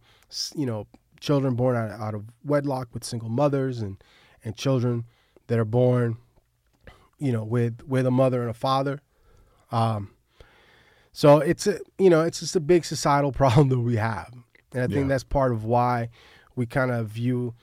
you 0.56 0.66
know, 0.66 0.88
children 1.20 1.56
born 1.56 1.76
out, 1.76 1.92
out 2.00 2.14
of 2.16 2.26
wedlock 2.46 2.88
with 2.94 3.04
single 3.04 3.30
mothers 3.30 3.80
and 3.80 4.02
and 4.46 4.56
children 4.56 5.06
that 5.48 5.60
are 5.60 5.66
born, 5.66 6.18
you 7.18 7.32
know, 7.32 7.44
with 7.44 7.82
with 7.88 8.06
a 8.06 8.12
mother 8.12 8.42
and 8.42 8.50
a 8.50 8.54
father. 8.54 9.00
Um, 9.72 10.12
so 11.12 11.40
it's 11.40 11.68
a 11.68 11.80
you 11.98 12.10
know 12.10 12.22
it's 12.22 12.40
just 12.40 12.56
a 12.56 12.60
big 12.60 12.86
societal 12.86 13.32
problem 13.42 13.70
that 13.70 13.80
we 13.80 13.96
have, 13.98 14.34
and 14.74 14.84
I 14.84 14.88
think 14.88 15.02
Yeah. 15.06 15.08
that's 15.08 15.24
part 15.24 15.52
of 15.52 15.66
why 15.66 16.10
we 16.56 16.66
kind 16.66 16.92
of 16.92 17.08
view, 17.08 17.54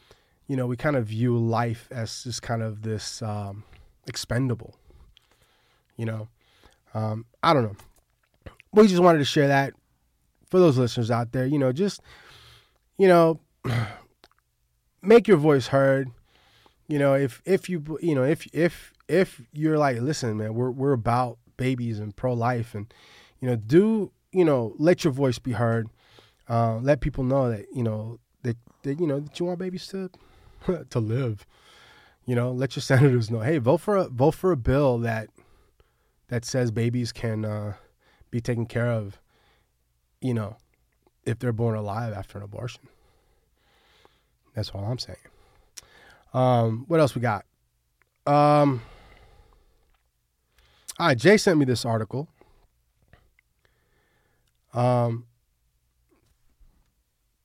you 0.49 0.57
know, 0.57 0.67
we 0.67 0.77
kind 0.77 0.97
of 0.97 1.07
view 1.07 1.37
life 1.37 1.89
as 1.91 2.23
just 2.23 2.43
kind 2.43 2.63
of 2.63 2.83
this 2.83 3.21
um, 3.23 3.65
expendable. 4.07 4.77
You 5.97 6.07
know, 6.07 6.29
um, 6.95 7.27
I 7.43 7.53
don't 7.53 7.65
know. 7.65 7.77
We 8.73 8.87
just 8.87 9.03
wanted 9.03 9.19
to 9.19 9.25
share 9.25 9.49
that 9.49 9.73
for 10.51 10.61
those 10.61 10.79
listeners 10.79 11.11
out 11.11 11.33
there. 11.33 11.47
You 11.47 11.59
know, 11.59 11.73
just 11.73 12.01
you 12.99 13.09
know, 13.09 13.41
make 15.03 15.27
your 15.27 15.39
voice 15.39 15.69
heard. 15.69 16.11
You 16.87 16.99
know, 16.99 17.15
if 17.15 17.43
if 17.45 17.69
you 17.69 17.99
you 18.01 18.15
know 18.15 18.23
if 18.23 18.47
if 18.55 18.93
if 19.09 19.41
you're 19.53 19.79
like, 19.79 20.01
listen, 20.01 20.37
man, 20.37 20.55
we're 20.55 20.71
we're 20.71 20.93
about 20.93 21.39
babies 21.57 21.99
and 21.99 22.15
pro 22.15 22.35
life, 22.35 22.75
and 22.75 22.93
you 23.41 23.49
know, 23.49 23.57
do 23.57 24.13
you 24.31 24.45
know 24.45 24.75
let 24.79 25.03
your 25.03 25.13
voice 25.13 25.39
be 25.39 25.53
heard. 25.53 25.89
Uh, 26.49 26.77
let 26.77 27.01
people 27.01 27.25
know 27.25 27.51
that 27.51 27.67
you 27.75 27.83
know 27.83 28.21
that, 28.43 28.57
that 28.85 29.01
you 29.01 29.07
know 29.07 29.19
that 29.19 29.41
you 29.41 29.47
want 29.47 29.59
babies 29.59 29.89
to 29.89 30.09
to 30.91 31.01
live. 31.01 31.47
You 32.25 32.35
know, 32.35 32.51
let 32.51 32.75
your 32.75 32.83
senators 32.83 33.31
know. 33.31 33.41
Hey, 33.41 33.59
vote 33.59 33.79
for 33.79 33.97
a 33.97 34.09
vote 34.09 34.35
for 34.35 34.53
a 34.53 34.57
bill 34.57 34.99
that 34.99 35.29
that 36.29 36.45
says 36.45 36.71
babies 36.71 37.13
can 37.13 37.45
uh, 37.45 37.75
be 38.31 38.41
taken 38.41 38.67
care 38.67 38.91
of. 38.91 39.21
You 40.21 40.35
know, 40.35 40.57
if 41.25 41.39
they're 41.39 41.53
born 41.53 41.77
alive 41.77 42.13
after 42.13 42.39
an 42.39 42.45
abortion. 42.45 42.89
That's 44.55 44.71
all 44.71 44.85
I'm 44.85 44.99
saying. 44.99 45.19
Um, 46.33 46.85
what 46.89 46.99
else 47.01 47.15
we 47.15 47.21
got? 47.21 47.45
Um, 48.27 48.83
all 50.99 51.09
right, 51.09 51.19
Jae 51.19 51.39
sent 51.39 51.59
me 51.59 51.65
this 51.65 51.85
article. 51.85 52.29
Um, 54.73 55.27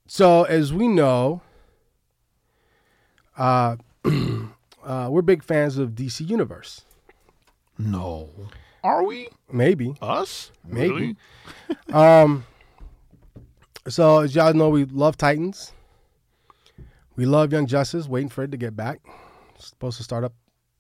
so 0.08 0.44
as 0.44 0.74
we 0.74 0.88
know, 0.88 1.42
uh, 3.38 3.76
uh, 4.84 5.08
we're 5.10 5.22
big 5.22 5.44
fans 5.44 5.78
of 5.78 5.92
DC 5.92 6.28
Universe. 6.28 6.82
No, 7.78 8.30
are 8.84 9.04
we 9.04 9.28
Maybe, 9.52 9.96
us? 10.02 10.52
maybe. 10.66 11.16
um, 11.94 12.46
so 13.88 14.20
as 14.20 14.36
y'all 14.36 14.54
know, 14.54 14.70
we 14.70 14.86
love 14.86 15.18
Titans. 15.18 15.74
We 17.16 17.26
love 17.26 17.52
Young 17.52 17.66
Justice. 17.68 18.08
Waiting 18.08 18.30
for 18.30 18.44
it 18.44 18.52
to 18.52 18.58
get 18.58 18.76
back. 18.76 19.00
It's 19.56 19.68
supposed 19.68 19.98
to 19.98 20.04
start 20.04 20.24
up 20.24 20.34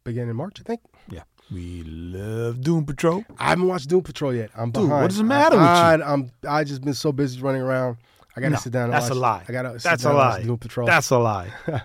beginning 0.04 0.30
in 0.30 0.36
March, 0.36 0.60
I 0.60 0.64
think. 0.64 0.82
Yeah, 1.10 1.24
we 1.52 1.84
love 1.84 2.62
Doom 2.62 2.86
Patrol. 2.86 3.24
I 3.38 3.50
haven't 3.50 3.68
watched 3.68 3.90
Doom 3.90 4.02
Patrol 4.04 4.34
yet. 4.34 4.52
I'm 4.56 4.72
Dude, 4.72 4.84
behind. 4.84 5.02
what 5.02 5.12
is 5.12 5.18
the 5.18 5.24
matter 5.24 5.56
with 5.58 5.64
you? 5.66 5.70
I, 5.70 5.96
I, 5.96 6.14
I'm 6.14 6.32
I 6.48 6.64
just 6.64 6.82
been 6.84 6.94
so 6.94 7.12
busy 7.12 7.42
running 7.42 7.62
around. 7.62 7.98
I 8.36 8.40
gotta 8.40 8.52
No, 8.52 8.58
sit 8.60 8.72
down. 8.72 8.86
And 8.86 8.94
that's 8.94 9.10
watch, 9.10 9.12
a 9.18 9.20
lie. 9.20 9.46
I 9.48 9.52
gotta. 9.52 9.72
Sit 9.80 9.84
That's 9.84 10.04
down 10.04 10.14
a 10.16 10.18
lie. 10.18 10.44
Doom 10.44 10.58
Patrol. 10.58 10.88
That's 10.88 11.10
a 11.10 11.18
lie. 11.18 11.52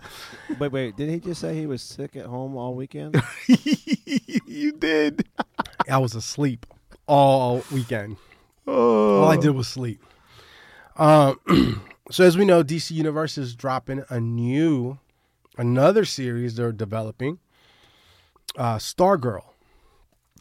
Wait, 0.61 0.71
wait. 0.71 0.97
Did 0.97 1.09
he 1.11 1.19
just 1.19 1.41
say 1.41 1.57
he 1.57 1.67
was 1.67 1.83
sick 1.83 2.15
at 2.15 2.27
home 2.27 2.57
all 2.57 2.75
weekend? 2.77 3.21
you 4.47 4.71
did. 4.73 5.27
I 5.91 5.99
was 5.99 6.15
asleep 6.15 6.65
all 7.09 7.65
weekend. 7.73 8.17
Oh, 8.67 9.23
All 9.23 9.29
I 9.31 9.37
did 9.37 9.51
was 9.51 9.67
sleep. 9.69 10.01
Um, 10.97 11.39
so 12.13 12.23
as 12.25 12.37
we 12.39 12.45
know, 12.45 12.63
DC 12.63 12.93
Universe 12.93 13.37
is 13.39 13.55
dropping 13.57 14.05
a 14.09 14.21
new, 14.21 14.99
another 15.59 16.05
series 16.05 16.55
they're 16.57 16.71
developing. 16.73 17.39
Uh, 18.57 18.77
Stargirl. 18.77 19.43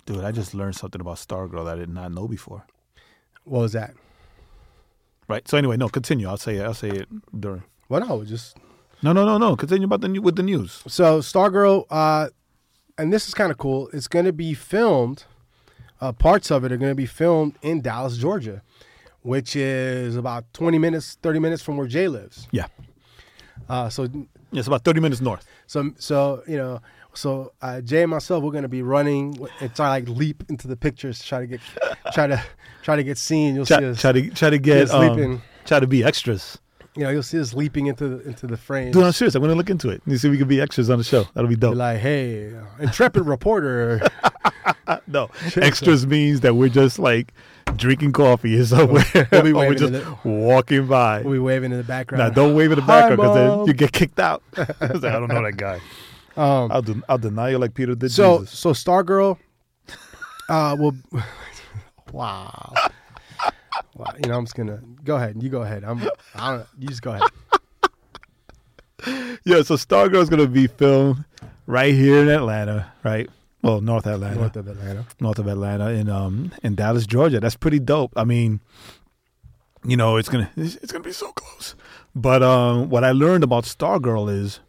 dude. 0.06 0.24
I 0.24 0.32
just 0.32 0.54
learned 0.54 0.76
something 0.76 1.02
about 1.02 1.18
Stargirl 1.18 1.66
that 1.66 1.76
I 1.78 1.80
did 1.80 1.90
not 1.90 2.12
know 2.12 2.28
before. 2.28 2.66
What 3.44 3.60
was 3.62 3.74
that? 3.74 3.94
Right. 5.28 5.48
So 5.48 5.58
anyway, 5.58 5.78
no, 5.78 5.90
continue. 5.90 6.28
I'll 6.28 6.38
say 6.38 6.58
it. 6.58 6.64
I'll 6.64 6.74
say 6.74 6.90
it 6.90 7.08
during. 7.40 7.64
Well, 7.90 8.06
no, 8.06 8.24
just 8.24 8.58
No, 9.02 9.12
no, 9.14 9.26
no, 9.26 9.38
no. 9.38 9.56
Continue 9.56 9.86
about 9.86 10.02
the 10.02 10.08
new, 10.08 10.22
with 10.22 10.36
the 10.36 10.44
news. 10.44 10.84
So 10.88 11.20
Stargirl, 11.20 11.86
uh, 11.90 12.30
and 12.98 13.12
this 13.12 13.28
is 13.28 13.34
kind 13.34 13.52
of 13.52 13.58
cool. 13.58 13.90
It's 13.94 14.08
going 14.08 14.26
to 14.26 14.34
be 14.34 14.54
filmed. 14.54 15.26
Uh, 16.02 16.12
parts 16.12 16.52
of 16.52 16.64
it 16.64 16.72
are 16.72 16.78
going 16.78 16.92
to 16.92 16.96
be 16.96 17.06
filmed 17.06 17.58
in 17.62 17.82
Dallas, 17.82 18.18
Georgia, 18.18 18.62
which 19.22 19.56
is 19.56 20.16
about 20.16 20.46
twenty 20.54 20.78
minutes, 20.78 21.18
thirty 21.22 21.40
minutes 21.40 21.64
from 21.64 21.78
where 21.78 21.88
Jae 21.88 22.12
lives. 22.12 22.48
Yeah. 22.52 22.68
Uh, 23.70 23.90
so 23.90 24.04
Yeah, 24.04 24.60
it's 24.60 24.68
about 24.68 24.84
thirty 24.84 25.00
minutes 25.00 25.22
north. 25.22 25.46
So 25.68 25.92
so 25.98 26.44
you 26.48 26.58
know 26.58 26.82
so 27.18 27.54
uh, 27.62 27.82
Jae 27.84 28.04
and 28.04 28.12
myself 28.12 28.44
we're 28.44 28.52
gonna 28.52 28.68
be 28.68 28.82
running 28.82 29.38
and 29.60 29.74
try 29.76 29.90
like 29.90 30.08
leap 30.08 30.44
into 30.50 30.68
the 30.68 30.76
pictures, 30.76 31.24
try 31.24 31.40
to 31.40 31.48
get 31.48 31.62
try 32.14 32.28
to 32.28 32.44
try 32.84 32.96
to 32.96 33.04
get 33.04 33.18
seen. 33.18 33.56
You'll 33.56 33.66
see 33.66 33.76
us 33.76 34.00
try 34.02 34.12
to 34.12 34.30
try 34.32 34.50
to 34.50 34.58
get 34.58 34.92
um, 34.92 35.42
try 35.66 35.80
to 35.80 35.88
be 35.88 36.04
extras. 36.04 36.58
you 36.96 37.04
know 37.04 37.10
you'll 37.10 37.24
see 37.24 37.40
us 37.40 37.54
leaping 37.54 37.88
into 37.88 38.08
the, 38.08 38.28
into 38.28 38.48
the 38.48 38.58
frame. 38.58 38.92
Dude, 38.92 39.04
I'm 39.04 39.12
serious. 39.12 39.36
I'm 39.36 39.42
gonna 39.42 39.56
look 39.56 39.70
into 39.70 39.90
it. 39.90 40.02
You 40.06 40.18
see, 40.18 40.28
if 40.28 40.32
we 40.32 40.38
could 40.38 40.48
be 40.48 40.62
extras 40.62 40.90
on 40.90 40.98
the 40.98 41.04
show. 41.04 41.26
That'll 41.34 41.50
be 41.50 41.56
Be 41.56 41.62
dope. 41.62 41.76
like, 41.76 42.00
hey, 42.00 42.56
uh, 42.56 42.64
intrepid 42.80 43.26
reporter. 43.26 44.02
no, 45.08 45.30
extras 45.58 46.06
means 46.08 46.42
that 46.42 46.56
we're 46.56 46.70
just 46.70 47.00
like 47.00 47.34
drinking 47.76 48.14
coffee 48.14 48.58
or 48.60 48.66
somewhere, 48.66 49.04
We'll 49.32 49.42
be 49.44 49.52
or 49.54 49.68
we're 49.68 49.76
just 49.76 49.94
to 49.94 50.18
walking 50.24 50.88
by. 50.88 51.22
we'll 51.24 51.34
be 51.34 51.40
waving 51.40 51.72
in 51.72 51.78
the 51.78 51.84
background. 51.84 52.24
Now, 52.24 52.30
don't 52.30 52.56
wave 52.56 52.72
in 52.72 52.80
the 52.80 52.86
background 52.86 53.18
because 53.18 53.36
then 53.36 53.66
you 53.68 53.74
get 53.74 53.92
kicked 53.92 54.20
out. 54.20 54.44
I 54.56 54.66
like, 54.80 55.04
I 55.04 55.20
don't 55.20 55.28
know 55.28 55.44
that 55.44 55.58
guy. 55.58 55.82
Um, 56.38 56.72
I'll 56.72 56.82
do, 56.82 57.02
I'll 57.08 57.18
deny 57.18 57.50
you 57.50 57.58
like 57.58 57.74
Peter 57.74 57.96
did 57.96 58.12
so 58.12 58.40
Jesus. 58.40 58.60
so 58.60 58.72
Stargirl, 58.72 59.38
uh, 60.50 60.76
will. 60.78 60.94
wow. 62.12 62.74
Wow, 63.96 64.14
you 64.22 64.30
know, 64.30 64.38
I'm 64.38 64.44
just 64.46 64.56
gonna 64.56 64.82
go 65.04 65.16
ahead. 65.16 65.42
You 65.42 65.50
go 65.50 65.62
ahead. 65.62 65.84
I'm. 65.86 66.02
I 66.36 66.52
don't. 66.58 66.68
You 66.78 66.88
just 66.90 67.02
go 67.02 67.12
ahead. 67.12 67.24
Yeah, 69.44 69.62
so 69.62 69.76
Stargirl's 69.76 70.30
gonna 70.30 70.48
be 70.48 70.66
filmed 70.66 71.24
right 71.68 71.94
here 71.94 72.24
in 72.24 72.30
Atlanta, 72.30 72.92
right? 73.04 73.30
Well, 73.62 73.80
North 73.80 74.08
Atlanta, 74.08 74.40
North 74.40 74.56
of 74.56 74.68
Atlanta. 74.68 75.06
north 75.20 75.38
of 75.38 75.48
Atlanta, 75.48 75.90
in 75.90 76.10
um 76.10 76.52
in 76.64 76.74
Dallas, 76.74 77.06
Georgia. 77.06 77.40
That's 77.40 77.56
pretty 77.56 77.78
dope. 77.80 78.12
I 78.16 78.24
mean, 78.24 78.62
you 79.84 79.96
know, 79.96 80.18
it's 80.18 80.30
gonna 80.30 80.50
it's, 80.58 80.76
it's 80.78 80.92
gonna 80.92 81.04
be 81.04 81.12
so 81.12 81.32
close. 81.34 81.76
But 82.16 82.42
um, 82.42 82.90
what 82.90 83.04
I 83.04 83.12
learned 83.12 83.44
about 83.44 83.66
Stargirl 83.66 84.32
is 84.32 84.60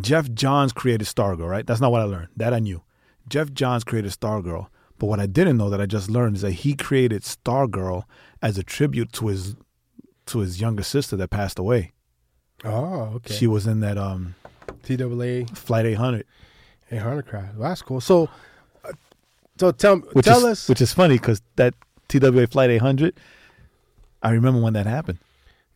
Geoff 0.00 0.30
Johns 0.32 0.72
created 0.72 1.06
Stargirl, 1.06 1.48
right? 1.48 1.66
That's 1.66 1.80
not 1.80 1.90
what 1.92 2.00
I 2.02 2.04
learned. 2.04 2.28
That 2.36 2.52
I 2.52 2.58
knew. 2.58 2.82
Geoff 3.28 3.52
Johns 3.52 3.84
created 3.84 4.12
Stargirl. 4.12 4.68
But 4.98 5.06
what 5.06 5.20
I 5.20 5.26
didn't 5.26 5.56
know 5.56 5.70
that 5.70 5.80
I 5.80 5.86
just 5.86 6.10
learned 6.10 6.36
is 6.36 6.42
that 6.42 6.50
he 6.52 6.74
created 6.74 7.22
Stargirl 7.22 8.02
as 8.42 8.58
a 8.58 8.62
tribute 8.62 9.12
to 9.14 9.28
his 9.28 9.54
to 10.26 10.40
his 10.40 10.60
younger 10.60 10.82
sister 10.82 11.16
that 11.16 11.30
passed 11.30 11.58
away. 11.58 11.92
Oh, 12.64 13.12
okay. 13.16 13.32
She 13.34 13.46
was 13.46 13.66
in 13.66 13.80
that 13.80 13.96
um 13.96 14.34
TWA 14.82 15.46
Flight 15.54 15.86
800, 15.86 16.26
800 16.90 17.26
crash. 17.26 17.48
Well, 17.56 17.68
that's 17.68 17.80
cool. 17.82 18.00
So, 18.00 18.28
uh, 18.84 18.92
so 19.58 19.70
tell 19.70 19.98
which 19.98 20.26
tell 20.26 20.38
is 20.40 20.44
us. 20.44 20.68
which 20.68 20.80
is 20.80 20.92
funny 20.92 21.14
because 21.14 21.40
that 21.56 21.74
TWA 22.08 22.46
Flight 22.48 22.70
800. 22.70 23.14
I 24.22 24.30
remember 24.30 24.60
when 24.60 24.72
that 24.72 24.86
happened. 24.86 25.18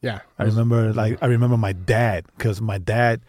yeah, 0.01 0.21
I 0.39 0.45
remember 0.45 0.93
like 0.93 1.23
I 1.23 1.27
remember 1.27 1.57
my 1.57 1.73
dad 1.73 2.27
because 2.37 2.61
my 2.61 2.79
dad. 2.79 3.21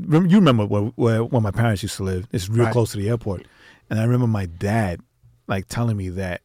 You 0.00 0.20
remember 0.20 0.64
where, 0.64 0.82
where 0.94 1.24
where 1.24 1.42
my 1.42 1.50
parents 1.50 1.82
used 1.82 1.96
to 1.96 2.04
live? 2.04 2.28
It's 2.32 2.48
real 2.48 2.66
Right. 2.66 2.72
close 2.72 2.92
to 2.92 2.98
the 2.98 3.08
airport, 3.08 3.46
and 3.90 3.98
I 3.98 4.04
remember 4.04 4.26
my 4.28 4.46
dad 4.46 5.00
like 5.48 5.66
telling 5.68 5.96
me 5.96 6.08
that 6.10 6.42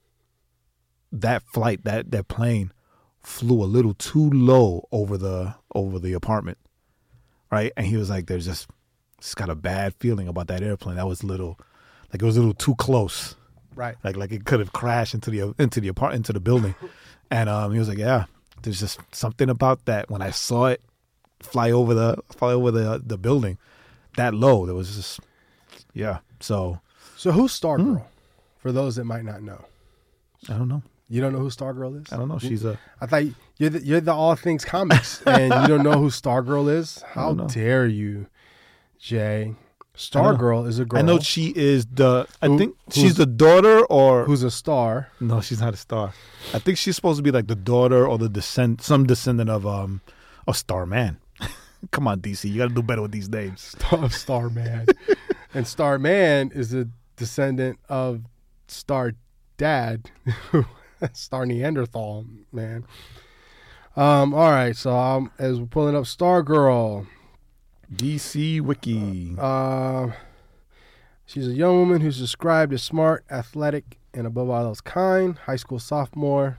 that 1.11 1.43
flight 1.43 1.83
that 1.83 2.11
that 2.11 2.27
plane 2.27 2.71
flew 3.21 3.63
a 3.63 3.65
little 3.65 3.93
too 3.93 4.29
low 4.31 4.87
over 4.91 5.17
the 5.17 5.55
over 5.75 5.99
the 5.99 6.13
apartment, 6.13 6.57
right? 7.51 7.71
And 7.77 7.85
he 7.85 7.95
was 7.97 8.09
like, 8.09 8.25
"There's 8.27 8.45
just 8.45 8.67
just 9.21 9.35
got 9.35 9.49
a 9.49 9.55
bad 9.55 9.93
feeling 9.99 10.27
about 10.27 10.47
that 10.47 10.63
airplane. 10.63 10.95
That 10.95 11.07
was 11.07 11.21
a 11.21 11.27
little 11.27 11.59
like 12.11 12.21
it 12.21 12.25
was 12.25 12.37
a 12.37 12.39
little 12.39 12.55
too 12.55 12.75
close." 12.75 13.35
right. 13.75 13.95
like 14.03 14.15
like 14.15 14.31
it 14.31 14.45
could 14.45 14.59
have 14.59 14.71
crashed 14.71 15.13
into 15.15 15.31
the 15.31 15.53
into 15.57 15.79
the 15.81 15.87
apart 15.87 16.13
into 16.15 16.33
the 16.33 16.39
building, 16.39 16.75
and 17.31 17.49
um, 17.49 17.71
he 17.71 17.79
was 17.79 17.87
like, 17.89 17.97
yeah, 17.97 18.25
there's 18.63 18.79
just 18.79 18.99
something 19.11 19.49
about 19.49 19.85
that. 19.85 20.09
When 20.09 20.21
I 20.21 20.31
saw 20.31 20.65
it 20.67 20.81
fly 21.43 21.71
over 21.71 21.93
the 21.93 22.17
fly 22.31 22.53
over 22.53 22.71
the 22.71 23.01
the 23.05 23.17
building, 23.17 23.57
that 24.17 24.33
low, 24.33 24.65
there 24.65 24.75
was 24.75 24.95
just 24.95 25.19
yeah. 25.93 26.19
So 26.39 26.79
So 27.17 27.31
who's 27.31 27.57
Stargirl? 27.59 27.97
Hmm. 28.01 28.07
For 28.59 28.71
those 28.71 28.95
that 28.95 29.03
might 29.05 29.25
not 29.25 29.41
know, 29.43 29.65
I 30.49 30.53
don't 30.53 30.69
know. 30.69 30.81
you 31.09 31.19
don't 31.21 31.33
know 31.33 31.39
who 31.39 31.49
Stargirl 31.49 32.01
is. 32.01 32.11
I 32.13 32.17
don't 32.17 32.29
know. 32.29 32.39
She's 32.39 32.63
a 32.63 32.79
I 33.01 33.05
thought 33.07 33.23
you're 33.57 33.69
the, 33.69 33.81
you're 33.83 34.01
the 34.01 34.13
All 34.13 34.35
Things 34.35 34.63
Comics, 34.65 35.21
and 35.27 35.53
you 35.53 35.67
don't 35.67 35.83
know 35.83 35.99
who 35.99 36.09
Stargirl 36.09 36.69
is. 36.73 37.03
How 37.13 37.33
dare 37.33 37.85
you, 37.87 38.27
Jae? 39.01 39.55
Stargirl 39.95 40.67
is 40.67 40.79
a 40.79 40.85
girl. 40.85 40.97
I 40.99 41.03
know 41.03 41.19
she 41.19 41.53
is 41.55 41.85
the. 41.85 42.25
I 42.41 42.47
Who- 42.47 42.57
think 42.57 42.75
she's 42.89 43.15
the 43.15 43.27
daughter, 43.27 43.85
or 43.85 44.25
who's 44.25 44.41
a 44.41 44.49
star. 44.49 45.09
no, 45.19 45.39
she's 45.39 45.61
not 45.61 45.73
a 45.75 45.77
star. 45.77 46.13
I 46.53 46.57
think 46.59 46.77
she's 46.79 46.95
supposed 46.95 47.17
to 47.17 47.23
be 47.23 47.29
like 47.31 47.45
the 47.47 47.53
daughter 47.55 48.07
or 48.07 48.17
the 48.17 48.27
descend, 48.29 48.81
some 48.81 49.05
descendant 49.05 49.49
of 49.51 49.67
um, 49.67 50.01
of 50.47 50.57
Starman. 50.57 51.17
Come 51.91 52.07
on, 52.07 52.21
DC, 52.21 52.49
you 52.49 52.57
got 52.57 52.69
to 52.69 52.73
do 52.73 52.81
better 52.81 53.01
with 53.01 53.11
these 53.11 53.29
names. 53.29 53.61
Star, 53.77 54.09
Starman, 54.09 54.87
and 55.53 55.67
Starman 55.67 56.51
is 56.53 56.73
a 56.73 56.87
descendant 57.15 57.79
of 57.89 58.21
Star 58.67 59.13
Dad, 59.57 60.09
Star 61.13 61.45
Neanderthal 61.45 62.25
man. 62.51 62.85
Um. 63.95 64.33
All 64.33 64.49
right. 64.49 64.75
So 64.75 64.95
um, 64.95 65.31
as 65.37 65.59
we're 65.59 65.67
pulling 65.67 65.95
up 65.95 66.05
Stargirl, 66.05 67.05
DC 67.93 68.59
Wiki. 68.61 69.35
Uh, 69.37 70.11
she's 71.25 71.47
a 71.47 71.53
young 71.53 71.77
woman 71.77 72.01
who's 72.01 72.17
described 72.17 72.73
as 72.73 72.81
smart, 72.81 73.23
athletic, 73.29 73.99
and 74.13 74.25
above 74.25 74.49
all 74.49 74.65
else 74.65 74.81
kind. 74.81 75.37
High 75.37 75.57
school 75.57 75.79
sophomore. 75.79 76.57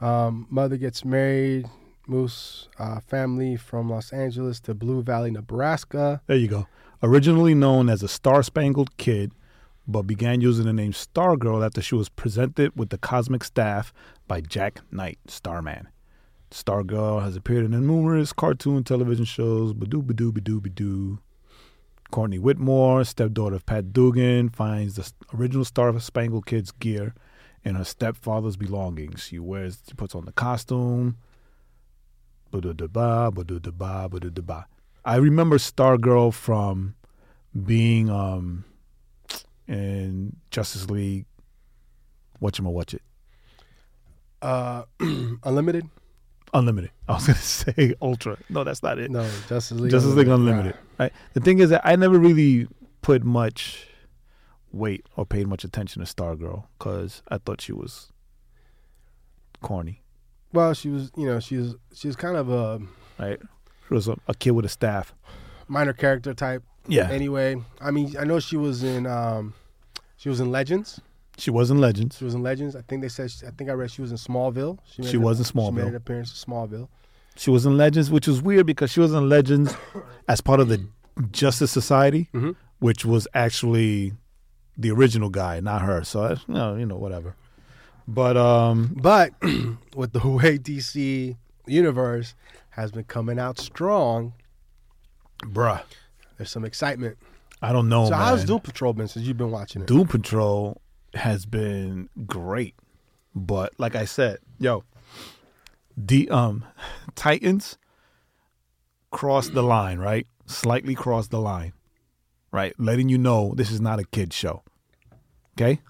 Um, 0.00 0.46
mother 0.50 0.76
gets 0.76 1.04
married. 1.04 1.66
Moose 2.06 2.68
uh, 2.78 3.00
family 3.00 3.56
from 3.56 3.90
Los 3.90 4.12
Angeles 4.12 4.60
to 4.60 4.74
Blue 4.74 5.02
Valley, 5.02 5.30
Nebraska. 5.30 6.20
There 6.26 6.36
you 6.36 6.48
go. 6.48 6.66
Originally 7.02 7.54
known 7.54 7.88
as 7.88 8.02
a 8.02 8.08
Star 8.08 8.42
Spangled 8.42 8.96
Kid, 8.96 9.32
but 9.86 10.02
began 10.02 10.40
using 10.40 10.64
the 10.64 10.72
name 10.72 10.92
Stargirl 10.92 11.64
after 11.64 11.82
she 11.82 11.94
was 11.94 12.08
presented 12.08 12.72
with 12.76 12.90
the 12.90 12.98
cosmic 12.98 13.44
staff 13.44 13.92
by 14.26 14.40
Jack 14.40 14.80
Knight, 14.90 15.18
Starman. 15.26 15.88
Stargirl 16.50 17.22
has 17.22 17.36
appeared 17.36 17.64
in 17.64 17.72
numerous 17.72 18.32
cartoon 18.32 18.84
television 18.84 19.24
shows, 19.24 19.72
Badoo 19.72 20.02
Badoo 20.02 20.32
Badoo 20.32 20.60
Badoo. 20.60 21.18
Courtney 22.10 22.38
Whitmore, 22.38 23.02
stepdaughter 23.02 23.56
of 23.56 23.66
Pat 23.66 23.92
Dugan, 23.92 24.48
finds 24.48 24.94
the 24.94 25.12
original 25.34 25.64
Star 25.64 25.98
Spangled 25.98 26.46
Kid's 26.46 26.70
gear 26.70 27.14
in 27.64 27.74
her 27.74 27.84
stepfather's 27.84 28.56
belongings. 28.56 29.24
She 29.24 29.38
wears, 29.38 29.82
she 29.88 29.94
puts 29.94 30.14
on 30.14 30.24
the 30.26 30.32
costume. 30.32 31.16
Ba-da-da-ba, 32.54 33.32
ba-da-da-ba, 33.32 34.08
ba-da-da-ba. 34.08 34.66
I 35.04 35.16
remember 35.16 35.58
Stargirl 35.58 36.32
from 36.32 36.94
being 37.66 38.08
um 38.08 38.64
in 39.66 40.36
Justice 40.52 40.88
League. 40.88 41.26
Watch 42.38 42.60
him 42.60 42.68
or 42.68 42.72
watch 42.72 42.94
it? 42.94 43.02
Uh, 44.40 44.84
Unlimited? 45.42 45.88
Unlimited. 46.52 46.92
I 47.08 47.14
was 47.14 47.26
gonna 47.26 47.38
say 47.40 47.94
Ultra. 48.00 48.38
No, 48.48 48.62
that's 48.62 48.84
not 48.84 49.00
it. 49.00 49.10
No, 49.10 49.28
Justice 49.48 49.72
League. 49.80 49.90
Justice 49.90 50.14
League 50.14 50.28
Unlimited. 50.28 50.76
Right. 50.96 51.12
The 51.32 51.40
thing 51.40 51.58
is 51.58 51.70
that 51.70 51.80
I 51.84 51.96
never 51.96 52.20
really 52.20 52.68
put 53.02 53.24
much 53.24 53.88
weight 54.70 55.04
or 55.16 55.26
paid 55.26 55.48
much 55.48 55.64
attention 55.64 56.04
to 56.04 56.14
Stargirl 56.14 56.66
because 56.78 57.20
I 57.26 57.38
thought 57.38 57.60
she 57.60 57.72
was 57.72 58.12
corny. 59.60 60.03
Well, 60.54 60.72
she 60.72 60.88
was, 60.88 61.10
you 61.16 61.26
know, 61.26 61.40
she 61.40 61.56
was, 61.56 61.74
she 61.92 62.06
was 62.06 62.16
kind 62.16 62.36
of 62.36 62.48
a 62.48 62.80
Right. 63.18 63.40
She 63.88 63.94
was 63.94 64.08
a, 64.08 64.16
a 64.28 64.34
kid 64.34 64.52
with 64.52 64.64
a 64.64 64.68
staff. 64.68 65.12
minor 65.68 65.92
character 65.92 66.32
type. 66.32 66.62
Yeah. 66.88 67.10
Anyway, 67.10 67.56
I 67.80 67.90
mean, 67.90 68.14
I 68.18 68.24
know 68.24 68.38
she 68.40 68.56
was 68.56 68.82
in, 68.82 69.06
um, 69.06 69.52
she 70.16 70.28
was 70.28 70.40
in 70.40 70.50
Legends. 70.50 71.00
She 71.36 71.50
was 71.50 71.70
in 71.70 71.78
Legends. 71.78 72.16
She 72.18 72.24
was 72.24 72.34
in 72.34 72.42
Legends. 72.42 72.76
I 72.76 72.82
think 72.82 73.02
they 73.02 73.08
said. 73.08 73.30
She, 73.30 73.44
I 73.46 73.50
think 73.50 73.68
I 73.68 73.72
read 73.72 73.90
she 73.90 74.00
was 74.02 74.10
in 74.12 74.16
Smallville. 74.16 74.78
She 74.86 75.02
an- 75.16 75.22
was 75.22 75.38
in 75.40 75.44
Smallville. 75.44 75.66
She 75.70 75.72
made 75.82 75.86
an 75.88 75.96
appearance 75.96 76.30
in 76.30 76.52
Smallville. 76.52 76.88
She 77.36 77.50
was 77.50 77.66
in 77.66 77.76
Legends, 77.76 78.10
which 78.10 78.28
was 78.28 78.40
weird 78.40 78.66
because 78.66 78.90
she 78.92 79.00
was 79.00 79.12
in 79.12 79.28
Legends 79.28 79.74
as 80.28 80.40
part 80.40 80.60
of 80.60 80.68
the 80.68 80.86
Justice 81.32 81.72
Society, 81.72 82.28
Mhm. 82.32 82.54
which 82.78 83.04
was 83.04 83.26
actually 83.34 84.12
the 84.78 84.92
original 84.92 85.28
guy, 85.30 85.58
not 85.58 85.82
her. 85.82 86.04
So 86.04 86.36
you 86.46 86.54
know, 86.54 86.76
you 86.76 86.86
know, 86.86 86.96
whatever. 86.96 87.34
But 88.06 88.36
um, 88.36 88.92
But 88.94 89.32
with 89.96 90.12
the 90.12 90.26
way 90.28 90.58
DC 90.58 91.36
universe 91.66 92.34
has 92.70 92.92
been 92.92 93.04
coming 93.04 93.38
out 93.38 93.58
strong, 93.58 94.34
bruh, 95.40 95.82
there's 96.36 96.50
some 96.50 96.64
excitement. 96.64 97.16
I 97.62 97.72
don't 97.72 97.88
know. 97.88 98.04
so 98.04 98.10
man. 98.10 98.20
how's 98.20 98.44
Doom 98.44 98.60
Patrol 98.60 98.92
been 98.92 99.08
since 99.08 99.26
you've 99.26 99.38
been 99.38 99.50
watching 99.50 99.82
it? 99.82 99.88
Doom 99.88 100.06
Patrol 100.06 100.80
has 101.14 101.46
been 101.46 102.10
great, 102.26 102.74
but 103.34 103.72
like 103.78 103.94
I 103.94 104.04
said, 104.04 104.38
yo, 104.58 104.84
the 105.96 106.28
um 106.28 106.64
Titans 107.14 107.78
crossed 109.10 109.54
the 109.54 109.62
line, 109.62 109.98
right? 109.98 110.26
Slightly 110.46 110.94
crossed 110.94 111.30
the 111.30 111.40
line, 111.40 111.72
right? 112.52 112.74
Letting 112.78 113.08
you 113.08 113.16
know 113.16 113.54
this 113.56 113.70
is 113.70 113.80
not 113.80 113.98
a 113.98 114.04
kid 114.04 114.32
show. 114.32 114.62
Okay. 115.56 115.80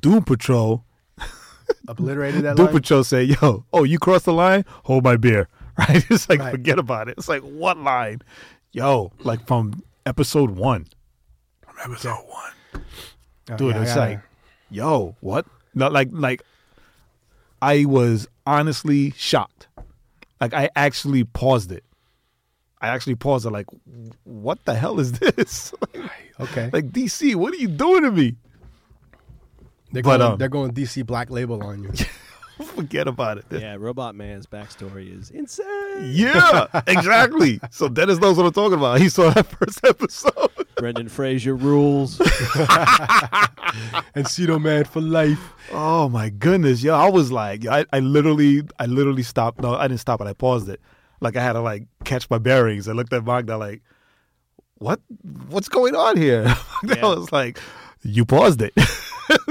Doom 0.00 0.22
Patrol. 0.24 0.84
Obliterated 1.88 2.42
that 2.44 2.56
Doom 2.56 2.66
line. 2.66 2.74
Patrol 2.74 3.04
say, 3.04 3.24
"Yo, 3.24 3.64
oh, 3.72 3.84
you 3.84 3.98
crossed 3.98 4.24
the 4.24 4.32
line? 4.32 4.64
Hold 4.84 5.04
my 5.04 5.16
beer." 5.16 5.48
right? 5.78 6.04
It's 6.10 6.28
like 6.28 6.40
Right. 6.40 6.50
forget 6.50 6.78
about 6.78 7.08
it. 7.08 7.16
It's 7.18 7.28
like 7.28 7.42
what 7.42 7.76
line, 7.78 8.22
yo, 8.72 9.12
like 9.20 9.46
from 9.46 9.82
episode 10.06 10.50
one, 10.50 10.86
from 11.62 11.92
episode 11.92 12.16
one, 12.28 12.82
Uh, 13.50 13.56
dude. 13.56 13.74
yeah, 13.74 13.82
it's 13.82 13.96
like, 13.96 14.20
yo, 14.70 15.16
what? 15.20 15.44
No, 15.74 15.88
like 15.88 16.08
like 16.12 16.42
I 17.60 17.84
was 17.84 18.26
honestly 18.46 19.10
shocked. 19.12 19.68
Like 20.40 20.54
I 20.54 20.70
actually 20.76 21.24
paused 21.24 21.72
it. 21.72 21.84
I 22.80 22.88
actually 22.88 23.14
paused 23.16 23.46
it. 23.46 23.50
Like, 23.50 23.66
what 24.24 24.64
the 24.66 24.74
hell 24.74 25.00
is 25.00 25.12
this? 25.18 25.74
like, 25.94 26.10
okay. 26.40 26.70
like 26.72 26.90
DC, 26.90 27.34
what 27.34 27.52
are 27.54 27.56
you 27.58 27.68
doing 27.68 28.02
to 28.02 28.10
me? 28.12 28.36
They're 29.96 30.02
but, 30.02 30.18
going, 30.18 30.32
um, 30.32 30.38
they're 30.38 30.48
going 30.50 30.72
DC 30.72 31.06
Black 31.06 31.30
Label 31.30 31.62
on 31.62 31.84
you. 31.84 31.92
Forget 32.66 33.08
about 33.08 33.38
it. 33.38 33.46
Yeah, 33.50 33.76
Robot 33.78 34.14
Man's 34.14 34.46
backstory 34.46 35.18
is 35.18 35.30
insane. 35.30 36.10
Yeah, 36.10 36.66
exactly. 36.86 37.60
So 37.70 37.88
Dennis 37.88 38.18
knows 38.18 38.36
what 38.36 38.44
I'm 38.44 38.52
talking 38.52 38.78
about. 38.78 39.00
He 39.00 39.08
saw 39.08 39.30
that 39.30 39.46
first 39.58 39.80
episode. 39.84 40.50
Brendan 40.76 41.08
Fraser 41.08 41.54
rules. 41.54 42.20
and 42.20 42.28
Cedo 44.26 44.60
Man 44.60 44.84
for 44.84 45.00
life. 45.00 45.52
Oh 45.72 46.10
my 46.10 46.28
goodness, 46.28 46.82
yo! 46.82 46.94
I 46.94 47.08
was 47.08 47.32
like, 47.32 47.66
I, 47.66 47.86
I 47.92 48.00
literally, 48.00 48.62
I 48.78 48.84
literally 48.84 49.22
stopped. 49.22 49.62
No, 49.62 49.74
I 49.74 49.88
didn't 49.88 50.00
stop 50.00 50.20
it. 50.20 50.26
I 50.26 50.34
paused 50.34 50.68
it. 50.68 50.80
Like 51.20 51.36
I 51.36 51.42
had 51.42 51.54
to 51.54 51.60
like 51.60 51.86
catch 52.04 52.28
my 52.28 52.38
bearings. 52.38 52.86
I 52.86 52.92
looked 52.92 53.14
at 53.14 53.24
Magda 53.24 53.56
like, 53.56 53.82
what? 54.76 55.00
What's 55.48 55.70
going 55.70 55.94
on 55.94 56.18
here? 56.18 56.44
I 56.46 57.00
was 57.02 57.32
like, 57.32 57.58
you 58.02 58.26
paused 58.26 58.60
it. 58.60 58.74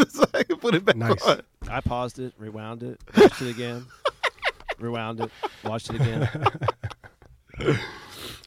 So 0.10 0.26
I 0.34 0.44
can 0.44 0.58
put 0.58 0.76
it 0.76 0.86
back 0.86 0.96
Nice. 0.96 1.22
on. 1.24 1.42
I 1.70 1.82
paused 1.82 2.20
it, 2.20 2.34
rewound 2.38 2.84
it, 2.84 3.00
watched 3.18 3.42
it 3.42 3.50
again, 3.50 3.86
rewound 4.80 5.20
it, 5.22 5.32
watched 5.64 5.90
it 5.90 5.96
again. 6.02 6.30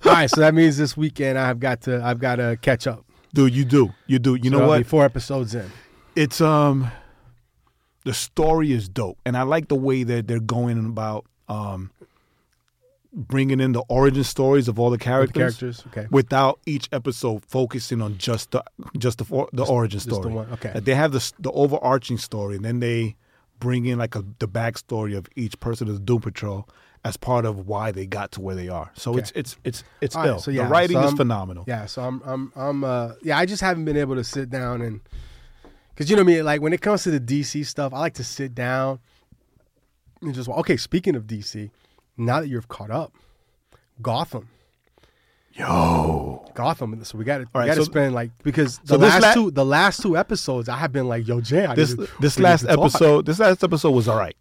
All 0.05 0.13
right, 0.13 0.31
so 0.31 0.41
that 0.41 0.55
means 0.55 0.77
this 0.77 0.97
weekend 0.97 1.39
I've 1.39 1.61
got 1.61 1.83
to 1.83 2.03
I've 2.03 2.19
got 2.19 2.37
to 2.37 2.59
catch 2.63 2.87
up. 2.87 3.05
Dude, 3.35 3.55
you 3.55 3.65
do, 3.65 3.93
you 4.07 4.19
do. 4.19 4.35
You 4.37 4.51
So 4.51 4.59
know 4.59 4.67
what? 4.69 4.87
four 4.87 5.05
episodes 5.05 5.55
in. 5.55 5.71
it's 6.17 6.41
um 6.41 6.91
the 8.05 8.15
story 8.15 8.73
is 8.73 8.89
dope 8.89 9.19
and 9.27 9.37
i 9.37 9.43
like 9.43 9.69
the 9.69 9.75
way 9.75 10.03
that 10.03 10.27
they're 10.27 10.41
going 10.41 10.79
about 10.87 11.27
um 11.49 11.91
bringing 13.13 13.59
in 13.61 13.73
the 13.73 13.83
origin 13.89 14.25
stories 14.25 14.69
of 14.69 14.79
all 14.79 14.91
the 14.91 14.99
characters, 14.99 15.33
the 15.33 15.39
characters, 15.41 15.85
okay. 15.89 16.07
without 16.11 16.61
each 16.67 16.89
episode 16.93 17.43
focusing 17.45 18.03
on 18.03 18.19
just 18.19 18.51
the 18.51 18.63
just 18.99 19.19
the 19.19 19.47
the 19.53 19.65
origin 19.65 19.97
just 19.99 20.09
the 20.09 20.15
story 20.15 20.35
one, 20.35 20.51
okay. 20.53 20.71
That 20.75 20.85
they 20.85 20.95
have 20.95 21.13
the 21.13 21.33
the 21.39 21.51
overarching 21.53 22.19
story 22.19 22.57
and 22.57 22.65
then 22.65 22.81
they 22.81 23.17
bring 23.59 23.87
in 23.87 23.99
like 23.99 24.15
a, 24.15 24.25
the 24.39 24.47
backstory 24.47 25.17
of 25.17 25.27
each 25.37 25.59
person 25.59 25.89
of 25.89 25.95
the 25.95 26.01
doom 26.01 26.21
patrol 26.21 26.69
as 27.05 27.17
part 27.17 27.45
of 27.45 27.67
why 27.67 27.91
they 27.93 28.07
got 28.07 28.31
to 28.33 28.41
where 28.41 28.55
they 28.55 28.69
are 28.69 28.91
so 28.95 29.13
Okay. 29.13 29.21
it's 29.21 29.33
it's 29.35 29.57
it's 29.65 29.85
it's 30.01 30.17
All 30.17 30.23
right, 30.23 30.29
ill. 30.29 30.39
so 30.39 30.51
yeah, 30.51 30.65
the 30.65 30.69
writing 30.69 30.97
so 30.97 31.05
is 31.09 31.15
phenomenal 31.15 31.65
Yeah, 31.67 31.87
so 31.87 32.03
I'm 32.03 32.21
I'm 32.25 32.53
I'm 32.55 32.85
uh 32.85 33.13
yeah, 33.23 33.39
I 33.39 33.47
just 33.47 33.63
haven't 33.63 33.85
been 33.85 33.97
able 33.97 34.17
to 34.17 34.25
sit 34.25 34.51
down 34.51 34.83
and 34.83 35.01
cuz 35.97 36.11
you 36.11 36.17
know 36.17 36.25
me 36.25 36.43
like 36.43 36.61
when 36.61 36.73
it 36.73 36.81
comes 36.83 37.05
to 37.05 37.11
the 37.11 37.21
DC 37.21 37.65
stuff, 37.67 37.95
I 37.95 38.01
like 38.01 38.15
to 38.15 38.25
sit 38.25 38.55
down 38.55 38.99
and 40.21 40.35
just 40.35 40.49
okay, 40.49 40.77
speaking 40.77 41.15
of 41.17 41.27
DC, 41.27 41.71
now 42.19 42.41
that 42.41 42.49
you're 42.49 42.63
caught 42.63 42.91
up, 42.91 43.13
Gotham. 44.03 44.49
yo 45.55 46.45
Gotham. 46.55 47.03
So 47.05 47.19
we 47.19 47.25
got 47.25 47.39
to 47.39 47.47
right, 47.55 47.67
got 47.67 47.75
to 47.75 47.81
so- 47.81 47.85
spend 47.85 48.15
like 48.15 48.31
because 48.43 48.79
the 48.85 48.97
this 48.99 49.11
last 49.15 49.23
la- 49.23 49.35
two 49.35 49.51
the 49.51 49.65
last 49.65 50.03
two 50.03 50.17
episodes 50.17 50.69
I 50.69 50.77
have 50.77 50.93
been 50.93 51.09
like, 51.09 51.27
yo, 51.27 51.41
Jae, 51.41 51.69
I 51.69 51.75
this 51.75 51.95
to- 51.95 52.09
this 52.21 52.39
last 52.39 52.65
episode 52.65 53.27
this 53.27 53.39
last 53.39 53.63
episode 53.65 53.91
was 53.93 54.09
all 54.09 54.19
right 54.19 54.37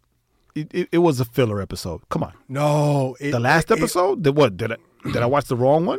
it, 0.54 0.68
it, 0.74 0.88
it 0.92 0.98
was 0.98 1.20
a 1.20 1.24
filler 1.24 1.60
episode 1.60 2.00
come 2.08 2.22
on 2.24 2.32
No, 2.48 3.16
it, 3.20 3.30
The 3.32 3.40
last 3.40 3.70
episode? 3.70 4.22
Did 4.22 4.36
what? 4.36 4.56
Did 4.56 4.72
I 4.72 4.76
did 5.04 5.16
I 5.18 5.26
watch 5.26 5.46
the 5.46 5.56
wrong 5.56 5.86
one? 5.86 5.98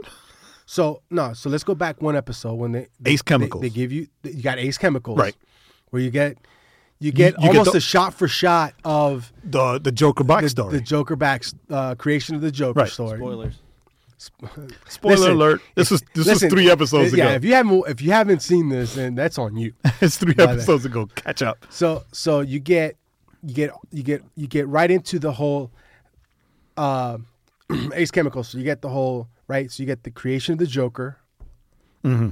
So 0.66 1.02
no, 1.10 1.34
so 1.34 1.50
let's 1.50 1.64
go 1.64 1.74
back 1.76 2.02
one 2.02 2.16
episode 2.16 2.54
when 2.56 2.74
they, 2.74 2.88
they 3.00 3.12
Ace 3.12 3.22
Chemicals. 3.22 3.62
They, 3.62 3.70
they 3.70 3.76
give 3.76 3.92
you 3.92 4.08
you 4.24 4.42
got 4.44 4.60
Ace 4.60 4.78
Chemicals, 4.78 5.18
Right. 5.18 5.36
Where 5.90 6.02
you 6.02 6.12
get 6.12 6.38
you 7.00 7.12
get 7.12 7.34
you 7.42 7.48
get 7.48 7.50
almost 7.50 7.72
the- 7.72 7.78
a 7.78 7.82
shot 7.82 8.14
for 8.14 8.28
shot 8.28 8.74
of 8.84 9.32
The 9.44 9.80
the 9.80 9.92
Joker 9.92 10.24
the, 10.24 10.34
backstory. 10.34 10.72
the 10.72 10.82
Joker 10.82 11.16
back 11.16 11.44
uh, 11.70 11.96
creation 11.96 12.36
of 12.36 12.42
the 12.42 12.52
Joker 12.52 12.82
Right. 12.82 12.90
story. 12.90 13.18
Spoilers. 13.18 13.60
Spoiler 14.90 15.16
Listen, 15.16 15.32
alert! 15.32 15.62
This 15.76 15.90
was 15.92 16.02
this 16.14 16.28
Listen, 16.28 16.48
was 16.48 16.54
three 16.54 16.70
episodes 16.70 17.14
uh, 17.14 17.16
Yeah, 17.18 17.26
ago. 17.28 17.36
if 17.36 17.46
you 17.46 17.54
haven't 17.54 17.84
if 17.88 18.02
you 18.02 18.12
haven't 18.12 18.42
seen 18.42 18.68
this, 18.68 18.96
then 18.96 19.16
that's 19.16 19.38
on 19.38 19.56
you. 19.56 19.72
it's 20.02 20.18
three 20.18 20.34
By 20.34 20.48
the- 20.48 20.52
episodes 20.54 20.84
ago. 20.86 21.06
Catch 21.16 21.42
up. 21.42 21.66
So 21.70 22.04
so 22.12 22.42
you 22.42 22.60
get 22.60 22.98
you 23.44 23.54
get 23.54 23.72
you 23.92 24.04
get 24.04 24.22
you 24.36 24.48
get 24.48 24.68
right 24.68 24.92
into 24.92 25.20
the 25.20 25.32
whole 25.32 25.72
uh, 26.76 27.18
Ace 27.94 28.12
Chemicals. 28.12 28.50
So 28.50 28.58
you 28.58 28.66
get 28.66 28.82
the 28.82 28.90
whole 28.90 29.30
right. 29.48 29.72
So 29.72 29.82
you 29.84 29.88
get 29.88 30.04
the 30.04 30.12
creation 30.12 30.52
of 30.52 30.60
the 30.60 30.68
Joker. 30.68 31.18
Mm-hmm. 32.04 32.30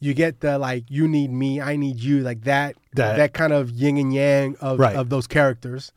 You 0.00 0.14
get 0.14 0.40
the 0.40 0.58
like 0.58 0.84
you 0.88 1.06
need 1.06 1.30
me, 1.30 1.60
I 1.60 1.76
need 1.76 2.00
you, 2.00 2.20
like 2.22 2.42
that 2.44 2.76
That- 2.94 3.16
that, 3.18 3.32
kind 3.34 3.52
of 3.52 3.70
yin 3.70 3.96
and 3.98 4.12
yang 4.14 4.56
of 4.60 4.78
Right. 4.78 4.96
of 4.96 5.10
those 5.10 5.26
characters. 5.26 5.92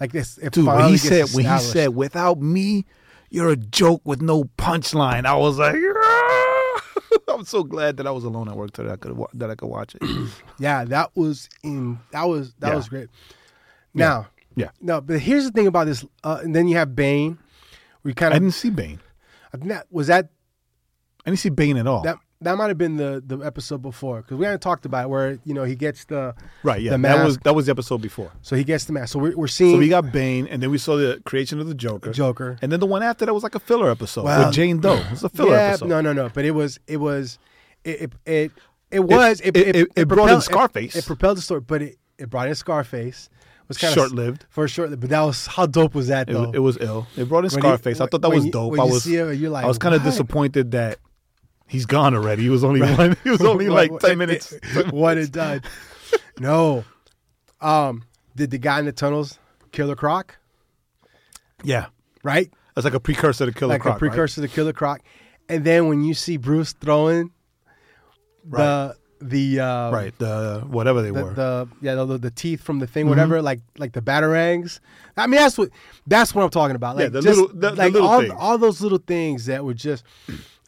Like 0.00 0.10
this, 0.12 0.38
it 0.38 0.52
Dude, 0.52 0.66
when 0.66 0.88
he 0.88 0.96
said 0.96 1.28
when 1.32 1.44
he 1.46 1.58
said 1.60 1.94
without 1.94 2.40
me, 2.40 2.84
you're 3.30 3.50
a 3.50 3.56
joke 3.56 4.02
with 4.04 4.20
no 4.20 4.44
punchline. 4.58 5.24
I 5.24 5.36
was 5.36 5.58
like, 5.58 5.76
I'm 7.28 7.44
so 7.44 7.62
glad 7.62 7.96
that 7.98 8.06
I 8.06 8.10
was 8.10 8.24
alone 8.24 8.48
at 8.48 8.56
work 8.56 8.72
today. 8.72 8.90
I 8.92 8.96
could 8.96 9.16
that 9.34 9.50
I 9.50 9.54
could 9.54 9.68
watch 9.68 9.94
it. 9.94 10.02
Yeah, 10.58 10.84
that 10.84 11.10
was 11.16 11.48
in 11.62 11.98
that 12.10 12.24
was 12.24 12.54
that 12.58 12.70
Yeah. 12.70 12.74
was 12.76 12.88
great. 12.88 13.08
Now, 13.92 14.26
Yeah. 14.56 14.70
no, 14.80 15.00
but 15.00 15.20
here's 15.20 15.44
the 15.44 15.50
thing 15.52 15.66
about 15.68 15.86
this. 15.86 16.04
Uh, 16.24 16.40
and 16.42 16.54
then 16.54 16.66
you 16.68 16.76
have 16.76 16.94
Bane. 16.96 17.38
We 18.02 18.14
kind 18.14 18.32
of 18.32 18.36
I 18.36 18.38
didn't 18.40 18.54
see 18.54 18.70
Bane. 18.70 19.00
I 19.52 19.56
think 19.58 19.68
that 19.70 19.86
was 19.90 20.08
that 20.08 20.30
I 21.24 21.30
didn't 21.30 21.38
see 21.40 21.48
Bane 21.50 21.76
at 21.76 21.86
all. 21.86 22.02
that 22.02 22.18
that 22.44 22.56
might 22.56 22.68
have 22.68 22.78
been 22.78 22.96
the 22.96 23.22
the 23.26 23.38
episode 23.44 23.82
before 23.82 24.22
because 24.22 24.36
we 24.38 24.44
haven't 24.44 24.60
talked 24.60 24.86
about 24.86 25.04
it 25.04 25.08
where 25.08 25.38
you 25.44 25.52
know 25.54 25.64
he 25.64 25.74
gets 25.74 26.04
the 26.04 26.34
right? 26.62 26.80
Yeah, 26.80 26.92
the 26.96 26.98
that 27.02 27.24
was 27.24 27.38
that 27.38 27.54
was 27.54 27.66
the 27.66 27.72
episode 27.72 28.00
before. 28.00 28.30
so 28.42 28.56
he 28.56 28.64
gets 28.64 28.84
the 28.84 28.92
mask. 28.92 29.12
So 29.12 29.18
we're 29.18 29.36
we're 29.36 29.46
seeing 29.48 29.72
So 29.76 29.78
we 29.78 29.88
got 29.88 30.12
Bane, 30.12 30.46
and 30.46 30.62
then 30.62 30.70
we 30.70 30.78
saw 30.78 30.96
the 30.96 31.20
creation 31.24 31.60
of 31.60 31.66
the 31.66 31.74
Joker. 31.74 32.12
Joker. 32.12 32.56
And 32.62 32.70
then 32.72 32.80
the 32.80 32.86
one 32.86 33.02
after 33.02 33.26
that 33.26 33.34
was 33.34 33.42
like 33.42 33.54
a 33.54 33.60
filler 33.60 33.90
episode 33.90 34.24
Well, 34.24 34.46
with 34.46 34.54
Jane 34.54 34.80
Doe. 34.80 34.94
It 34.94 35.10
was 35.10 35.24
a 35.24 35.28
filler 35.28 35.50
yeah, 35.52 35.68
episode. 35.70 35.88
no, 35.88 36.00
no, 36.00 36.12
no. 36.12 36.28
But 36.32 36.44
it 36.44 36.52
was 36.52 36.78
it 36.86 36.98
was 36.98 37.38
it 37.84 38.00
it 38.02 38.12
it, 38.26 38.52
it 38.90 39.00
was 39.00 39.40
it- 39.40 39.56
it- 39.56 39.88
it 39.96 40.08
brought 40.08 40.30
in 40.30 40.40
Scarface. 40.40 40.94
It, 40.96 41.04
propelled 41.06 41.38
the 41.38 41.42
story, 41.42 41.60
but 41.60 41.82
it, 41.82 41.96
it 42.18 42.30
brought 42.30 42.48
in 42.48 42.54
Scarface. 42.54 43.28
It 43.62 43.68
was 43.68 43.78
kind 43.78 43.94
Short-lived. 43.94 44.44
for 44.50 44.68
short. 44.68 44.90
But 45.00 45.08
that 45.08 45.22
was 45.22 45.46
how 45.46 45.64
dope 45.66 45.94
was 45.94 46.08
that 46.08 46.26
though? 46.28 46.46
was- 46.48 46.54
it 46.54 46.58
was 46.58 46.78
ill. 46.80 47.06
It 47.16 47.28
brought 47.30 47.44
in 47.44 47.50
Scarface. 47.50 47.98
I 48.00 48.06
thought 48.06 48.20
that 48.20 48.28
was 48.30 48.44
you- 48.44 48.52
dope. 48.52 48.78
I 48.78 48.84
you 48.84 48.92
was 48.92 49.04
see 49.04 49.16
it, 49.16 49.38
you're 49.38 49.50
like, 49.50 49.64
I 49.64 49.68
was 49.68 49.78
kind 49.78 49.94
of 49.94 50.02
disappointed 50.02 50.72
that 50.72 50.98
he's 51.66 51.86
gone 51.86 52.14
already. 52.14 52.42
He 52.42 52.48
was 52.50 52.64
only 52.64 52.80
one. 52.80 53.16
He 53.24 53.30
was 53.30 53.42
only 53.44 53.68
like 53.68 53.98
ten 54.00 54.18
minutes. 54.24 54.54
what 54.90 55.18
it 55.18 55.32
done? 55.32 55.62
No, 56.38 56.84
um, 57.60 58.04
did 58.36 58.50
the 58.50 58.58
guy 58.58 58.78
in 58.78 58.84
the 58.86 58.92
tunnels 58.92 59.38
kill 59.72 59.88
the 59.88 59.96
croc? 59.96 60.36
yeah, 61.62 61.86
Right, 62.22 62.50
that's 62.74 62.84
like 62.84 62.94
a 62.94 63.00
precursor 63.00 63.46
to 63.46 63.52
Killer 63.52 63.74
like 63.74 63.82
Croc. 63.82 63.96
a 63.96 63.98
precursor 63.98 64.40
to 64.42 64.48
Killer 64.48 64.72
Croc. 64.72 65.00
And 65.48 65.64
then 65.64 65.88
when 65.88 66.02
you 66.04 66.14
see 66.14 66.36
Bruce 66.38 66.72
throwing 66.72 67.30
the 68.44 68.96
the 69.20 69.60
uh, 69.60 69.90
Right? 69.90 69.92
right. 69.92 70.18
The 70.18 70.64
whatever 70.66 71.00
they 71.02 71.10
the, 71.10 71.24
were. 71.24 71.32
the 71.34 71.68
yeah 71.80 71.94
the, 71.94 72.18
the 72.18 72.30
teeth 72.30 72.62
from 72.62 72.78
the 72.78 72.86
thing 72.86 73.08
whatever 73.08 73.40
like 73.42 73.60
like 73.78 73.92
the 73.92 74.02
batarangs. 74.02 74.80
I 75.16 75.26
mean 75.26 75.40
that's 75.40 75.56
what 75.56 75.70
that's 76.06 76.34
what 76.34 76.42
I'm 76.44 76.50
talking 76.50 76.76
about. 76.76 76.98
Yeah, 76.98 77.08
the 77.08 77.22
just, 77.22 77.38
little- 77.40 77.56
the- 77.56 77.70
the 77.70 77.88
little 77.90 78.08
all 78.08 78.20
things. 78.20 78.32
all 78.36 78.58
those 78.58 78.80
little 78.80 79.02
things 79.06 79.46
that 79.46 79.64
were 79.64 79.74
just. 79.74 80.04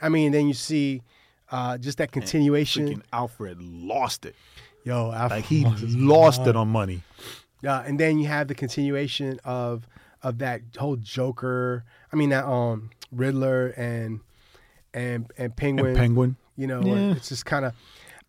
I 0.00 0.08
mean, 0.08 0.32
then 0.32 0.46
you 0.48 0.54
see 0.54 1.02
uh, 1.50 1.78
just 1.78 1.98
that 1.98 2.12
continuation. 2.12 2.88
Freaking 2.88 3.02
Alfred 3.12 3.60
lost 3.60 4.26
it. 4.26 4.34
Yo, 4.84 5.10
Alfred 5.10 5.30
Like 5.30 5.44
he 5.44 5.64
lost 5.96 6.46
it 6.46 6.54
on 6.56 6.68
money. 6.68 7.02
Yeah, 7.62 7.82
and 7.84 7.98
then 7.98 8.18
you 8.18 8.26
have 8.28 8.48
the 8.48 8.54
continuation 8.54 9.40
of 9.44 9.86
of 10.22 10.38
that 10.38 10.62
whole 10.78 10.96
Joker. 10.96 11.84
I 12.12 12.16
mean 12.16 12.30
that 12.30 12.44
um 12.44 12.90
Riddler 13.10 13.68
and 13.68 14.20
and 14.94 15.30
and 15.36 15.56
Penguin. 15.56 15.88
And 15.88 15.96
Penguin. 15.96 16.36
You 16.56 16.66
know, 16.66 16.82
Yeah. 16.82 17.12
it's 17.12 17.28
just 17.28 17.44
kind 17.46 17.64
of. 17.64 17.74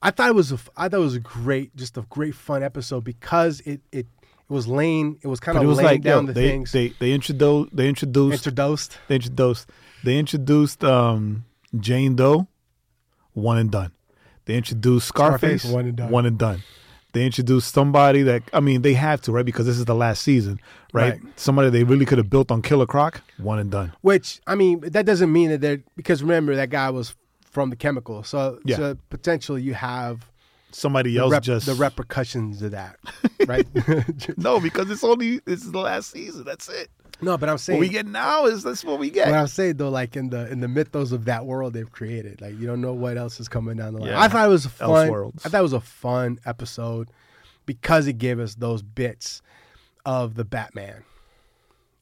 I 0.02 0.12
thought 0.12 0.30
it 0.30 0.36
was 0.36 0.52
a, 0.52 0.60
I 0.76 0.90
thought 0.90 0.98
it 0.98 1.04
was 1.04 1.16
a 1.16 1.20
great, 1.20 1.76
just 1.76 1.98
a 1.98 2.02
great 2.04 2.36
fun 2.36 2.62
episode 2.64 3.04
because 3.04 3.62
it 3.62 3.82
it, 3.92 4.06
it 4.50 4.54
was 4.54 4.68
laying 4.68 5.20
it 5.22 5.28
was 5.28 5.40
kind 5.40 5.58
of 5.58 5.64
laying 5.66 5.78
like 5.84 6.04
yo, 6.04 6.12
down 6.12 6.26
the 6.26 6.34
they, 6.34 6.48
things 6.50 6.72
they 6.72 6.90
they 7.00 7.12
introduced 7.14 7.76
they 7.76 7.88
introduced 7.90 8.48
introduced. 8.48 8.98
they 9.08 9.16
introduced 9.16 9.70
they 10.04 10.18
introduced 10.18 10.84
um 10.84 11.44
Jane 11.80 12.16
Doe, 12.16 12.48
one 13.34 13.58
and 13.58 13.72
done. 13.72 13.92
They 14.46 14.56
introduced 14.56 15.08
Scarface, 15.08 15.62
Scarface, 15.64 15.72
one 15.74 15.86
and 15.88 15.98
done. 15.98 16.10
One 16.12 16.26
and 16.26 16.38
done. 16.38 16.64
They 17.14 17.26
introduced 17.26 17.74
somebody 17.74 18.22
that 18.24 18.44
I 18.54 18.60
mean 18.60 18.82
they 18.82 18.94
have 18.94 19.22
to 19.24 19.32
right 19.32 19.46
because 19.46 19.66
this 19.66 19.78
is 19.78 19.86
the 19.86 19.96
last 19.96 20.22
season, 20.22 20.60
right? 20.94 21.14
Right. 21.14 21.40
Somebody 21.40 21.70
they 21.70 21.84
really 21.84 22.06
could 22.06 22.18
have 22.18 22.30
built 22.30 22.52
on 22.52 22.62
Killer 22.62 22.86
Croc, 22.86 23.22
one 23.38 23.60
and 23.60 23.72
done. 23.72 23.94
Which 24.02 24.40
I 24.46 24.56
mean, 24.56 24.82
that 24.82 25.06
doesn't 25.06 25.32
mean 25.32 25.50
that 25.50 25.62
they're 25.62 25.82
because 25.96 26.22
remember 26.22 26.56
that 26.56 26.70
guy 26.70 26.90
was 26.90 27.16
from 27.50 27.70
the 27.72 27.76
chemical, 27.76 28.24
so 28.24 28.60
Yeah. 28.66 28.76
so 28.78 28.98
potentially 29.10 29.64
you 29.64 29.74
have 29.74 30.30
Somebody 30.72 31.14
the, 31.14 31.22
else 31.22 31.32
rep- 31.32 31.44
just 31.44 31.66
the 31.66 31.74
repercussions 31.74 32.62
of 32.62 32.72
that, 32.72 32.98
right? 33.48 33.66
no 34.38 34.60
because 34.60 34.92
it's 34.92 35.04
only 35.04 35.40
this 35.40 35.64
is 35.64 35.72
the 35.72 35.80
last 35.80 36.12
season. 36.12 36.44
That's 36.44 36.70
it. 36.70 36.90
No, 37.22 37.38
but 37.38 37.50
I'm 37.50 37.58
saying 37.58 37.80
What 37.80 37.88
we 37.88 37.90
get 37.90 38.06
now 38.06 38.46
is 38.46 38.64
that's 38.64 38.86
what 38.86 39.00
we 39.00 39.10
get. 39.10 39.30
What 39.30 39.38
I'm 39.38 39.48
saying 39.48 39.78
though, 39.78 39.90
like 39.90 40.16
in 40.16 40.30
the 40.30 40.50
in 40.52 40.60
the 40.60 40.68
mythos 40.68 41.12
of 41.12 41.26
that 41.26 41.46
world 41.46 41.74
they've 41.74 41.92
created, 41.92 42.42
like 42.42 42.60
you 42.60 42.68
don't 42.68 42.82
know 42.82 42.94
what 42.94 43.18
else 43.18 43.40
is 43.40 43.48
coming 43.48 43.78
down 43.78 43.94
the 43.94 44.00
line. 44.02 44.10
Yeah. 44.10 44.22
I 44.22 44.28
thought 44.28 44.46
it 44.46 44.50
was 44.50 44.66
a 44.66 44.70
fun. 44.70 45.10
Elseworlds. 45.10 45.46
I 45.46 45.50
thought 45.50 45.60
it 45.60 45.64
was 45.64 45.74
a 45.74 45.82
fun 45.82 46.40
episode 46.46 47.10
because 47.66 48.08
it 48.08 48.14
gave 48.14 48.40
us 48.40 48.56
those 48.56 48.84
bits 48.84 49.42
of 50.06 50.36
the 50.36 50.46
Batman, 50.46 51.04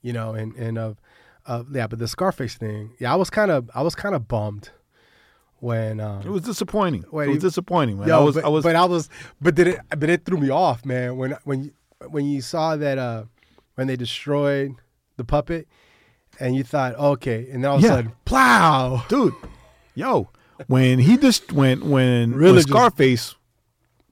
you 0.02 0.12
know, 0.12 0.34
and 0.34 0.54
and 0.56 0.78
of 0.78 0.98
of 1.46 1.74
yeah. 1.74 1.88
But 1.88 2.00
the 2.00 2.08
Scarface 2.08 2.56
thing, 2.56 2.92
yeah, 3.00 3.14
I 3.14 3.16
was 3.16 3.30
kind 3.30 3.52
of 3.52 3.70
I 3.74 3.84
was 3.84 3.96
kind 3.96 4.16
of 4.16 4.28
bummed 4.28 4.70
when 5.60 6.00
um, 6.00 6.22
it 6.22 6.30
was 6.30 6.44
disappointing. 6.44 7.04
It 7.04 7.12
was 7.12 7.40
disappointing, 7.40 8.00
man. 8.00 8.08
Yo, 8.10 8.20
I 8.20 8.24
was, 8.24 8.36
but, 8.36 8.46
I 8.46 8.50
was, 8.50 8.64
but 8.64 8.76
I 8.76 8.86
was, 8.86 9.10
but 9.42 9.56
did 9.56 9.68
it? 9.68 9.80
But 9.98 10.10
it 10.10 10.26
threw 10.26 10.38
me 10.38 10.50
off, 10.50 10.86
man. 10.86 11.16
When 11.18 11.38
when 11.44 11.64
you, 11.64 11.72
when 12.10 12.26
you 12.26 12.42
saw 12.42 12.76
that 12.76 12.98
uh 12.98 13.24
when 13.76 13.88
they 13.88 13.96
destroyed 13.96 14.76
the 15.18 15.24
puppet, 15.24 15.68
and 16.40 16.56
you 16.56 16.64
thought, 16.64 16.96
okay, 16.96 17.48
and 17.52 17.64
then 17.64 17.72
all 17.72 17.78
of 17.78 17.84
a 17.84 17.88
Yeah. 17.88 17.94
sudden, 17.96 18.12
plow. 18.26 19.04
dude, 19.08 19.34
yo, 19.94 20.30
when 20.68 21.00
he 21.00 21.18
just 21.18 21.52
went 21.52 21.84
when, 21.86 22.32
Really 22.34 22.52
when 22.54 22.56
just- 22.56 22.70
Scarface 22.70 23.36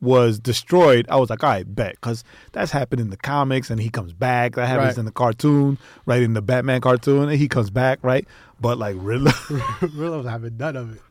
was 0.02 0.38
destroyed, 0.38 1.06
I 1.10 1.16
was 1.16 1.30
like, 1.30 1.42
all 1.44 1.50
right, 1.50 1.76
bet, 1.76 1.94
because 1.94 2.26
that's 2.52 2.72
happened 2.72 3.00
in 3.00 3.10
the 3.10 3.16
comics, 3.18 3.70
and 3.70 3.80
he 3.80 3.90
comes 3.90 4.12
back. 4.12 4.56
That 4.56 4.68
happens 4.68 4.88
Right. 4.90 4.98
in 4.98 5.06
the 5.06 5.12
cartoon, 5.14 5.78
right? 6.06 6.22
In 6.22 6.34
the 6.34 6.42
Batman 6.42 6.82
cartoon, 6.82 7.30
and 7.30 7.38
he 7.40 7.48
comes 7.48 7.70
back, 7.70 8.00
right? 8.02 8.28
But 8.60 8.78
like, 8.78 8.98
Riddler, 9.00 9.32
Riddler 9.82 10.18
was 10.18 10.28
having 10.28 10.58
none 10.58 10.76
of 10.76 10.94
it. 10.96 11.02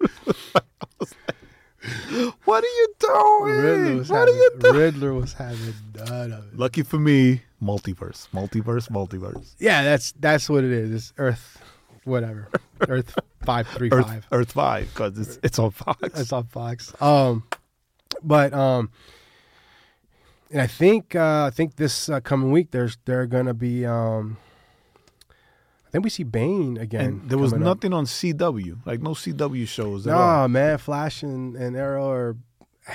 what 2.44 2.62
are 2.62 2.66
you 2.66 2.88
doing? 3.00 3.56
Riddler 3.56 3.96
was 3.96 4.10
what 4.10 4.18
having, 4.20 4.34
are 4.34 4.36
you 4.38 4.50
doing? 4.60 4.76
Riddler 4.76 5.14
was 5.14 5.32
having 5.32 5.74
none 5.96 6.32
of 6.32 6.44
it. 6.52 6.58
Lucky 6.58 6.82
for 6.82 6.98
me, 6.98 7.42
multiverse, 7.62 8.28
multiverse, 8.30 8.90
multiverse. 8.90 9.54
Yeah, 9.58 9.82
that's 9.84 10.12
that's 10.12 10.48
what 10.50 10.64
it 10.64 10.72
is. 10.72 10.90
It's 10.90 11.12
Earth, 11.18 11.62
whatever. 12.04 12.48
Earth 12.88 13.14
five 13.44 13.68
three 13.68 13.90
Earth, 13.92 14.06
five. 14.06 14.26
Earth 14.32 14.52
Five, 14.52 14.88
because 14.92 15.18
it's 15.18 15.38
it's 15.42 15.58
on 15.58 15.70
Fox. 15.70 15.98
It's 16.20 16.32
on 16.32 16.44
Fox. 16.44 16.92
Um, 17.00 17.44
but 18.22 18.52
um, 18.52 18.90
and 20.50 20.60
I 20.60 20.66
think 20.66 21.14
uh, 21.14 21.44
I 21.46 21.50
think 21.50 21.76
this 21.76 22.08
uh, 22.08 22.20
coming 22.20 22.50
week 22.50 22.70
there's 22.72 22.98
they're 23.04 23.26
gonna 23.26 23.54
be 23.54 23.86
um, 23.86 24.36
I 25.30 25.90
think 25.92 26.04
we 26.04 26.10
see 26.10 26.22
Bane 26.24 26.76
again. 26.78 27.04
and 27.04 27.30
there 27.30 27.38
was 27.38 27.52
coming 27.52 27.66
up. 27.68 27.76
nothing 27.78 27.92
on 27.92 28.06
CW, 28.06 28.84
like 28.86 29.00
no 29.00 29.10
CW 29.10 29.66
shows 29.68 30.06
at 30.06 30.10
Nah, 30.10 30.48
man, 30.48 30.78
Flash 30.78 31.22
and, 31.22 31.54
and 31.56 31.76
Arrow 31.76 32.10
are. 32.10 32.36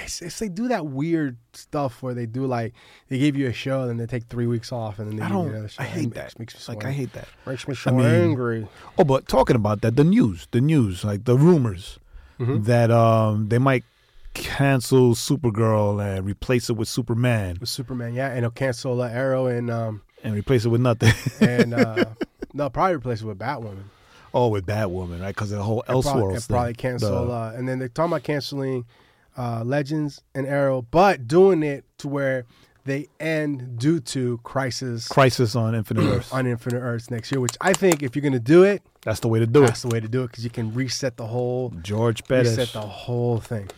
It's, 0.04 0.22
it's 0.22 0.38
they 0.40 0.50
do 0.50 0.68
that 0.68 0.86
weird 0.88 1.38
stuff 1.54 2.04
where 2.04 2.14
they 2.14 2.26
do 2.26 2.46
like 2.46 2.74
they 3.08 3.18
give 3.20 3.38
you 3.38 3.48
a 3.48 3.54
show 3.54 3.82
and 3.82 3.90
then 3.90 3.98
they 3.98 4.06
take 4.06 4.26
three 4.26 4.46
weeks 4.48 4.72
off 4.74 5.00
and 5.00 5.10
then 5.10 5.16
they 5.18 5.24
I 5.24 5.28
give 5.30 5.38
you 5.38 5.44
don't. 5.44 5.52
another 5.54 5.68
show. 5.70 5.82
I 5.84 5.86
hate 5.86 6.14
that. 6.16 6.38
Makes 6.38 6.56
me 6.56 6.60
so 6.60 6.74
like 6.74 6.84
I 6.86 6.92
hate 6.92 7.14
that. 7.14 7.28
Makes 7.46 7.68
me 7.70 7.74
so 7.76 7.92
mean, 7.92 8.06
angry. 8.06 8.68
Oh, 8.98 9.06
but 9.06 9.28
talking 9.30 9.56
about 9.56 9.80
that, 9.82 9.96
the 9.96 10.04
news, 10.04 10.48
the 10.52 10.60
news, 10.62 11.04
like 11.06 11.24
the 11.26 11.38
rumors 11.38 12.00
Mhm. 12.40 12.66
that 12.66 12.92
um 12.92 13.48
they 13.50 13.58
might 13.60 13.84
cancel 14.34 15.14
Supergirl 15.16 16.04
and 16.04 16.26
replace 16.26 16.70
it 16.70 16.74
with 16.74 16.88
Superman 16.88 17.58
With 17.60 17.70
Superman, 17.70 18.14
yeah, 18.14 18.30
and 18.32 18.44
they'll 18.44 18.52
cancel 18.52 19.02
uh, 19.02 19.10
Arrow 19.10 19.48
and 19.48 19.70
um 19.72 20.02
and 20.24 20.36
replace 20.36 20.66
it 20.66 20.70
with 20.70 20.82
nothing. 20.82 21.14
and 21.42 21.74
uh 21.74 22.06
no 22.54 22.70
probably 22.70 22.96
replace 22.96 23.22
it 23.22 23.26
with 23.26 23.40
Batwoman. 23.40 23.84
oh, 24.34 24.50
with 24.50 24.66
Batwoman, 24.66 25.22
right? 25.22 25.30
Because 25.34 25.52
of 25.52 25.58
the 25.60 25.64
whole 25.64 25.82
probably, 25.84 26.12
Elseworlds 26.12 26.46
thing. 26.48 26.56
probably 26.56 26.74
cancel 26.74 27.28
The- 27.28 27.32
uh, 27.34 27.54
and 27.56 27.68
then 27.68 27.80
they're 27.80 27.88
talking 27.88 28.12
about 28.12 28.24
canceling 28.24 28.86
uh 29.38 29.64
Legends 29.66 30.22
and 30.36 30.46
Arrow, 30.48 30.82
but 30.82 31.28
doing 31.28 31.64
it 31.64 31.86
to 32.00 32.08
where 32.08 32.46
they 32.86 33.08
end 33.20 33.78
due 33.78 34.00
to 34.00 34.40
Crisis 34.44 35.08
Crisis 35.10 35.56
on 35.56 35.76
Infinite 35.76 36.02
Earths. 36.16 36.32
on 36.32 36.48
Infinite 36.48 36.80
Earths 36.80 37.12
next 37.12 37.32
year. 37.32 37.42
Which 37.42 37.58
I 37.62 37.74
think 37.74 38.02
if 38.02 38.16
you're 38.16 38.24
gonna 38.24 38.40
do 38.40 38.64
it, 38.64 38.82
That's 39.04 39.20
the 39.20 39.28
way 39.28 39.40
to 39.40 39.46
do 39.46 39.60
that's 39.62 39.64
it. 39.64 39.72
That's 39.72 39.82
the 39.84 39.88
way 39.90 40.00
to 40.00 40.08
do 40.08 40.24
it 40.24 40.28
because 40.28 40.44
you 40.44 40.50
can 40.50 40.74
reset 40.74 41.18
the 41.18 41.28
whole 41.28 41.70
George 41.82 42.22
reset 42.30 42.56
Perez, 42.56 42.74
the 42.74 42.82
whole 42.82 43.40
thing. 43.40 43.70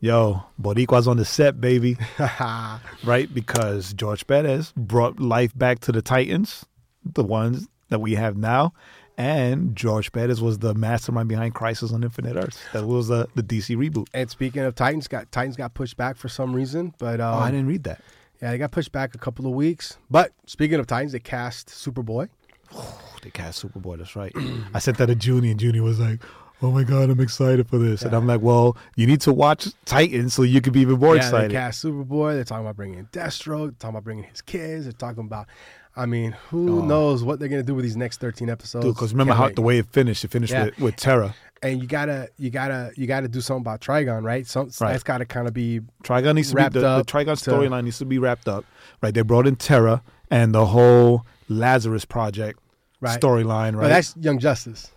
yo, 0.00 0.42
Boricua's 0.58 1.06
on 1.06 1.18
the 1.18 1.24
set, 1.24 1.60
baby, 1.60 1.96
right? 3.04 3.32
Because 3.32 3.92
George 3.92 4.26
Perez 4.26 4.72
brought 4.76 5.20
life 5.20 5.56
back 5.56 5.80
to 5.80 5.92
the 5.92 6.02
Titans, 6.02 6.64
the 7.04 7.24
ones 7.24 7.68
that 7.90 8.00
we 8.00 8.14
have 8.14 8.36
now. 8.36 8.72
And 9.18 9.74
George 9.74 10.12
Perez 10.12 10.42
was 10.42 10.58
the 10.58 10.74
mastermind 10.74 11.28
behind 11.28 11.54
Crisis 11.54 11.90
on 11.92 12.02
Infinite 12.04 12.36
Earths. 12.36 12.60
That 12.74 12.86
was 12.86 13.08
the, 13.08 13.28
the 13.34 13.42
DC 13.42 13.74
reboot. 13.76 14.08
and 14.12 14.28
speaking 14.30 14.62
of 14.62 14.74
Titans, 14.74 15.08
got 15.08 15.32
Titans 15.32 15.56
got 15.56 15.72
pushed 15.72 15.96
back 15.96 16.16
for 16.16 16.28
some 16.28 16.52
reason, 16.54 16.92
but 16.98 17.20
um, 17.20 17.34
oh, 17.34 17.38
I 17.38 17.50
didn't 17.50 17.66
read 17.66 17.84
that. 17.84 18.02
yeah, 18.42 18.50
they 18.50 18.58
got 18.58 18.72
pushed 18.72 18.92
back 18.92 19.14
a 19.14 19.18
couple 19.18 19.46
of 19.46 19.52
weeks. 19.52 19.96
But 20.10 20.32
speaking 20.44 20.78
of 20.78 20.86
Titans, 20.86 21.12
they 21.12 21.20
cast 21.20 21.68
Superboy. 21.68 22.28
They 23.22 23.30
cast 23.30 23.64
Superboy. 23.64 23.98
That's 23.98 24.14
right. 24.14 24.32
I 24.74 24.78
sent 24.78 24.98
that 24.98 25.06
to 25.06 25.14
Junie, 25.16 25.50
and 25.50 25.60
Junie 25.60 25.80
was 25.80 25.98
like, 25.98 26.22
"Oh 26.62 26.70
my 26.70 26.84
god, 26.84 27.10
I'm 27.10 27.18
excited 27.18 27.66
for 27.68 27.76
this." 27.76 28.02
And 28.02 28.14
I'm 28.14 28.24
like, 28.24 28.40
"Well, 28.40 28.76
you 28.94 29.04
need 29.04 29.20
to 29.22 29.32
watch 29.32 29.66
Titans 29.84 30.32
so 30.34 30.42
you 30.42 30.60
can 30.60 30.72
be 30.72 30.80
even 30.80 31.00
more 31.00 31.16
yeah, 31.16 31.22
excited." 31.22 31.50
they 31.50 31.54
cast 31.54 31.84
Superboy. 31.84 32.34
They're 32.34 32.44
talking 32.44 32.64
about 32.64 32.76
bringing 32.76 33.00
in 33.00 33.06
Deathstroke. 33.06 33.70
They're 33.70 33.78
talking 33.80 33.90
about 33.96 34.04
bringing 34.04 34.24
his 34.24 34.42
kids. 34.42 34.84
They're 34.84 34.92
talking 34.92 35.24
about, 35.24 35.48
I 35.96 36.04
mean, 36.06 36.32
who 36.50 36.80
Oh. 36.82 36.84
knows 36.84 37.24
what 37.24 37.38
they're 37.38 37.48
gonna 37.48 37.62
do 37.62 37.74
with 37.74 37.84
these 37.84 37.96
next 37.96 38.20
13 38.20 38.50
episodes? 38.50 38.84
Dude, 38.84 38.94
because 38.94 39.12
remember 39.12 39.30
Can't 39.32 39.38
how 39.38 39.46
wait. 39.46 39.56
the 39.56 39.62
way 39.62 39.78
it 39.78 39.86
finished? 39.86 40.24
It 40.24 40.30
finished 40.30 40.52
Yeah. 40.52 40.64
with, 40.66 40.78
with 40.78 40.96
Terra. 40.96 41.34
and 41.62 41.80
you 41.80 41.88
gotta, 41.88 42.28
you 42.36 42.50
gotta, 42.50 42.92
you 42.96 43.06
gotta 43.06 43.28
do 43.28 43.40
something 43.40 43.62
about 43.62 43.80
Trigon, 43.80 44.22
right? 44.22 44.46
So 44.46 44.60
Right. 44.78 44.92
that's 44.92 45.02
gotta 45.02 45.24
kind 45.24 45.48
of 45.48 45.54
be 45.54 45.80
Trigon 46.04 46.34
needs 46.34 46.50
to 46.50 46.56
Wrapped 46.56 46.74
be 46.74 46.80
the, 46.80 46.98
the 46.98 47.04
Trigon 47.04 47.42
to- 47.42 47.50
storyline 47.50 47.84
needs 47.84 47.96
to 47.98 48.04
be 48.04 48.18
wrapped 48.18 48.46
up. 48.46 48.64
Right? 49.02 49.14
They 49.14 49.22
brought 49.22 49.46
in 49.46 49.56
Terra 49.56 50.02
and 50.30 50.54
the 50.54 50.66
whole 50.66 51.24
Lazarus 51.48 52.04
Project 52.04 52.60
right. 53.00 53.18
storyline. 53.18 53.72
But 53.72 53.78
Right? 53.78 53.88
that's 53.88 54.14
Young 54.20 54.38
Justice. 54.38 54.92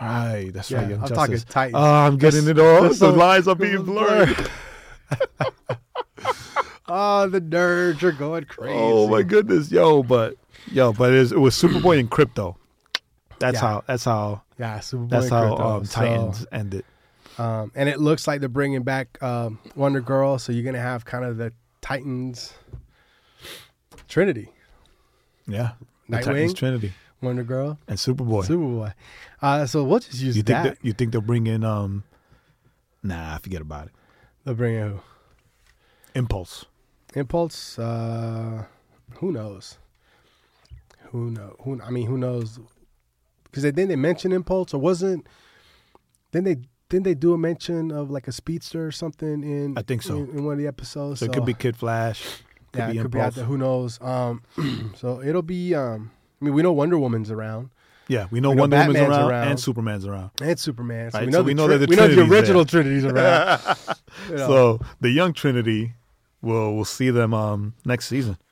right. 0.00 0.50
That's 0.54 0.70
Yeah, 0.70 0.78
right. 0.78 0.90
Young 0.90 1.02
I'm 1.02 1.08
Justice. 1.08 1.16
talking 1.44 1.52
Titans. 1.52 1.74
Oh, 1.76 1.94
I'm 2.06 2.16
getting 2.16 2.46
it 2.48 2.58
all. 2.58 2.88
The 2.88 3.10
lines 3.10 3.48
are 3.48 3.56
being 3.56 3.82
blurred. 3.90 4.36
Oh, 6.92 7.28
the 7.28 7.40
nerds 7.40 8.02
are 8.02 8.12
going 8.12 8.44
crazy. 8.44 8.74
Oh 8.78 9.08
my 9.08 9.22
goodness, 9.22 9.70
yo! 9.70 10.02
But 10.02 10.34
yo, 10.72 10.92
but 10.92 11.12
it 11.12 11.18
was, 11.20 11.32
it 11.32 11.38
was 11.38 11.54
Superboy 11.54 12.00
and 12.00 12.10
Krypto. 12.10 12.56
That's 13.38 13.54
Yeah. 13.54 13.60
how. 13.60 13.84
That's 13.86 14.04
how. 14.04 14.42
Yeah, 14.58 14.78
Superboy. 14.80 15.08
That's 15.10 15.24
and 15.26 15.32
how 15.34 15.54
Krypto. 15.56 15.60
um, 15.78 15.84
So, 15.84 16.00
Titans 16.00 16.46
ended. 16.52 16.84
Um, 17.38 17.72
and 17.74 17.88
it 17.88 18.00
looks 18.00 18.26
like 18.26 18.40
they're 18.40 18.48
bringing 18.50 18.82
back 18.82 19.22
um, 19.22 19.58
Wonder 19.76 20.00
Girl, 20.00 20.38
so 20.38 20.52
you're 20.52 20.64
gonna 20.64 20.80
have 20.80 21.04
kind 21.04 21.24
of 21.24 21.36
the 21.38 21.52
Titans 21.80 22.52
Trinity, 24.08 24.48
Yeah, 25.46 25.70
the 26.08 26.16
Nightwing? 26.18 26.24
Titans 26.24 26.54
Trinity 26.54 26.92
Wonder 27.22 27.44
Girl, 27.44 27.78
and 27.88 27.96
Superboy. 27.98 28.44
Superboy. 28.46 28.92
Uh, 29.40 29.64
so 29.66 29.84
we'll 29.84 30.00
just 30.00 30.20
use 30.20 30.36
you 30.36 30.42
think 30.42 30.46
that. 30.46 30.62
that, 30.64 30.78
you 30.82 30.92
think 30.92 31.12
they'll 31.12 31.20
bring 31.22 31.46
in? 31.46 31.64
Um, 31.64 32.04
nah, 33.02 33.36
I 33.36 33.38
forget 33.38 33.62
about 33.62 33.86
it. 33.86 33.92
They'll 34.44 34.54
bring 34.54 34.74
in 34.74 34.88
who? 34.90 35.00
Impulse. 36.14 36.66
Impulse. 37.14 37.78
Uh, 37.78 38.64
who 39.16 39.32
knows? 39.32 39.78
Who 41.10 41.30
know? 41.30 41.56
Who? 41.62 41.80
I 41.82 41.90
mean, 41.90 42.06
who 42.06 42.16
knows? 42.18 42.58
Because 43.44 43.62
they 43.64 43.72
didn't 43.72 43.88
they 43.88 43.96
mention 43.96 44.32
Impulse 44.32 44.72
or 44.74 44.78
wasn't? 44.78 45.26
Then 46.32 46.44
they 46.44 46.56
didn't 46.88 47.04
they 47.04 47.14
do 47.14 47.32
a 47.34 47.38
mention 47.38 47.90
of 47.90 48.10
like 48.10 48.28
a 48.28 48.32
speedster 48.32 48.86
or 48.86 48.92
something 48.92 49.42
in? 49.42 49.76
I 49.76 49.82
think 49.82 50.02
so. 50.02 50.16
In, 50.16 50.30
in 50.30 50.44
one 50.44 50.52
of 50.54 50.58
the 50.58 50.66
episodes. 50.68 51.20
So, 51.20 51.26
it 51.26 51.32
could 51.32 51.44
be 51.44 51.54
Kid 51.54 51.76
Flash. 51.76 52.22
Could 52.72 52.78
yeah, 52.78 52.92
be 52.92 52.98
it 52.98 53.02
could 53.02 53.10
be 53.10 53.20
out 53.20 53.34
there. 53.34 53.44
Who 53.44 53.58
knows? 53.58 54.00
Um, 54.00 54.42
so 54.96 55.20
it'll 55.22 55.42
be. 55.42 55.74
Um, 55.74 56.12
I 56.40 56.44
mean, 56.44 56.54
we 56.54 56.62
know 56.62 56.72
Wonder 56.72 56.98
Woman's 56.98 57.30
around 57.30 57.68
Yeah, 58.08 58.26
we 58.30 58.40
know 58.40 58.50
We 58.50 58.54
know 58.56 58.60
Wonder 58.62 58.78
Woman's 58.78 58.98
around, 58.98 59.30
around. 59.30 59.48
and 59.48 59.60
Superman's 59.60 60.06
around. 60.06 60.30
and 60.40 60.58
Superman. 60.58 61.10
So 61.10 61.18
Right, 61.18 61.26
we 61.26 61.32
so 61.32 61.38
know 61.38 61.44
we 61.44 61.54
know 61.54 61.66
tri- 61.66 61.76
that 61.76 61.86
the 61.86 61.90
we 61.90 61.96
know 61.96 62.08
the 62.08 62.22
original 62.32 62.64
Trinity's 62.64 63.04
around. 63.04 63.60
You 64.28 64.36
know. 64.36 64.46
So 64.48 64.80
the 65.00 65.10
young 65.10 65.32
Trinity, 65.32 65.94
will 66.42 66.74
we'll 66.74 66.84
see 66.84 67.10
them 67.10 67.32
um, 67.34 67.74
next 67.84 68.06
season. 68.06 68.36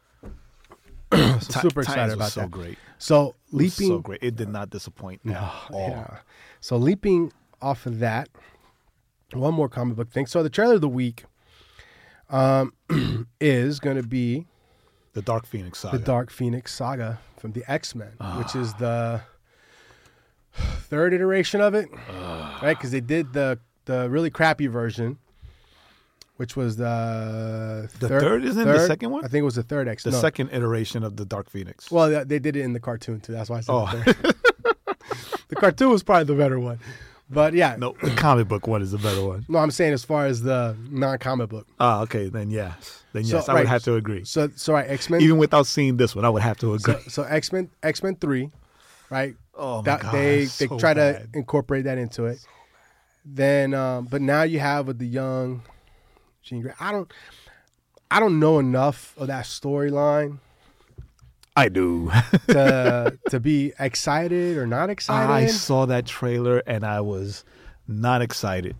So 1.10 1.38
super 1.62 1.80
excited 1.82 1.86
Titans 1.86 2.10
was 2.10 2.14
about 2.16 2.32
so 2.32 2.40
that. 2.42 2.50
great. 2.50 2.78
So 2.98 3.28
It 3.28 3.34
was 3.52 3.78
leaping. 3.78 3.88
so 3.88 3.98
great. 4.00 4.22
It 4.22 4.36
did 4.36 4.48
not 4.50 4.68
disappoint 4.70 5.20
at 5.24 5.36
all. 5.70 5.88
Yeah. 5.88 6.18
So 6.60 6.76
leaping 6.76 7.32
off 7.62 7.86
of 7.86 7.98
that, 8.00 8.28
one 9.32 9.54
more 9.54 9.68
comic 9.70 9.96
book 9.96 10.10
thing. 10.10 10.26
So 10.26 10.42
the 10.42 10.50
trailer 10.50 10.74
of 10.74 10.80
the 10.82 10.88
week 10.88 11.24
um, 12.28 12.74
is 13.40 13.80
going 13.80 13.96
to 13.96 14.02
be 14.02 14.46
The 15.14 15.22
Dark 15.22 15.46
Phoenix 15.46 15.78
saga. 15.78 15.96
the 15.98 16.04
Dark 16.04 16.30
Phoenix 16.30 16.74
saga 16.74 17.20
from 17.38 17.52
the 17.52 17.64
X 17.70 17.94
Men, 17.94 18.12
which 18.36 18.54
is 18.54 18.74
the 18.74 19.22
third 20.52 21.14
iteration 21.14 21.60
of 21.60 21.74
it, 21.74 21.88
right? 22.62 22.74
Because 22.76 22.90
they 22.90 23.00
did 23.00 23.32
the 23.32 23.58
the 23.86 24.10
really 24.10 24.28
crappy 24.30 24.66
version, 24.66 25.18
which 26.38 26.56
was 26.56 26.76
the 26.76 27.88
The 27.98 28.08
third? 28.08 28.44
Isn't 28.44 28.62
it 28.62 28.72
the 28.72 28.86
second 28.86 29.10
one? 29.10 29.24
I 29.24 29.28
think 29.28 29.42
it 29.42 29.44
was 29.44 29.56
the 29.56 29.62
third 29.62 29.86
X. 29.88 30.04
the 30.04 30.12
no. 30.12 30.18
second 30.20 30.50
iteration 30.52 31.02
of 31.04 31.16
the 31.16 31.24
Dark 31.24 31.50
Phoenix. 31.50 31.90
Well, 31.90 32.08
they- 32.08 32.24
they 32.24 32.38
did 32.38 32.56
it 32.56 32.62
in 32.62 32.72
the 32.72 32.80
cartoon 32.80 33.20
too. 33.20 33.32
That's 33.32 33.50
why 33.50 33.58
I 33.58 33.60
said 33.60 33.72
Oh. 33.72 33.86
the 34.04 34.14
third. 34.14 34.34
the 35.48 35.56
cartoon 35.56 35.90
was 35.90 36.02
probably 36.02 36.24
the 36.24 36.34
better 36.34 36.58
one, 36.60 36.78
But 37.30 37.54
yeah, 37.54 37.74
No, 37.76 37.94
the 38.02 38.10
comic 38.12 38.46
book 38.48 38.66
one 38.68 38.82
is 38.82 38.92
the 38.92 38.98
better 38.98 39.22
one. 39.24 39.44
no, 39.48 39.58
I'm 39.58 39.70
saying 39.70 39.92
as 39.92 40.04
far 40.04 40.26
as 40.26 40.40
the 40.42 40.76
non-comic 40.90 41.48
book. 41.50 41.66
Ah, 41.80 42.00
okay, 42.02 42.28
then 42.28 42.50
yes, 42.50 43.02
then 43.12 43.24
So, 43.24 43.36
yes, 43.38 43.48
I 43.48 43.54
would 43.54 43.66
have 43.66 43.82
to 43.84 43.96
agree. 43.96 44.24
So, 44.24 44.48
so 44.56 44.72
right, 44.72 44.88
X 44.88 45.10
Men. 45.10 45.20
Even 45.20 45.38
without 45.38 45.66
seeing 45.66 45.96
this 45.98 46.14
one, 46.16 46.24
I 46.24 46.30
would 46.30 46.42
have 46.42 46.56
to 46.58 46.72
agree. 46.74 46.94
So, 46.94 47.00
so 47.08 47.22
X 47.24 47.52
Men, 47.52 47.68
X 47.82 48.02
Men 48.02 48.14
Three, 48.16 48.50
right? 49.10 49.34
oh 49.54 49.78
my 49.78 49.82
that 49.82 50.00
god, 50.02 50.14
they 50.14 50.38
it's 50.42 50.56
they 50.58 50.68
try 50.68 50.94
bad. 50.94 51.32
to 51.32 51.38
incorporate 51.38 51.84
that 51.84 51.98
into 51.98 52.26
it. 52.26 52.38
Then, 53.24 53.74
um, 53.74 54.06
but 54.06 54.22
now 54.22 54.44
you 54.44 54.60
have 54.60 54.86
with 54.86 54.98
the 55.00 55.06
young 55.06 55.62
Jean 56.48 56.62
Grey. 56.62 56.72
I 56.80 56.92
don't, 56.92 57.12
I 58.10 58.20
don't 58.20 58.40
know 58.40 58.58
enough 58.58 59.14
of 59.16 59.28
that 59.28 59.44
storyline 59.44 60.38
I 61.58 61.68
do. 61.68 62.12
to 62.48 63.18
to 63.30 63.40
be 63.40 63.72
excited 63.80 64.56
or 64.56 64.66
not 64.66 64.90
excited. 64.90 65.28
I 65.30 65.46
saw 65.46 65.86
that 65.86 66.06
trailer 66.06 66.58
and 66.68 66.84
I 66.84 67.00
was 67.00 67.44
not 67.88 68.22
excited. 68.22 68.76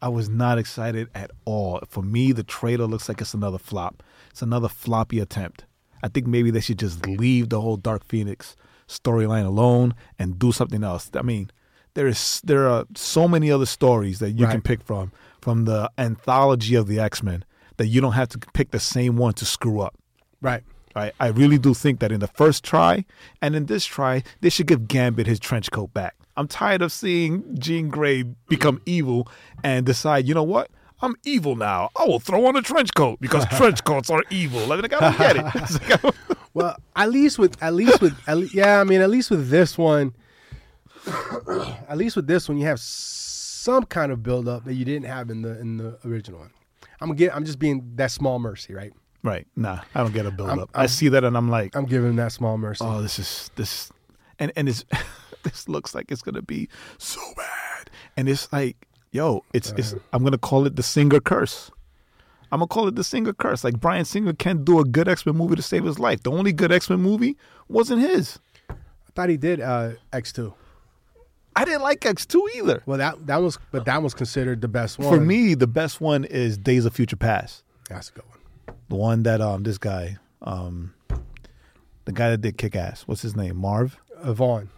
I 0.00 0.08
was 0.08 0.30
not 0.30 0.58
excited 0.58 1.08
at 1.14 1.30
all. 1.44 1.80
For 1.86 2.02
me, 2.02 2.32
the 2.32 2.42
trailer 2.42 2.86
looks 2.86 3.10
like 3.10 3.20
it's 3.20 3.34
another 3.34 3.58
flop. 3.58 4.02
It's 4.30 4.40
another 4.40 4.68
floppy 4.68 5.20
attempt. 5.20 5.66
I 6.02 6.08
think 6.08 6.26
maybe 6.26 6.50
they 6.50 6.60
should 6.60 6.78
just 6.78 7.06
leave 7.06 7.50
the 7.50 7.60
whole 7.60 7.76
Dark 7.76 8.04
Phoenix 8.04 8.56
storyline 8.88 9.44
alone 9.44 9.94
and 10.18 10.38
do 10.38 10.50
something 10.50 10.82
else. 10.82 11.10
I 11.14 11.22
mean, 11.22 11.50
there 11.92 12.06
is 12.06 12.40
there 12.42 12.68
are 12.68 12.86
so 12.94 13.28
many 13.28 13.50
other 13.50 13.66
stories 13.66 14.18
that 14.20 14.32
you 14.32 14.46
can 14.46 14.62
pick 14.62 14.82
from 14.82 15.12
from 15.44 15.66
the 15.66 15.90
anthology 15.98 16.74
of 16.74 16.86
the 16.88 16.98
X-Men 16.98 17.44
that 17.76 17.86
you 17.88 18.00
don't 18.00 18.12
have 18.12 18.30
to 18.30 18.38
pick 18.54 18.70
the 18.70 18.80
same 18.80 19.16
one 19.16 19.34
to 19.34 19.44
screw 19.44 19.80
up. 19.80 19.94
right. 20.40 20.62
I, 20.96 21.10
I 21.18 21.26
really 21.26 21.58
do 21.58 21.74
think 21.74 21.98
that 21.98 22.12
in 22.12 22.20
the 22.20 22.28
first 22.28 22.62
try 22.62 23.04
and 23.42 23.56
in 23.56 23.66
this 23.66 23.84
try, 23.84 24.22
they 24.42 24.48
should 24.48 24.68
give 24.68 24.86
Gambit 24.86 25.26
his 25.26 25.40
trench 25.40 25.72
coat 25.72 25.92
back. 25.92 26.14
I'm 26.36 26.46
tired 26.46 26.82
of 26.82 26.92
seeing 26.92 27.42
Jean 27.58 27.88
Grey 27.88 28.22
become 28.48 28.80
evil 28.86 29.26
and 29.64 29.84
decide, 29.84 30.28
you 30.28 30.34
know 30.34 30.44
what? 30.44 30.70
I'm 31.02 31.16
evil 31.24 31.56
now. 31.56 31.90
I 31.98 32.04
will 32.04 32.20
throw 32.20 32.46
on 32.46 32.54
a 32.54 32.62
trench 32.62 32.94
coat 32.94 33.18
because 33.20 33.44
trench 33.58 33.82
coats 33.82 34.08
are 34.08 34.22
evil. 34.30 34.64
Like, 34.66 34.92
I 34.92 35.00
don't 35.00 35.18
get 35.18 35.36
it. 35.36 35.44
Like, 36.04 36.14
Well, 36.54 36.76
at 36.94 37.10
least 37.10 37.40
with 37.40 37.60
at 37.60 37.74
least 37.74 38.00
with 38.00 38.16
at 38.28 38.36
le- 38.38 38.46
yeah, 38.54 38.80
I 38.80 38.84
mean, 38.84 39.00
at 39.00 39.10
least 39.10 39.30
with 39.32 39.50
this 39.50 39.76
one, 39.76 40.14
at 41.88 41.96
least 41.98 42.14
with 42.16 42.28
this 42.28 42.48
one, 42.48 42.56
you 42.58 42.66
have 42.66 42.78
some 43.64 43.84
kind 43.84 44.12
of 44.12 44.22
build 44.22 44.46
up 44.46 44.64
that 44.64 44.74
you 44.74 44.84
didn't 44.84 45.06
have 45.06 45.30
in 45.30 45.40
the 45.40 45.58
in 45.58 45.78
the 45.78 45.98
original 46.04 46.40
one. 46.40 46.50
I'm 47.00 47.14
get. 47.14 47.34
I'm 47.34 47.46
just 47.46 47.58
being 47.58 47.92
that 47.96 48.10
small 48.10 48.38
mercy, 48.38 48.74
right? 48.74 48.92
right. 49.22 49.46
Nah, 49.56 49.80
I 49.94 50.02
don't 50.02 50.12
get 50.12 50.26
a 50.26 50.30
build 50.30 50.50
I'm- 50.50 50.58
up. 50.58 50.70
i 50.74 50.84
see 50.86 51.08
that 51.08 51.24
and 51.24 51.34
I'm 51.36 51.48
like, 51.48 51.74
I'm 51.74 51.86
giving 51.86 52.16
that 52.16 52.32
small 52.32 52.58
mercy. 52.58 52.84
oh, 52.84 53.00
this 53.00 53.18
is, 53.18 53.50
this, 53.56 53.90
and, 54.38 54.52
and 54.54 54.68
it's, 54.68 54.84
this 55.42 55.66
looks 55.66 55.94
like 55.94 56.12
it's 56.12 56.20
going 56.20 56.34
to 56.34 56.42
be 56.42 56.68
so 56.98 57.20
bad. 57.36 57.90
And 58.18 58.28
it's 58.28 58.52
like, 58.52 58.86
yo, 59.12 59.44
it's, 59.54 59.72
it's, 59.72 59.94
I'm 60.12 60.22
going 60.22 60.32
to 60.32 60.38
call 60.38 60.66
it 60.66 60.76
the 60.76 60.82
singer 60.82 61.20
curse. 61.20 61.70
I'm 62.52 62.60
gonna 62.60 62.68
call 62.68 62.86
it 62.86 62.94
the 62.94 63.02
Singer 63.02 63.32
curse. 63.32 63.64
Like 63.64 63.80
Bryan 63.80 64.04
Singer 64.04 64.32
can't 64.32 64.64
do 64.64 64.78
a 64.78 64.84
good 64.84 65.08
X 65.08 65.26
Men 65.26 65.34
movie 65.34 65.56
to 65.56 65.62
save 65.62 65.82
his 65.82 65.98
life. 65.98 66.22
The 66.22 66.30
only 66.30 66.52
good 66.52 66.70
X 66.70 66.88
Men 66.88 67.00
movie 67.00 67.36
wasn't 67.66 68.02
his. 68.02 68.38
I 68.70 68.74
thought 69.16 69.28
he 69.28 69.36
did 69.36 69.60
uh, 69.60 69.92
X 70.12 70.32
two. 70.32 70.54
I 71.56 71.64
didn't 71.64 71.82
like 71.82 72.04
X 72.04 72.26
two 72.26 72.46
either. 72.56 72.82
Well, 72.86 72.98
that 72.98 73.26
that 73.26 73.40
was, 73.42 73.58
but 73.70 73.84
that 73.84 74.02
was 74.02 74.14
considered 74.14 74.60
the 74.60 74.68
best 74.68 74.98
one 74.98 75.08
For 75.08 75.20
me, 75.20 75.54
the 75.54 75.66
best 75.66 76.00
one 76.00 76.24
is 76.24 76.58
Days 76.58 76.84
of 76.84 76.94
Future 76.94 77.16
Past. 77.16 77.62
That's 77.88 78.10
a 78.10 78.12
good 78.12 78.24
one. 78.28 78.76
The 78.88 78.96
one 78.96 79.22
that 79.24 79.40
um 79.40 79.62
this 79.62 79.78
guy, 79.78 80.18
um 80.42 80.94
the 82.06 82.12
guy 82.12 82.30
that 82.30 82.40
did 82.40 82.58
Kick 82.58 82.74
Ass. 82.76 83.02
What's 83.06 83.22
his 83.22 83.34
name? 83.36 83.56
Marv. 83.56 83.96
Uh, 84.22 84.32
Vaughn, 84.32 84.68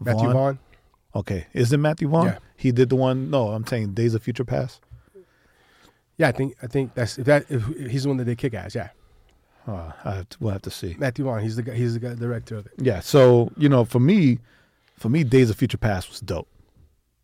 Matthew 0.00 0.30
Vaughn. 0.30 0.58
Okay, 1.14 1.46
is 1.52 1.72
it 1.72 1.76
Matthew 1.78 2.08
Vaughn? 2.08 2.26
Yeah. 2.26 2.38
He 2.56 2.72
did 2.72 2.88
the 2.88 2.96
one. 2.96 3.30
No, 3.30 3.48
I'm 3.50 3.66
saying 3.66 3.94
Days 3.94 4.14
of 4.14 4.22
Future 4.22 4.44
Past. 4.44 4.80
Yeah, 6.16 6.28
I 6.28 6.32
think 6.32 6.56
I 6.62 6.66
think 6.66 6.94
that's 6.94 7.18
if 7.18 7.26
that 7.26 7.44
if 7.50 7.64
he's 7.90 8.02
the 8.04 8.08
one 8.08 8.18
that 8.18 8.24
did 8.24 8.38
kick 8.38 8.54
ass. 8.54 8.74
Yeah, 8.74 8.88
Uh, 9.66 9.92
I 10.04 10.14
have 10.16 10.28
to, 10.30 10.36
we'll 10.40 10.52
have 10.52 10.62
to 10.62 10.70
see. 10.70 10.96
Matthew 10.98 11.24
Vaughn. 11.24 11.42
He's 11.42 11.56
the 11.56 11.62
guy, 11.62 11.74
he's 11.74 11.94
the 11.94 12.00
guy, 12.00 12.14
director 12.14 12.56
of 12.56 12.66
it. 12.66 12.72
Yeah. 12.78 13.00
So 13.00 13.50
you 13.56 13.68
know, 13.68 13.84
for 13.84 14.00
me, 14.00 14.38
for 14.96 15.08
me, 15.08 15.24
Days 15.24 15.50
of 15.50 15.56
Future 15.56 15.78
Past 15.78 16.08
was 16.08 16.20
dope. 16.20 16.48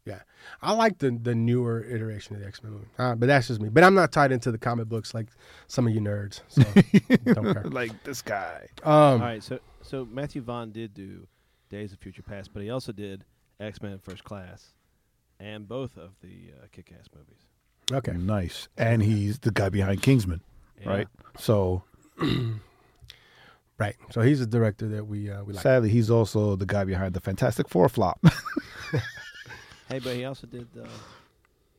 Yeah, 0.06 0.20
I 0.62 0.72
like 0.72 0.98
the 0.98 1.10
the 1.10 1.34
newer 1.34 1.84
iteration 1.84 2.34
of 2.34 2.40
the 2.42 2.48
X 2.48 2.62
Men 2.62 2.72
movie, 2.72 2.86
uh, 2.98 3.14
but 3.14 3.26
that's 3.26 3.48
just 3.48 3.60
me. 3.60 3.68
But 3.68 3.84
I'm 3.84 3.94
not 3.94 4.12
tied 4.12 4.32
into 4.32 4.50
the 4.50 4.58
comic 4.58 4.88
books 4.88 5.12
like 5.14 5.26
some 5.66 5.86
of 5.86 5.94
you 5.94 6.00
nerds. 6.00 6.40
So 6.48 6.62
don't 7.34 7.52
care. 7.52 7.64
like 7.64 8.02
this 8.04 8.22
guy. 8.22 8.66
Um, 8.82 8.92
All 8.92 9.18
right, 9.18 9.42
so 9.42 9.60
so 9.82 10.06
Matthew 10.10 10.40
Vaughn 10.42 10.72
did 10.72 10.94
do 10.94 11.26
Days 11.68 11.92
of 11.92 11.98
Future 11.98 12.22
Past, 12.22 12.52
but 12.52 12.62
he 12.62 12.70
also 12.70 12.92
did 12.92 13.24
X 13.60 13.82
Men 13.82 13.98
First 13.98 14.24
Class, 14.24 14.72
and 15.38 15.68
both 15.68 15.96
of 15.98 16.12
the 16.22 16.50
uh, 16.62 16.66
Kick 16.72 16.92
Ass 16.98 17.06
movies. 17.14 17.42
Okay, 17.92 18.12
Nice. 18.12 18.68
And 18.78 19.02
he's 19.02 19.40
the 19.40 19.50
guy 19.50 19.68
behind 19.68 20.00
Kingsman, 20.00 20.40
Yeah. 20.80 20.88
right? 20.88 21.08
So 21.38 21.82
right. 23.80 23.96
So 24.10 24.20
he's 24.20 24.40
a 24.40 24.46
director 24.46 24.86
that 24.88 25.06
we 25.06 25.28
uh, 25.30 25.42
we 25.42 25.54
like. 25.54 25.62
sadly, 25.62 25.88
he's 25.88 26.10
also 26.10 26.54
the 26.54 26.66
guy 26.66 26.84
behind 26.84 27.14
the 27.14 27.20
Fantastic 27.20 27.68
Four 27.68 27.88
flop. 27.88 28.22
Hey, 29.88 29.98
but 29.98 30.14
he 30.14 30.24
also 30.24 30.46
did. 30.46 30.68
Uh, 30.80 30.84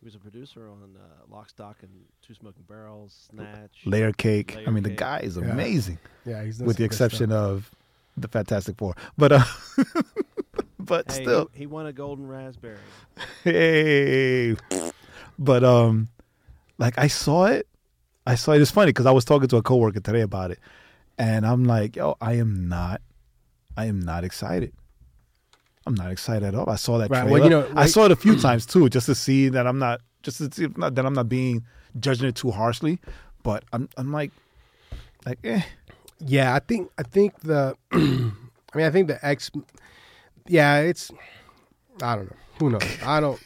he 0.02 0.06
was 0.06 0.16
a 0.16 0.20
producer 0.20 0.68
on 0.68 0.98
uh, 0.98 1.34
Lock, 1.34 1.48
Stock, 1.50 1.78
and 1.82 1.90
Two 2.22 2.34
Smoking 2.34 2.66
Barrels, 2.68 3.30
Snatch. 3.34 3.72
Layer 3.86 4.12
Cake. 4.12 4.52
I 4.54 4.58
Layer 4.60 4.72
mean, 4.72 4.84
the 4.84 4.90
guy 4.90 5.20
is 5.20 5.38
Yeah. 5.38 5.44
amazing, 5.46 5.98
Yeah, 6.26 6.44
he's 6.44 6.60
with 6.60 6.76
the 6.76 6.84
exception 6.84 7.28
stuff. 7.30 7.38
of 7.40 7.72
the 8.18 8.28
Fantastic 8.28 8.76
Four. 8.78 8.96
But 9.18 9.32
uh, 9.32 9.44
but 10.80 11.10
Hey, 11.10 11.24
still, 11.24 11.50
he, 11.54 11.60
he 11.60 11.66
won 11.68 11.86
a 11.86 11.94
Golden 11.94 12.28
Raspberry. 12.28 12.80
hey. 13.46 14.56
But 15.40 15.64
um, 15.64 16.10
like 16.78 16.98
I 16.98 17.08
saw 17.08 17.46
it. 17.46 17.66
I 18.28 18.36
saw 18.36 18.52
it. 18.52 18.62
It's 18.62 18.72
funny 18.72 18.90
because 18.90 19.06
I 19.06 19.12
was 19.12 19.24
talking 19.24 19.48
to 19.48 19.56
a 19.58 19.64
coworker 19.64 20.02
today 20.02 20.22
about 20.22 20.52
it, 20.52 20.60
and 21.22 21.46
I'm 21.46 21.64
like, 21.66 21.96
yo, 21.96 22.16
I 22.20 22.34
am 22.34 22.68
not, 22.68 23.00
I 23.78 23.86
am 23.86 24.00
not 24.00 24.24
excited. 24.24 24.74
I'm 25.86 25.94
not 25.96 26.10
excited 26.12 26.44
at 26.44 26.56
all. 26.56 26.70
I 26.70 26.76
saw 26.76 26.98
that 26.98 27.10
Right, 27.12 27.22
trailer. 27.22 27.32
well, 27.32 27.44
you 27.44 27.50
know, 27.50 27.68
I 27.76 27.86
saw 27.86 28.06
it 28.06 28.12
a 28.12 28.16
few 28.16 28.36
times 28.36 28.66
too, 28.66 28.90
just 28.90 29.06
to 29.06 29.16
see 29.16 29.50
that 29.50 29.68
I'm 29.68 29.78
not, 29.80 30.02
just 30.24 30.38
to 30.40 30.50
see 30.52 30.68
not, 30.76 30.96
that 30.96 31.06
I'm 31.06 31.14
not 31.14 31.30
being 31.30 31.64
judging 32.00 32.28
it 32.28 32.36
too 32.36 32.50
harshly. 32.52 33.00
But 33.44 33.64
I'm, 33.74 33.88
I'm 33.98 34.12
like, 34.12 34.32
like, 35.26 35.40
eh. 35.44 35.62
Yeah, 36.20 36.54
I 36.56 36.60
think 36.60 36.92
I 36.98 37.04
think 37.04 37.40
the 37.42 37.76
I 37.92 37.98
mean 38.78 38.86
I 38.86 38.90
think 38.92 39.08
the 39.08 39.24
X 39.26 39.50
yeah, 40.48 40.80
it's 40.80 41.12
I 42.02 42.16
don't 42.16 42.26
know. 42.30 42.36
Who 42.60 42.70
knows? 42.70 42.98
I 43.04 43.20
don't 43.20 43.40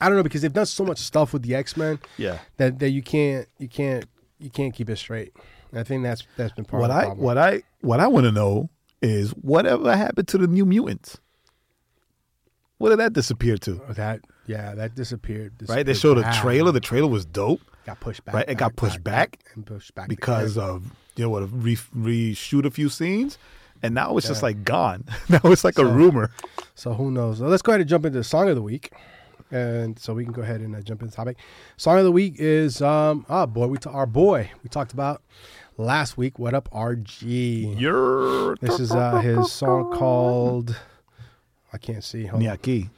I 0.00 0.08
don't 0.08 0.16
know 0.18 0.22
because 0.22 0.42
they've 0.42 0.52
done 0.52 0.66
so 0.66 0.84
much 0.84 0.98
stuff 0.98 1.32
with 1.32 1.42
the 1.42 1.54
X-Men 1.54 1.98
Yeah. 2.18 2.38
that, 2.58 2.78
that 2.80 2.90
you 2.90 3.02
can't 3.02 3.48
you 3.58 3.68
can't 3.68 4.04
you 4.38 4.50
can't 4.50 4.74
keep 4.74 4.90
it 4.90 4.96
straight. 4.96 5.32
I 5.74 5.82
think 5.82 6.02
that's 6.02 6.22
that's 6.36 6.52
been 6.52 6.64
part 6.64 6.80
What 6.82 6.90
of 6.90 6.96
the 6.96 7.00
I, 7.00 7.04
problem. 7.06 7.24
what 7.24 7.38
I, 7.38 7.62
what 7.80 8.00
I 8.00 8.06
want 8.06 8.24
to 8.26 8.32
know 8.32 8.68
is 9.00 9.30
whatever 9.30 9.96
happened 9.96 10.28
to 10.28 10.38
the 10.38 10.46
New 10.46 10.64
Mutants. 10.66 11.18
Where 12.78 12.90
did 12.90 12.98
that 12.98 13.12
disappear 13.12 13.56
to? 13.58 13.80
that 13.90 14.20
yeah, 14.46 14.74
that 14.74 14.94
disappeared. 14.94 15.52
right? 15.68 15.84
They 15.86 15.92
disappeared 15.92 15.96
showed 15.96 16.18
a 16.18 16.40
trailer. 16.40 16.72
The 16.72 16.80
trailer 16.80 17.06
was 17.08 17.24
dope 17.24 17.60
got 17.86 18.00
pushed 18.00 18.24
back. 18.24 18.34
right? 18.34 18.48
It 18.48 18.56
got 18.56 18.76
pushed 18.76 19.02
back 19.02 19.38
and 19.54 19.64
pushed 19.64 19.94
back 19.94 20.08
because 20.08 20.58
of 20.58 20.92
you 21.16 21.24
know 21.24 21.30
what 21.30 21.42
re 21.52 21.76
reshoot 21.96 22.64
a 22.64 22.70
few 22.70 22.88
scenes, 22.88 23.38
and 23.82 23.94
now 23.94 24.16
it's 24.16 24.26
just 24.26 24.42
like 24.42 24.64
gone. 24.64 25.04
now 25.28 25.40
it's 25.44 25.64
like 25.64 25.78
a 25.78 25.84
rumor. 25.86 26.30
So 26.74 26.92
who 26.94 27.10
knows? 27.10 27.38
So 27.38 27.46
let's 27.46 27.62
go 27.62 27.72
ahead 27.72 27.80
and 27.80 27.88
jump 27.88 28.04
into 28.04 28.18
the 28.18 28.24
song 28.24 28.48
of 28.48 28.56
the 28.56 28.62
week, 28.62 28.92
and 29.52 29.98
so 29.98 30.12
we 30.14 30.24
can 30.24 30.32
go 30.32 30.42
ahead 30.42 30.60
and 30.60 30.74
uh, 30.74 30.80
jump 30.80 31.02
into 31.02 31.10
the 31.12 31.16
topic. 31.16 31.36
Song 31.76 31.98
of 31.98 32.04
the 32.04 32.12
week 32.12 32.34
is 32.38 32.82
um 32.82 33.24
ah 33.28 33.46
boy 33.46 33.66
we 33.68 33.78
ta- 33.78 33.90
our 33.90 34.06
boy 34.06 34.50
we 34.64 34.68
talked 34.68 34.92
about 34.92 35.22
last 35.76 36.16
week. 36.16 36.34
WHATUPRG? 36.38 37.80
You're 37.80 38.56
This 38.56 38.80
is 38.80 38.92
uh, 38.92 39.18
his 39.20 39.50
song 39.50 39.92
called 39.96 40.76
I 41.72 41.78
can't 41.78 42.04
see. 42.04 42.26
Hold 42.26 42.42
on. 42.42 42.48
Ni 42.48 42.56
Aquí. 42.56 42.90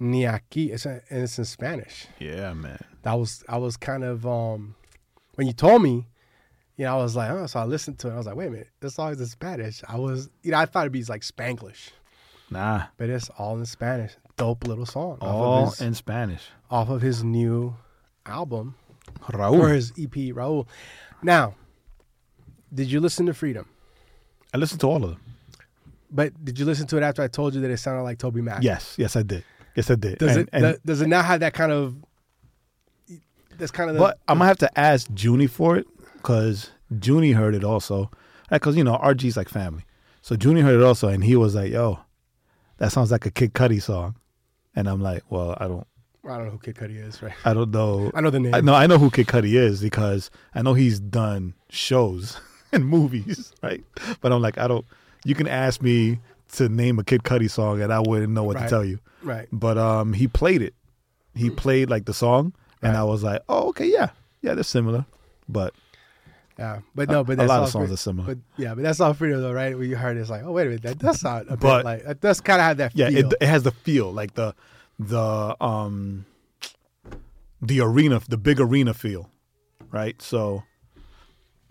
Niaki. 0.00 0.72
It's 0.72 0.86
a, 0.86 1.02
and 1.10 1.22
it's 1.22 1.38
in 1.38 1.44
Spanish. 1.44 2.06
Yeah, 2.18 2.52
man. 2.54 2.82
That 3.02 3.14
was 3.14 3.44
I 3.48 3.58
was 3.58 3.76
kind 3.76 4.02
of 4.04 4.26
um 4.26 4.74
when 5.34 5.46
you 5.46 5.52
told 5.52 5.82
me, 5.82 6.06
you 6.76 6.84
know, 6.84 6.94
I 6.98 7.02
was 7.02 7.16
like, 7.16 7.30
oh, 7.30 7.46
so 7.46 7.60
I 7.60 7.64
listened 7.64 7.98
to 8.00 8.08
it. 8.08 8.12
I 8.14 8.16
was 8.16 8.26
like, 8.26 8.36
wait 8.36 8.46
a 8.46 8.50
minute, 8.50 8.68
this 8.80 8.94
song 8.94 9.12
is 9.12 9.20
in 9.20 9.26
Spanish. 9.26 9.82
I 9.88 9.96
was, 9.98 10.30
you 10.42 10.52
know, 10.52 10.58
I 10.58 10.66
thought 10.66 10.82
it'd 10.82 10.92
be 10.92 11.02
like 11.04 11.22
Spanglish, 11.22 11.90
Nah, 12.50 12.84
but 12.96 13.10
it's 13.10 13.28
all 13.30 13.56
in 13.58 13.66
Spanish. 13.66 14.12
Dope 14.36 14.66
little 14.66 14.86
song. 14.86 15.18
off 15.20 15.22
all 15.22 15.62
of 15.64 15.70
his, 15.70 15.80
in 15.80 15.94
Spanish. 15.94 16.42
off 16.70 16.88
of 16.88 17.02
his 17.02 17.22
new 17.22 17.76
album 18.26 18.74
Raul. 19.28 19.58
or 19.60 19.68
his 19.68 19.90
EP, 19.92 20.10
Raul. 20.34 20.66
Now, 21.22 21.54
did 22.74 22.90
you 22.90 23.00
listen 23.00 23.26
to 23.26 23.34
Freedom? 23.34 23.68
I 24.52 24.56
listened 24.58 24.80
to 24.80 24.86
all 24.88 25.02
of 25.04 25.10
them. 25.10 25.20
But 26.10 26.44
did 26.44 26.58
you 26.58 26.64
listen 26.64 26.86
to 26.88 26.96
it 26.96 27.02
after 27.02 27.22
I 27.22 27.28
told 27.28 27.54
you 27.54 27.60
that 27.62 27.70
it 27.70 27.78
sounded 27.78 28.02
like 28.02 28.18
TobyMac? 28.18 28.62
Yes, 28.62 28.94
yes, 28.98 29.16
I 29.16 29.22
did. 29.22 29.44
Yes, 29.74 29.90
I 29.90 29.96
did. 29.96 30.18
Does 30.18 30.36
And- 30.36 30.40
it 30.42 30.48
and- 30.52 30.78
does, 30.86 31.00
it 31.00 31.08
not 31.08 31.24
have 31.24 31.40
that 31.40 31.54
kind 31.54 31.72
of? 31.72 31.96
That's 33.58 33.70
kind 33.72 33.90
of. 33.90 33.94
The, 33.96 34.00
but 34.00 34.18
I'm 34.28 34.38
gonna 34.38 34.48
have 34.48 34.58
to 34.58 34.78
ask 34.78 35.08
Junie 35.16 35.46
for 35.46 35.76
it 35.76 35.86
because 36.16 36.70
Junie 37.02 37.32
heard 37.32 37.54
it 37.54 37.64
also. 37.64 38.10
Because 38.50 38.76
you 38.76 38.84
know 38.84 38.96
RG's 38.98 39.36
like 39.36 39.48
family, 39.48 39.84
so 40.22 40.36
Junie 40.40 40.60
heard 40.60 40.74
it 40.80 40.84
also, 40.84 41.08
and 41.08 41.24
he 41.24 41.34
was 41.34 41.54
like, 41.54 41.72
"Yo, 41.72 41.98
that 42.78 42.92
sounds 42.92 43.10
like 43.10 43.26
a 43.26 43.30
Kid 43.30 43.54
Cudi 43.54 43.80
song." 43.80 44.16
And 44.76 44.88
I'm 44.88 45.00
like, 45.00 45.22
well, 45.30 45.56
I 45.60 45.68
don't, 45.68 45.86
I 46.24 46.36
don't 46.36 46.46
know 46.46 46.50
who 46.50 46.58
Kid 46.58 46.74
Cudi 46.74 46.96
is, 46.96 47.22
right? 47.22 47.32
I 47.44 47.54
don't 47.54 47.70
know. 47.70 48.10
I 48.12 48.20
know 48.20 48.30
the 48.30 48.40
name. 48.40 48.54
I 48.54 48.60
know, 48.60 48.74
I 48.74 48.86
know 48.88 48.98
who 48.98 49.08
Kid 49.10 49.28
Cudi 49.28 49.54
is 49.54 49.80
because 49.80 50.30
I 50.54 50.62
know 50.62 50.74
he's 50.74 50.98
done 51.00 51.54
shows 51.70 52.38
and 52.76 52.86
movies, 52.86 53.52
right? 53.62 53.82
But 54.20 54.32
I'm 54.32 54.42
like, 54.42 54.58
I 54.58 54.66
don't. 54.68 54.84
You 55.24 55.34
can 55.34 55.48
ask 55.48 55.80
me 55.82 56.18
to 56.52 56.68
name 56.68 56.98
a 56.98 57.04
Kid 57.04 57.22
Cudi 57.22 57.50
song, 57.50 57.80
and 57.82 57.92
I 57.92 58.00
wouldn't 58.00 58.32
know 58.32 58.44
what 58.44 58.56
Right. 58.56 58.64
to 58.64 58.68
tell 58.68 58.84
you. 58.84 58.98
Right. 59.22 59.48
But 59.52 59.78
um, 59.78 60.12
he 60.12 60.28
played 60.28 60.60
it. 60.62 60.74
He 61.34 61.50
played 61.50 61.88
like 61.90 62.04
the 62.04 62.14
song, 62.14 62.52
and 62.82 62.92
Right. 62.92 63.00
I 63.00 63.04
was 63.04 63.22
like, 63.22 63.42
oh, 63.48 63.68
okay, 63.70 63.86
yeah, 63.86 64.10
yeah, 64.42 64.54
they're 64.54 64.62
similar. 64.64 65.06
But 65.48 65.74
Yeah, 66.58 66.80
but 66.94 67.08
no, 67.08 67.24
but 67.24 67.38
a 67.40 67.44
lot 67.44 67.62
of 67.64 67.68
songs 67.70 67.88
for- 67.88 67.94
are 67.94 67.96
similar. 67.96 68.34
But 68.34 68.38
yeah, 68.56 68.74
but 68.74 68.82
that's 68.84 69.00
all 69.00 69.16
you 69.18 69.40
though, 69.40 69.52
right? 69.52 69.76
When 69.76 69.88
you 69.90 69.96
heard 69.96 70.16
it, 70.16 70.20
it's 70.20 70.30
like, 70.30 70.42
oh 70.44 70.52
wait 70.52 70.66
a 70.66 70.70
minute, 70.70 70.82
that 70.82 70.98
does 70.98 71.20
sound 71.20 71.48
a 71.48 71.52
bit 71.52 71.60
But- 71.60 71.84
like 71.84 72.04
that 72.04 72.20
does 72.20 72.40
kind 72.40 72.60
of 72.60 72.66
have 72.66 72.76
that 72.76 72.92
yeah, 72.94 73.08
feel. 73.08 73.26
it, 73.28 73.34
it 73.40 73.46
has 73.46 73.62
the 73.64 73.72
feel 73.72 74.12
like 74.12 74.34
the 74.34 74.54
the 74.98 75.56
um 75.60 76.24
the 77.60 77.80
arena, 77.80 78.20
the 78.28 78.36
big 78.36 78.60
arena 78.60 78.94
feel, 78.94 79.30
right? 79.90 80.20
So, 80.20 80.62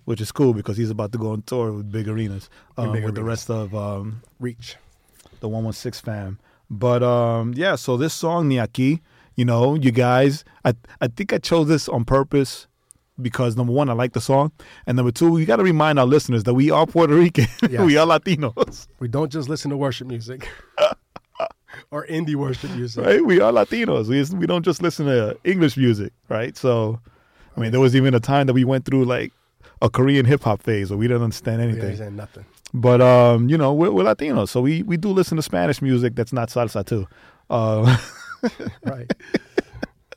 which 0.05 0.21
is 0.21 0.31
cool 0.31 0.53
because 0.53 0.77
he's 0.77 0.89
about 0.89 1.11
to 1.11 1.17
go 1.17 1.31
on 1.31 1.41
tour 1.43 1.71
with 1.71 1.91
big 1.91 2.07
arenas 2.07 2.49
um, 2.77 2.91
big 2.93 3.03
with 3.05 3.15
the 3.15 3.23
rest 3.23 3.49
of 3.49 3.73
um, 3.75 4.21
Reach. 4.39 4.75
the 5.39 5.47
116 5.47 6.03
fam. 6.05 6.39
But 6.69 7.03
um, 7.03 7.53
yeah, 7.55 7.75
so 7.75 7.97
this 7.97 8.13
song 8.13 8.47
Ni 8.47 8.55
Aquí, 8.55 8.99
you 9.35 9.45
know, 9.45 9.75
you 9.75 9.91
guys, 9.91 10.43
I 10.65 10.73
I 11.01 11.07
think 11.07 11.33
I 11.33 11.37
chose 11.37 11.67
this 11.67 11.87
on 11.89 12.05
purpose 12.05 12.67
because 13.21 13.55
number 13.55 13.71
one, 13.73 13.89
I 13.89 13.93
like 13.93 14.13
the 14.13 14.21
song, 14.21 14.51
and 14.87 14.95
number 14.95 15.11
two, 15.11 15.29
we 15.31 15.45
got 15.45 15.57
to 15.57 15.63
remind 15.63 15.99
our 15.99 16.05
listeners 16.07 16.43
that 16.45 16.55
we 16.55 16.71
are 16.71 16.87
Puerto 16.87 17.13
Rican, 17.13 17.45
we 17.85 17.95
are 17.97 18.07
Latinos, 18.07 18.87
We 18.99 19.07
don't 19.07 19.31
just 19.31 19.49
listen 19.49 19.69
to 19.69 19.77
worship 19.77 20.07
music 20.07 20.49
or 21.91 22.05
indie 22.07 22.35
worship 22.35 22.71
music. 22.71 23.05
right? 23.05 23.23
We 23.23 23.39
are 23.39 23.51
Latinos. 23.51 24.07
We 24.07 24.37
we 24.37 24.47
don't 24.47 24.63
just 24.65 24.81
listen 24.81 25.05
to 25.05 25.37
English 25.43 25.77
music, 25.77 26.11
right? 26.29 26.55
So, 26.57 26.99
I 27.55 27.59
mean, 27.59 27.71
there 27.71 27.81
was 27.81 27.95
even 27.95 28.13
a 28.15 28.19
time 28.19 28.47
that 28.47 28.53
we 28.53 28.63
went 28.63 28.85
through 28.85 29.05
like 29.05 29.31
a 29.83 29.89
Korean 29.89 30.25
hip 30.25 30.41
hop 30.43 30.63
phase 30.63 30.89
where 30.89 30.97
we 30.97 31.07
didn't 31.07 31.21
understand 31.23 31.57
We 31.59 31.63
anything. 31.65 31.83
understand 31.83 32.17
nothing. 32.17 32.45
But 32.73 33.01
um, 33.01 33.49
you 33.49 33.57
know, 33.57 33.71
we're, 33.73 33.91
we're 33.91 34.03
Latinos, 34.03 34.49
so 34.49 34.61
we 34.61 34.81
we 34.81 34.97
do 34.97 35.09
listen 35.09 35.35
to 35.35 35.43
Spanish 35.43 35.79
music 35.81 36.15
that's 36.15 36.33
not 36.33 36.49
salsa 36.49 36.83
too. 36.85 37.07
Uh, 37.49 37.97
Right. 38.83 39.09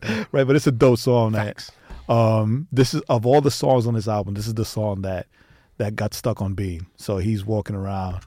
right, 0.33 0.47
but 0.47 0.57
it's 0.57 0.67
a 0.67 0.73
dope 0.73 0.99
song. 0.99 1.33
That, 1.33 1.69
um, 2.09 2.67
this 2.73 2.95
is 2.95 3.03
of 3.09 3.25
all 3.27 3.41
the 3.41 3.51
songs 3.53 3.87
on 3.87 3.95
this 3.95 4.09
album, 4.09 4.35
this 4.35 4.47
is 4.47 4.55
the 4.55 4.65
song 4.65 5.03
that 5.03 5.27
that 5.79 5.95
got 5.97 6.15
stuck 6.15 6.41
on 6.43 6.55
Bean. 6.55 6.87
So 6.97 7.19
he's 7.19 7.45
walking 7.45 7.77
around 7.77 8.23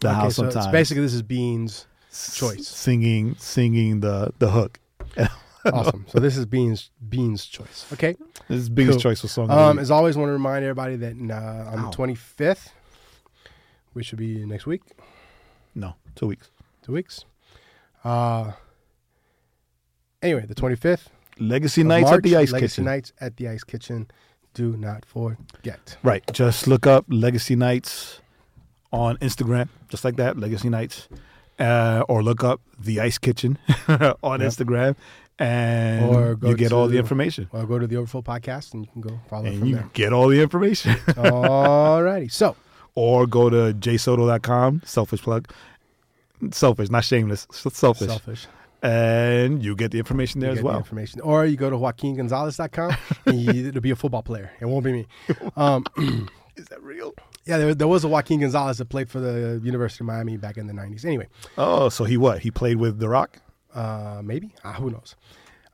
the 0.00 0.08
okay, 0.10 0.14
house 0.16 0.36
so 0.36 0.42
sometimes, 0.44 0.70
basically 0.72 1.02
this 1.02 1.14
is 1.14 1.22
Beans. 1.22 1.86
s- 2.10 2.36
choice. 2.36 2.68
singing 2.68 3.34
singing 3.38 4.00
the 4.00 4.32
the 4.38 4.50
hook. 4.50 4.78
Awesome. 5.72 6.06
so 6.08 6.18
this 6.20 6.36
is 6.36 6.46
Beans 6.46 6.90
Beans 7.08 7.44
choice. 7.46 7.86
Okay. 7.92 8.16
This 8.48 8.58
is 8.58 8.68
Bean's 8.68 8.90
Cool. 8.92 9.00
choice 9.00 9.20
for 9.20 9.28
song. 9.28 9.50
Um, 9.50 9.78
as 9.78 9.90
always, 9.90 10.16
want 10.16 10.28
to 10.28 10.32
remind 10.32 10.64
everybody 10.64 10.96
that 10.96 11.12
uh, 11.16 11.70
on 11.76 11.82
the 11.82 11.90
twenty 11.90 12.14
fifth, 12.14 12.72
which 13.92 14.06
should 14.06 14.18
be 14.18 14.44
next 14.46 14.66
week, 14.66 14.82
no, 15.74 15.94
two 16.14 16.26
weeks. 16.26 16.50
two 16.82 16.92
weeks. 16.92 17.24
Uh, 18.04 18.52
anyway, 20.22 20.46
the 20.46 20.54
twenty 20.54 20.76
fifth. 20.76 21.10
Legacy 21.38 21.82
Nights 21.82 22.10
at 22.10 22.22
the 22.22 22.36
Ice 22.36 22.52
Legacy 22.52 22.72
Kitchen. 22.74 22.84
Nights 22.84 23.12
at 23.20 23.36
the 23.36 23.48
Ice 23.48 23.64
Kitchen. 23.64 24.10
Do 24.52 24.76
not 24.76 25.04
forget. 25.04 25.96
Right. 26.02 26.22
Just 26.32 26.66
look 26.66 26.86
up 26.86 27.04
Legacy 27.08 27.54
Nights 27.56 28.20
on 28.92 29.16
Instagram, 29.18 29.68
just 29.88 30.04
like 30.04 30.16
that, 30.16 30.36
Legacy 30.38 30.68
Nights. 30.68 31.08
Uh, 31.58 32.02
or 32.08 32.22
look 32.22 32.42
up 32.42 32.60
the 32.78 33.00
Ice 33.00 33.18
Kitchen 33.18 33.58
on 33.88 34.40
Yep. 34.40 34.50
Instagram, 34.50 34.96
and 35.40 36.04
Or 36.04 36.38
you 36.48 36.54
get 36.56 36.72
all 36.72 36.86
the 36.86 36.92
to- 36.92 36.98
information. 37.00 37.48
Well, 37.50 37.66
go 37.66 37.78
to 37.78 37.86
the 37.88 37.96
Overflow 37.96 38.22
podcast 38.22 38.74
and 38.74 38.84
you 38.84 38.92
can 38.92 39.00
go 39.00 39.18
follow 39.28 39.46
And 39.46 39.58
from 39.58 39.68
you 39.68 39.74
there. 39.76 39.90
get 39.94 40.12
all 40.12 40.28
the 40.28 40.40
information. 40.40 40.92
Alrighty. 41.08 42.30
So 42.30 42.54
or 42.94 43.26
go 43.26 43.48
to 43.50 43.72
jsoto.com, 43.74 44.82
selfish 44.84 45.22
plug. 45.22 45.48
Selfish, 46.52 46.88
not 46.90 47.04
shameless, 47.04 47.46
selfish. 47.50 48.08
selfish. 48.08 48.46
And 48.82 49.62
you 49.62 49.76
get 49.76 49.90
the 49.90 49.98
information 49.98 50.40
there 50.40 50.48
You 50.50 50.52
as 50.52 50.58
get 50.58 50.62
the 50.62 50.66
well. 50.68 50.76
information. 50.78 51.20
Or 51.20 51.44
you 51.44 51.56
go 51.56 51.68
to 51.68 51.76
JoaquinGonzalez.com 51.76 52.96
and 53.26 53.40
you, 53.40 53.66
it'll 53.68 53.80
be 53.82 53.90
a 53.90 53.96
football 53.96 54.22
player. 54.22 54.50
It 54.60 54.64
won't 54.66 54.84
be 54.84 54.92
me. 54.92 55.06
Um, 55.56 55.84
Is 56.56 56.66
that 56.66 56.82
real? 56.82 57.14
yeah, 57.46 57.56
there, 57.58 57.74
there 57.74 57.88
was 57.88 58.04
a 58.04 58.08
Joaquin 58.08 58.40
Gonzalez 58.40 58.78
that 58.78 58.88
played 58.90 59.08
for 59.08 59.18
the 59.20 59.60
University 59.62 60.02
of 60.02 60.06
Miami 60.06 60.36
back 60.36 60.56
in 60.58 60.66
the 60.66 60.72
90s. 60.74 61.04
Anyway, 61.06 61.26
Oh, 61.58 61.88
so 61.88 62.04
he 62.04 62.16
what? 62.18 62.40
He 62.40 62.50
played 62.50 62.76
with 62.76 62.98
The 62.98 63.08
Rock? 63.08 63.38
Uh, 63.74 64.20
maybe. 64.24 64.54
Uh, 64.64 64.72
who 64.74 64.90
knows? 64.90 65.14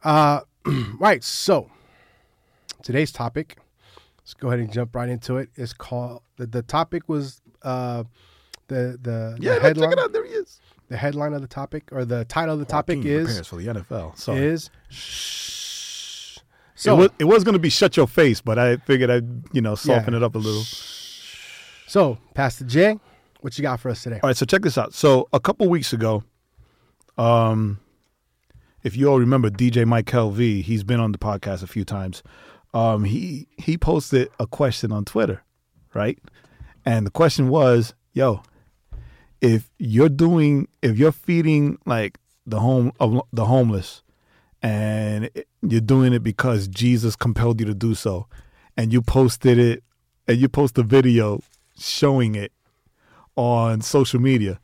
Uh, 0.05 0.41
right. 0.99 1.23
So 1.25 1.71
today's 2.83 3.13
topic, 3.13 3.57
let's 4.19 4.35
go 4.35 4.49
ahead 4.49 4.61
and 4.61 4.73
jump 4.73 4.95
right 4.95 5.09
into 5.09 5.37
it. 5.39 5.49
It's 5.57 5.73
called, 5.73 6.23
the, 6.37 6.47
the 6.47 6.63
topic 6.63 7.09
was 7.09 7.41
uh, 7.63 8.05
the, 8.69 8.99
the, 9.01 9.37
Yeah, 9.41 9.55
the 9.55 9.57
check 9.57 9.63
headline. 9.63 9.93
it 9.93 9.99
out. 9.99 10.13
There 10.13 10.25
he 10.25 10.33
is. 10.33 10.61
The 10.89 10.97
headline 10.97 11.33
of 11.33 11.41
the 11.41 11.49
topic 11.49 11.85
or 11.91 12.05
the 12.05 12.25
title 12.27 12.55
of 12.55 12.61
the 12.61 12.65
topic 12.65 12.99
Joaquin 12.99 13.13
is, 13.13 13.27
prepares 13.27 13.47
for 13.49 13.57
the 13.57 13.67
NFL. 13.67 14.17
Sorry. 14.17 14.45
is 14.45 14.71
shh. 14.89 16.39
it 16.85 16.91
was, 16.93 17.11
it 17.19 17.25
was 17.25 17.43
going 17.43 17.55
to 17.55 17.59
be 17.59 17.71
shut 17.71 17.97
your 17.97 18.07
face, 18.07 18.41
but 18.41 18.57
I 18.59 18.77
figured 18.77 19.11
I'd, 19.11 19.27
you 19.53 19.63
know, 19.63 19.75
soften 19.75 20.13
Yeah. 20.13 20.19
it 20.19 20.23
up 20.23 20.35
a 20.37 20.39
little. 20.39 20.63
So, 21.89 22.19
Pastor 22.35 22.65
Jae, 22.65 23.01
what 23.41 23.57
you 23.59 23.63
got 23.63 23.81
for 23.81 23.91
us 23.91 24.03
today? 24.03 24.21
All 24.23 24.29
right, 24.29 24.37
so 24.37 24.47
check 24.47 24.63
this 24.63 24.77
out. 24.79 24.95
So 24.95 25.29
a 25.33 25.41
couple 25.41 25.69
weeks 25.69 25.93
ago, 25.93 26.23
um, 27.19 27.81
if 28.87 28.97
you 28.97 29.11
all 29.11 29.19
remember 29.19 29.51
DJ 29.51 29.85
Mike 29.85 30.13
V, 30.13 30.63
he's 30.63 30.85
been 30.85 31.01
on 31.01 31.11
the 31.11 31.19
podcast 31.19 31.65
a 31.65 31.67
few 31.67 31.85
times. 31.85 32.23
Um, 32.73 33.03
he 33.03 33.49
he 33.59 33.77
posted 33.77 34.29
a 34.39 34.47
question 34.47 34.93
on 34.93 35.05
Twitter, 35.05 35.43
right? 35.93 36.21
And 36.85 37.05
the 37.05 37.11
question 37.11 37.49
was, 37.49 37.95
"Yo, 38.13 38.43
if 39.41 39.69
you're 39.81 40.09
doing, 40.09 40.69
if 40.83 40.99
you're 40.99 41.11
feeding 41.11 41.79
like 41.85 42.19
the 42.47 42.61
home 42.61 42.93
of 43.01 43.23
the 43.33 43.47
homeless, 43.47 44.05
and 44.63 45.31
you're 45.63 45.81
doing 45.81 46.13
it 46.13 46.23
because 46.23 46.69
Jesus 46.69 47.17
compelled 47.17 47.59
you 47.59 47.67
to 47.67 47.75
do 47.75 47.93
so, 47.97 48.29
and 48.77 48.93
you 48.93 49.03
posted 49.03 49.59
it, 49.59 49.83
and 50.29 50.39
you 50.39 50.49
post 50.49 50.79
a 50.79 50.85
video 50.85 51.41
showing 51.77 52.37
it 52.37 52.53
on 53.35 53.81
social 53.81 54.21
media, 54.21 54.61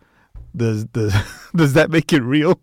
does 0.54 0.84
does 0.84 1.12
does 1.56 1.72
that 1.72 1.90
make 1.90 2.12
it 2.12 2.22
real? 2.22 2.60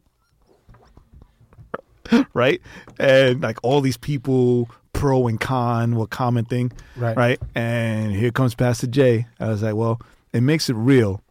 right? 2.33 2.61
And 2.99 3.41
like 3.41 3.57
all 3.63 3.81
these 3.81 3.97
people 3.97 4.69
pro 4.93 5.27
and 5.27 5.39
con 5.39 5.95
were 5.95 6.07
commenting, 6.07 6.71
Right. 6.95 7.15
right? 7.15 7.41
And 7.55 8.11
here 8.11 8.31
comes 8.31 8.55
Pastor 8.55 8.87
Jae. 8.87 9.25
I 9.39 9.47
was 9.49 9.61
like, 9.63 9.75
well, 9.75 10.01
it 10.33 10.41
makes 10.41 10.69
it 10.69 10.75
real, 10.75 11.21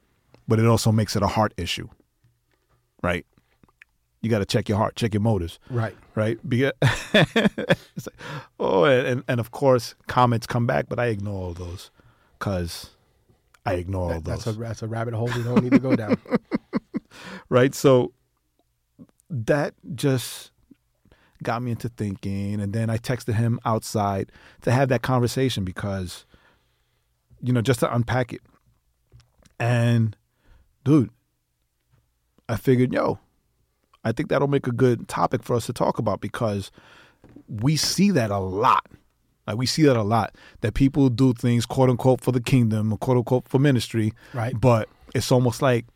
but 0.47 0.59
it 0.59 0.67
also 0.67 0.93
makes 0.93 1.17
it 1.17 1.23
a 1.23 1.27
heart 1.27 1.53
issue. 1.57 1.89
Right? 3.03 3.25
You 4.21 4.31
got 4.31 4.39
to 4.41 4.47
check 4.47 4.69
your 4.69 4.79
heart, 4.79 4.97
check 4.97 5.15
your 5.15 5.21
motives 5.21 5.59
Right. 5.71 5.95
right? 6.17 6.39
Because 6.49 6.73
it's 6.83 8.07
like, 8.07 8.17
oh, 8.59 8.85
and 8.85 9.23
and 9.29 9.39
of 9.41 9.51
course 9.53 9.95
comments 10.09 10.47
come 10.47 10.67
back, 10.67 10.87
but 10.89 10.99
I 10.99 11.07
ignore 11.07 11.41
all 11.41 11.55
those 11.55 11.91
because 12.39 12.91
I 13.65 13.75
ignore 13.75 14.03
all 14.15 14.21
That- 14.21 14.25
that's 14.25 14.43
a 14.47 14.53
those, 14.53 14.59
that's 14.59 14.83
a 14.83 14.89
rabbit 14.89 15.15
hole 15.15 15.31
we 15.37 15.43
don't 15.45 15.63
need 15.63 15.71
to 15.73 15.79
go 15.79 15.95
down. 15.95 16.17
right? 17.49 17.75
So 17.75 18.13
that 19.31 19.75
just 19.95 20.51
got 21.43 21.63
me 21.63 21.71
into 21.71 21.89
thinking, 21.89 22.61
and 22.61 22.73
then 22.73 22.91
I 22.91 22.99
texted 22.99 23.35
him 23.35 23.61
outside 23.65 24.33
to 24.63 24.71
have 24.71 24.89
that 24.89 25.03
conversation 25.03 25.65
because, 25.65 26.25
you 27.43 27.53
know, 27.53 27.63
just 27.63 27.81
to 27.81 27.95
unpack 27.95 28.33
it. 28.33 28.41
And, 29.61 30.17
dude, 30.85 31.11
I 32.49 32.57
figured, 32.57 32.93
yo, 32.93 33.19
I 34.05 34.13
think 34.13 34.29
that'll 34.29 34.49
make 34.49 34.67
a 34.67 34.73
good 34.73 35.09
topic 35.09 35.43
for 35.43 35.55
us 35.55 35.67
to 35.67 35.73
talk 35.73 35.99
about 35.99 36.21
because 36.21 36.71
we 37.49 37.77
see 37.77 38.11
that 38.13 38.31
a 38.31 38.39
lot. 38.39 38.87
Like 39.47 39.57
we 39.57 39.67
see 39.67 39.83
that 39.85 39.97
a 39.97 40.03
lot. 40.03 40.35
That 40.61 40.75
people 40.75 41.09
do 41.09 41.33
things 41.33 41.67
quote 41.67 41.91
unquote 41.91 42.21
for 42.21 42.33
the 42.33 42.41
kingdom 42.41 42.93
or 42.93 42.99
quote 42.99 43.17
unquote 43.17 43.49
for 43.49 43.59
ministry. 43.59 44.13
Right. 44.35 44.59
But 44.59 44.89
it's 45.15 45.33
almost 45.33 45.63
like, 45.63 45.87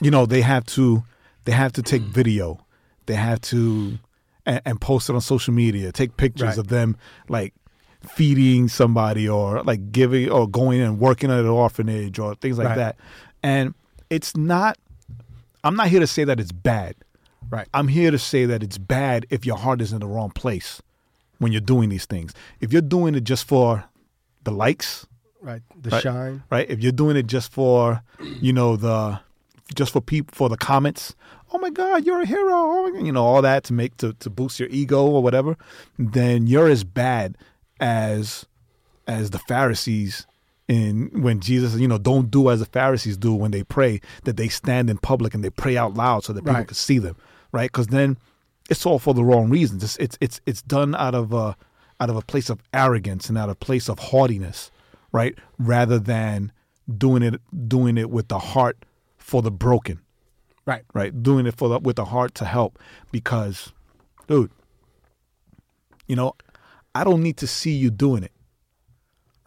you 0.00 0.10
know, 0.10 0.26
they 0.26 0.40
have 0.42 0.64
to 0.66 1.02
they 1.44 1.52
have 1.52 1.72
to 1.72 1.82
take 1.82 2.02
video. 2.02 2.64
They 3.06 3.14
have 3.14 3.40
to 3.42 3.98
and, 4.50 4.60
and 4.66 4.80
post 4.80 5.08
it 5.08 5.14
on 5.14 5.20
social 5.20 5.54
media, 5.54 5.92
take 5.92 6.16
pictures 6.16 6.48
Right. 6.48 6.58
of 6.58 6.68
them 6.68 6.96
like 7.28 7.54
feeding 8.02 8.68
somebody 8.68 9.28
or 9.28 9.62
like 9.62 9.92
giving 9.92 10.30
or 10.30 10.48
going 10.48 10.80
and 10.80 10.98
working 10.98 11.30
at 11.30 11.40
an 11.40 11.46
orphanage 11.46 12.18
or 12.18 12.34
things 12.34 12.58
like 12.58 12.68
Right. 12.68 12.76
that. 12.76 12.96
And 13.42 13.74
it's 14.10 14.36
not 14.36 14.76
I'm 15.62 15.76
not 15.76 15.88
here 15.88 16.00
to 16.00 16.06
say 16.06 16.24
that 16.24 16.40
it's 16.40 16.52
bad. 16.52 16.94
Right. 17.50 17.68
I'm 17.74 17.88
here 17.88 18.10
to 18.10 18.18
say 18.18 18.46
that 18.46 18.62
it's 18.62 18.78
bad 18.78 19.26
if 19.28 19.44
your 19.44 19.56
heart 19.58 19.82
is 19.82 19.92
in 19.92 20.00
the 20.00 20.06
wrong 20.06 20.30
place 20.30 20.80
when 21.38 21.52
you're 21.52 21.60
doing 21.60 21.90
these 21.90 22.06
things. 22.06 22.32
If 22.60 22.72
you're 22.72 22.80
doing 22.96 23.14
it 23.14 23.24
just 23.24 23.44
for 23.46 23.84
the 24.44 24.50
likes, 24.52 25.06
Right. 25.42 25.62
The 25.82 25.90
Right. 25.90 26.02
shine. 26.02 26.42
right? 26.50 26.68
If 26.70 26.80
you're 26.80 26.92
doing 26.92 27.16
it 27.16 27.26
just 27.26 27.50
for, 27.52 28.02
you 28.40 28.52
know, 28.54 28.76
the 28.76 29.20
just 29.74 29.92
for 29.92 30.00
people 30.00 30.32
for 30.34 30.48
the 30.48 30.56
comments 30.56 31.14
oh 31.52 31.58
my 31.58 31.70
God, 31.70 32.04
you're 32.04 32.22
a 32.22 32.26
hero, 32.26 32.52
oh 32.52 32.86
you 32.94 33.12
know, 33.12 33.24
all 33.24 33.42
that 33.42 33.64
to 33.64 33.72
make 33.72 33.96
to, 33.98 34.12
to 34.14 34.30
boost 34.30 34.60
your 34.60 34.68
ego 34.70 35.06
or 35.06 35.22
whatever, 35.22 35.56
then 35.98 36.46
you're 36.46 36.68
as 36.68 36.84
bad 36.84 37.36
as 37.80 38.46
as 39.06 39.30
the 39.30 39.38
Pharisees 39.40 40.26
in 40.68 41.10
when 41.22 41.40
Jesus, 41.40 41.74
you 41.76 41.88
know, 41.88 41.98
don't 41.98 42.30
do 42.30 42.48
as 42.50 42.60
the 42.60 42.66
Pharisees 42.66 43.16
do 43.16 43.34
when 43.34 43.50
they 43.50 43.64
pray, 43.64 44.00
that 44.24 44.36
they 44.36 44.48
stand 44.48 44.88
in 44.88 44.98
public 44.98 45.34
and 45.34 45.42
they 45.42 45.50
pray 45.50 45.76
out 45.76 45.94
loud 45.94 46.22
so 46.24 46.32
that 46.32 46.42
people 46.42 46.54
Right. 46.54 46.66
can 46.68 46.76
see 46.76 46.98
them, 46.98 47.16
right? 47.50 47.70
Because 47.70 47.88
then 47.88 48.18
it's 48.68 48.86
all 48.86 49.00
for 49.00 49.12
the 49.14 49.24
wrong 49.24 49.50
reasons. 49.50 49.82
It's 49.82 49.96
it's 49.96 50.18
it's, 50.20 50.40
it's 50.46 50.62
done 50.62 50.94
out 50.94 51.14
of 51.14 51.32
a 51.32 51.56
out 51.98 52.08
of 52.08 52.16
a 52.16 52.22
place 52.22 52.48
of 52.48 52.62
arrogance 52.72 53.28
and 53.28 53.36
out 53.36 53.48
of 53.48 53.54
a 53.54 53.56
place 53.56 53.88
of 53.88 53.98
haughtiness, 53.98 54.70
right? 55.12 55.36
Rather 55.58 55.98
than 55.98 56.52
doing 56.96 57.22
it 57.24 57.40
doing 57.68 57.98
it 57.98 58.10
with 58.10 58.28
the 58.28 58.38
heart 58.38 58.84
for 59.18 59.42
the 59.42 59.50
broken, 59.50 60.00
Right. 60.66 60.82
right? 60.94 61.22
Doing 61.22 61.46
it 61.46 61.56
for 61.56 61.68
the, 61.68 61.78
with 61.78 61.98
a 61.98 62.04
heart 62.04 62.34
to 62.36 62.44
help 62.44 62.78
because, 63.10 63.72
dude, 64.28 64.50
you 66.06 66.16
know, 66.16 66.34
I 66.94 67.04
don't 67.04 67.22
need 67.22 67.36
to 67.38 67.46
see 67.46 67.72
you 67.72 67.90
doing 67.90 68.22
it, 68.22 68.32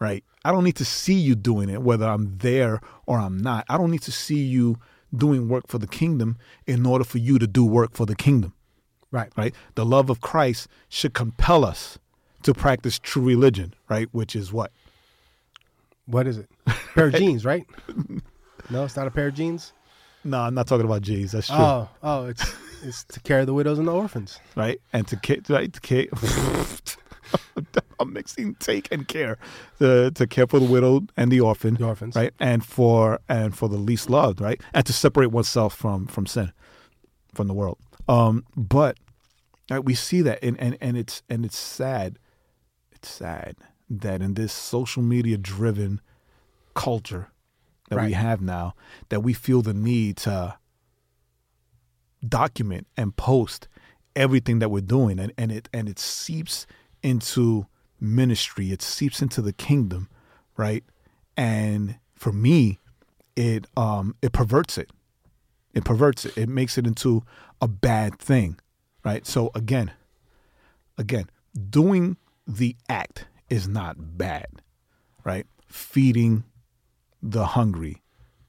right? 0.00 0.24
I 0.44 0.52
don't 0.52 0.64
need 0.64 0.76
to 0.76 0.84
see 0.84 1.14
you 1.14 1.34
doing 1.34 1.68
it, 1.70 1.82
whether 1.82 2.06
I'm 2.06 2.38
there 2.38 2.80
or 3.06 3.18
I'm 3.18 3.38
not. 3.38 3.64
I 3.68 3.78
don't 3.78 3.90
need 3.90 4.02
to 4.02 4.12
see 4.12 4.42
you 4.42 4.78
doing 5.14 5.48
work 5.48 5.68
for 5.68 5.78
the 5.78 5.86
kingdom 5.86 6.36
in 6.66 6.84
order 6.84 7.04
for 7.04 7.18
you 7.18 7.38
to 7.38 7.46
do 7.46 7.64
work 7.64 7.92
for 7.94 8.04
the 8.04 8.16
kingdom, 8.16 8.52
Right. 9.10 9.30
right? 9.36 9.54
The 9.76 9.84
love 9.86 10.10
of 10.10 10.20
Christ 10.20 10.68
should 10.88 11.14
compel 11.14 11.64
us 11.64 11.98
to 12.42 12.52
practice 12.52 12.98
true 12.98 13.22
religion, 13.22 13.72
right? 13.88 14.08
Which 14.12 14.34
is 14.36 14.52
what? 14.52 14.72
What 16.06 16.26
is 16.26 16.36
it? 16.38 16.50
pair 16.94 17.06
of 17.06 17.14
jeans, 17.14 17.44
right? 17.44 17.64
No, 18.68 18.84
it's 18.84 18.96
not 18.96 19.06
a 19.06 19.10
pair 19.10 19.28
of 19.28 19.34
jeans. 19.34 19.72
No, 20.24 20.40
I'm 20.40 20.54
not 20.54 20.66
talking 20.66 20.86
about 20.86 21.02
G's. 21.02 21.32
That's 21.32 21.46
true, 21.48 21.56
Oh, 21.56 21.88
oh, 22.02 22.26
it's 22.26 22.54
it's 22.82 23.04
to 23.04 23.20
care 23.20 23.44
the 23.46 23.54
widows 23.54 23.78
and 23.78 23.86
the 23.88 23.92
orphans. 23.92 24.38
right? 24.56 24.80
And 24.92 25.06
to 25.08 25.16
care, 25.16 25.38
right? 25.48 25.72
To 25.72 25.80
care. 25.80 26.06
I'm 28.00 28.12
mixing 28.12 28.54
take 28.56 28.88
and 28.92 29.06
care, 29.08 29.38
to 29.78 30.10
to 30.12 30.26
care 30.26 30.46
for 30.46 30.58
the 30.58 30.66
widowed 30.66 31.10
and 31.16 31.30
the 31.30 31.40
orphan, 31.40 31.74
The 31.74 31.84
orphans. 31.86 32.16
right? 32.16 32.32
And 32.40 32.64
for 32.64 33.20
and 33.28 33.56
for 33.56 33.68
the 33.68 33.76
least 33.76 34.10
loved, 34.10 34.40
right? 34.40 34.60
And 34.72 34.84
to 34.86 34.92
separate 34.92 35.30
oneself 35.30 35.74
from 35.74 36.06
from 36.06 36.26
sin, 36.26 36.52
from 37.34 37.46
the 37.48 37.54
world. 37.54 37.78
Um, 38.08 38.44
but 38.56 38.98
right, 39.70 39.84
we 39.84 39.94
see 39.94 40.22
that, 40.22 40.38
and 40.42 40.58
and 40.60 40.76
and 40.80 40.96
it's 40.96 41.22
and 41.28 41.44
it's 41.44 41.56
sad. 41.58 42.18
It's 42.92 43.08
sad 43.10 43.56
that 43.88 44.20
in 44.22 44.34
this 44.34 44.52
social 44.52 45.02
media 45.02 45.36
driven 45.38 46.00
culture 46.74 47.28
that 47.94 48.06
we 48.06 48.12
have 48.12 48.40
now, 48.40 48.74
that 49.08 49.20
we 49.20 49.32
feel 49.32 49.62
the 49.62 49.74
need 49.74 50.16
to 50.18 50.56
document 52.26 52.86
and 52.96 53.14
post 53.16 53.68
everything 54.16 54.58
that 54.60 54.70
we're 54.70 54.80
doing. 54.80 55.18
And, 55.18 55.32
and 55.36 55.52
it 55.52 55.68
and 55.72 55.88
it 55.88 55.98
seeps 55.98 56.66
into 57.02 57.66
ministry. 58.00 58.70
It 58.72 58.82
seeps 58.82 59.22
into 59.22 59.42
the 59.42 59.52
kingdom 59.52 60.08
right? 60.56 60.84
And 61.36 61.98
for 62.14 62.32
me 62.32 62.78
it 63.36 63.66
um 63.76 64.14
it 64.22 64.32
perverts 64.32 64.78
it. 64.78 64.90
It 65.74 65.84
perverts 65.84 66.24
it. 66.24 66.36
It 66.38 66.48
makes 66.48 66.78
it 66.78 66.86
into 66.86 67.24
a 67.60 67.68
bad 67.68 68.18
thing 68.18 68.58
right? 69.04 69.26
So 69.26 69.50
again 69.54 69.92
again 70.96 71.28
doing 71.70 72.16
the 72.46 72.76
act 72.88 73.26
is 73.50 73.66
not 73.68 74.18
bad 74.18 74.46
right? 75.24 75.46
Feeding 75.66 76.44
the 77.24 77.46
hungry 77.46 78.02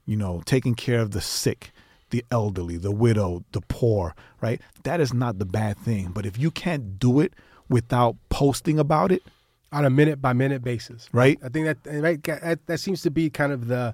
you 0.05 0.15
know, 0.15 0.41
taking 0.45 0.75
care 0.75 0.99
of 0.99 1.11
the 1.11 1.21
sick, 1.21 1.71
the 2.11 2.23
elderly, 2.31 2.77
the 2.77 2.91
widow, 2.91 3.43
the 3.51 3.61
poor, 3.61 4.15
right? 4.41 4.61
That 4.83 4.99
is 4.99 5.13
not 5.13 5.39
the 5.39 5.45
bad 5.45 5.77
thing. 5.77 6.11
But 6.13 6.25
if 6.25 6.37
you 6.37 6.51
can't 6.51 6.99
do 6.99 7.19
it 7.19 7.33
without 7.67 8.15
posting 8.29 8.79
about 8.79 9.11
it, 9.11 9.23
on 9.71 9.83
a 9.83 9.89
minute 9.89 10.21
by 10.21 10.31
minute 10.31 10.63
basis. 10.63 11.09
right? 11.11 11.37
I 11.43 11.49
think 11.49 11.65
that 11.65 12.01
right 12.01 12.23
that, 12.23 12.65
that 12.67 12.77
seems 12.77 13.01
to 13.01 13.11
be 13.11 13.29
kind 13.29 13.51
of 13.51 13.67
the 13.67 13.93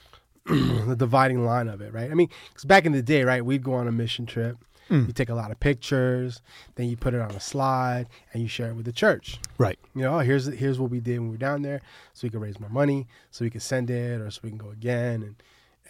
the 0.46 0.96
dividing 0.98 1.44
line 1.44 1.68
of 1.68 1.80
it, 1.80 1.92
right? 1.92 2.10
I 2.10 2.14
mean, 2.14 2.28
because 2.48 2.64
back 2.64 2.86
in 2.86 2.92
the 2.92 3.02
day, 3.02 3.22
right, 3.22 3.44
we'd 3.44 3.62
go 3.62 3.74
on 3.74 3.86
a 3.86 3.92
mission 3.92 4.26
trip. 4.26 4.56
Mm. 4.90 5.06
You 5.08 5.12
take 5.12 5.28
a 5.30 5.34
lot 5.34 5.50
of 5.50 5.58
pictures, 5.58 6.40
then 6.76 6.88
you 6.88 6.96
put 6.96 7.12
it 7.14 7.20
on 7.20 7.30
a 7.32 7.40
slide, 7.40 8.06
and 8.32 8.42
you 8.42 8.48
share 8.48 8.70
it 8.70 8.74
with 8.74 8.84
the 8.86 8.92
church. 8.92 9.38
Right. 9.58 9.78
You 9.94 10.02
know, 10.02 10.16
oh, 10.16 10.18
here's 10.20 10.46
here's 10.46 10.78
what 10.78 10.90
we 10.90 11.00
did 11.00 11.18
when 11.18 11.28
we 11.28 11.32
were 11.34 11.38
down 11.38 11.62
there, 11.62 11.80
so 12.14 12.26
we 12.26 12.30
could 12.30 12.40
raise 12.40 12.60
more 12.60 12.70
money, 12.70 13.06
so 13.30 13.44
we 13.44 13.50
could 13.50 13.62
send 13.62 13.90
it, 13.90 14.20
or 14.20 14.30
so 14.30 14.40
we 14.44 14.50
can 14.50 14.58
go 14.58 14.70
again 14.70 15.22
and 15.22 15.34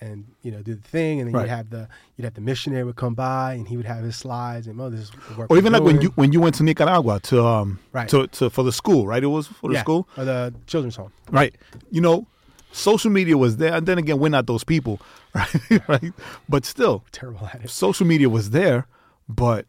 and 0.01 0.27
you 0.43 0.51
know 0.51 0.61
do 0.63 0.75
the 0.75 0.83
thing, 0.83 1.21
and 1.21 1.29
then 1.29 1.35
Right. 1.35 1.43
you'd 1.43 1.51
have 1.51 1.71
the 1.71 1.89
you'd 2.17 2.25
have 2.25 2.35
the 2.35 2.41
missionary 2.43 2.85
would 2.85 2.97
come 2.97 3.15
by, 3.15 3.55
and 3.55 3.67
he 3.69 3.77
would 3.77 3.87
have 3.87 4.05
his 4.05 4.17
slides, 4.17 4.67
and 4.67 4.81
oh, 4.81 4.91
this 4.91 5.11
work. 5.37 5.51
Or 5.51 5.57
even 5.57 5.73
like 5.73 5.83
when 5.83 6.01
you 6.01 6.09
when 6.17 6.33
you 6.33 6.41
went 6.41 6.55
to 6.57 6.63
Nicaragua 6.65 7.21
to 7.21 7.45
um 7.47 7.79
Right. 7.93 8.09
to, 8.09 8.27
to 8.29 8.51
for 8.51 8.63
the 8.63 8.73
school, 8.73 9.07
right? 9.07 9.23
It 9.23 9.27
was 9.29 9.47
for 9.47 9.69
the 9.69 9.75
yeah, 9.75 9.81
school. 9.83 10.07
or 10.17 10.25
the 10.25 10.55
children's 10.67 10.97
home. 10.97 11.13
Right. 11.31 11.55
You 11.91 12.01
know, 12.03 12.27
social 12.73 13.11
media 13.11 13.37
was 13.39 13.57
there. 13.57 13.75
And 13.75 13.87
then 13.87 13.99
again, 13.99 14.19
we're 14.19 14.29
not 14.29 14.47
those 14.47 14.65
people, 14.65 15.01
right? 15.35 15.89
right? 15.89 16.13
But 16.49 16.65
still, 16.65 17.05
Terrible 17.13 17.47
at 17.53 17.65
it. 17.65 17.71
social 17.71 18.07
media 18.07 18.29
was 18.29 18.51
there, 18.51 18.87
but 19.29 19.67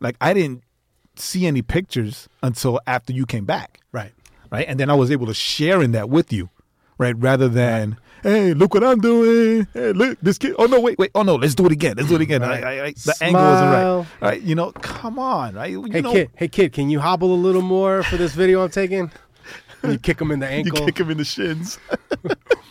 like 0.00 0.16
I 0.20 0.32
didn't 0.34 0.62
see 1.16 1.46
any 1.46 1.62
pictures 1.62 2.28
until 2.42 2.80
after 2.86 3.12
you 3.12 3.26
came 3.26 3.44
back. 3.44 3.80
Right. 3.92 4.12
right? 4.50 4.64
And 4.68 4.78
then 4.80 4.88
I 4.90 4.94
was 4.94 5.10
able 5.10 5.26
to 5.26 5.34
share 5.34 5.82
in 5.82 5.92
that 5.92 6.08
with 6.08 6.32
you, 6.32 6.48
right? 6.98 7.14
Rather 7.18 7.48
than, 7.48 7.98
hey, 8.22 8.54
look 8.54 8.72
what 8.74 8.82
I'm 8.84 9.00
doing. 9.00 9.66
Hey, 9.74 9.92
look, 9.92 10.18
this 10.22 10.38
kid. 10.38 10.54
Oh 10.58 10.66
no, 10.66 10.80
wait, 10.80 10.98
wait. 10.98 11.10
Oh 11.14 11.22
no, 11.22 11.34
let's 11.36 11.54
do 11.54 11.66
it 11.66 11.72
again. 11.72 11.96
Let's 11.96 12.08
do 12.08 12.14
it 12.16 12.20
again. 12.22 12.40
Right. 12.42 12.64
I- 12.64 12.78
I- 12.78 12.84
I- 12.86 12.92
the 12.92 13.14
angle 13.20 13.42
wasn't 13.42 13.70
right. 13.70 13.80
Smile. 13.82 14.06
Right? 14.22 14.42
You 14.42 14.54
know, 14.54 14.72
come 14.72 15.18
on, 15.18 15.54
right? 15.54 15.70
You 15.70 15.84
Hey 15.90 16.00
know, 16.00 16.12
kid, 16.12 16.30
hey 16.36 16.48
kid, 16.48 16.72
can 16.72 16.88
you 16.88 17.00
hobble 17.00 17.34
a 17.34 17.36
little 17.36 17.62
more 17.62 18.02
for 18.02 18.16
this 18.16 18.32
video 18.34 18.62
I'm 18.62 18.70
taking? 18.70 19.10
And 19.82 19.92
you 19.92 19.98
kick 19.98 20.20
him 20.20 20.30
in 20.30 20.40
the 20.40 20.48
ankle. 20.50 20.80
you 20.80 20.86
kick 20.86 20.98
him 20.98 21.10
in 21.10 21.18
the 21.18 21.24
shins. 21.24 21.78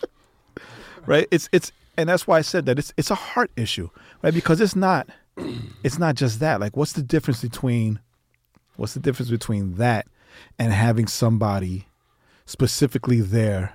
right? 1.05 1.28
It's 1.32 1.49
it's 1.51 1.72
and 1.97 2.07
that's 2.10 2.28
why 2.28 2.38
I 2.38 2.41
said 2.41 2.66
that 2.68 2.80
it's 2.80 2.93
it's 2.97 3.12
a 3.12 3.16
heart 3.16 3.51
issue, 3.55 3.89
right? 4.22 4.34
Because 4.34 4.62
it's 4.62 4.76
not 4.76 5.10
it's 5.84 5.99
not 5.99 6.16
just 6.16 6.39
that. 6.39 6.60
Like, 6.60 6.76
what's 6.78 6.93
the 6.93 7.01
difference 7.01 7.41
between 7.41 7.99
what's 8.76 8.93
the 8.93 8.99
difference 8.99 9.30
between 9.30 9.76
that 9.76 10.07
and 10.57 10.72
having 10.72 11.07
somebody 11.07 11.88
specifically 12.45 13.22
there 13.22 13.74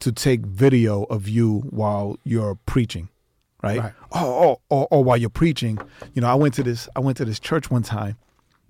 to 0.00 0.12
take 0.12 0.40
video 0.40 1.04
of 1.04 1.28
you 1.28 1.60
while 1.70 2.18
you're 2.24 2.56
preaching, 2.66 3.08
right? 3.62 3.80
Right. 3.80 3.92
Oh, 4.12 4.58
oh, 4.70 4.76
oh, 4.76 4.88
oh, 4.90 5.00
while 5.00 5.16
you're 5.16 5.30
preaching, 5.30 5.78
you 6.14 6.22
know, 6.22 6.28
I 6.28 6.34
went 6.34 6.54
to 6.54 6.62
this 6.62 6.88
I 6.96 7.00
went 7.00 7.16
to 7.18 7.24
this 7.24 7.38
church 7.38 7.70
one 7.70 7.82
time. 7.82 8.16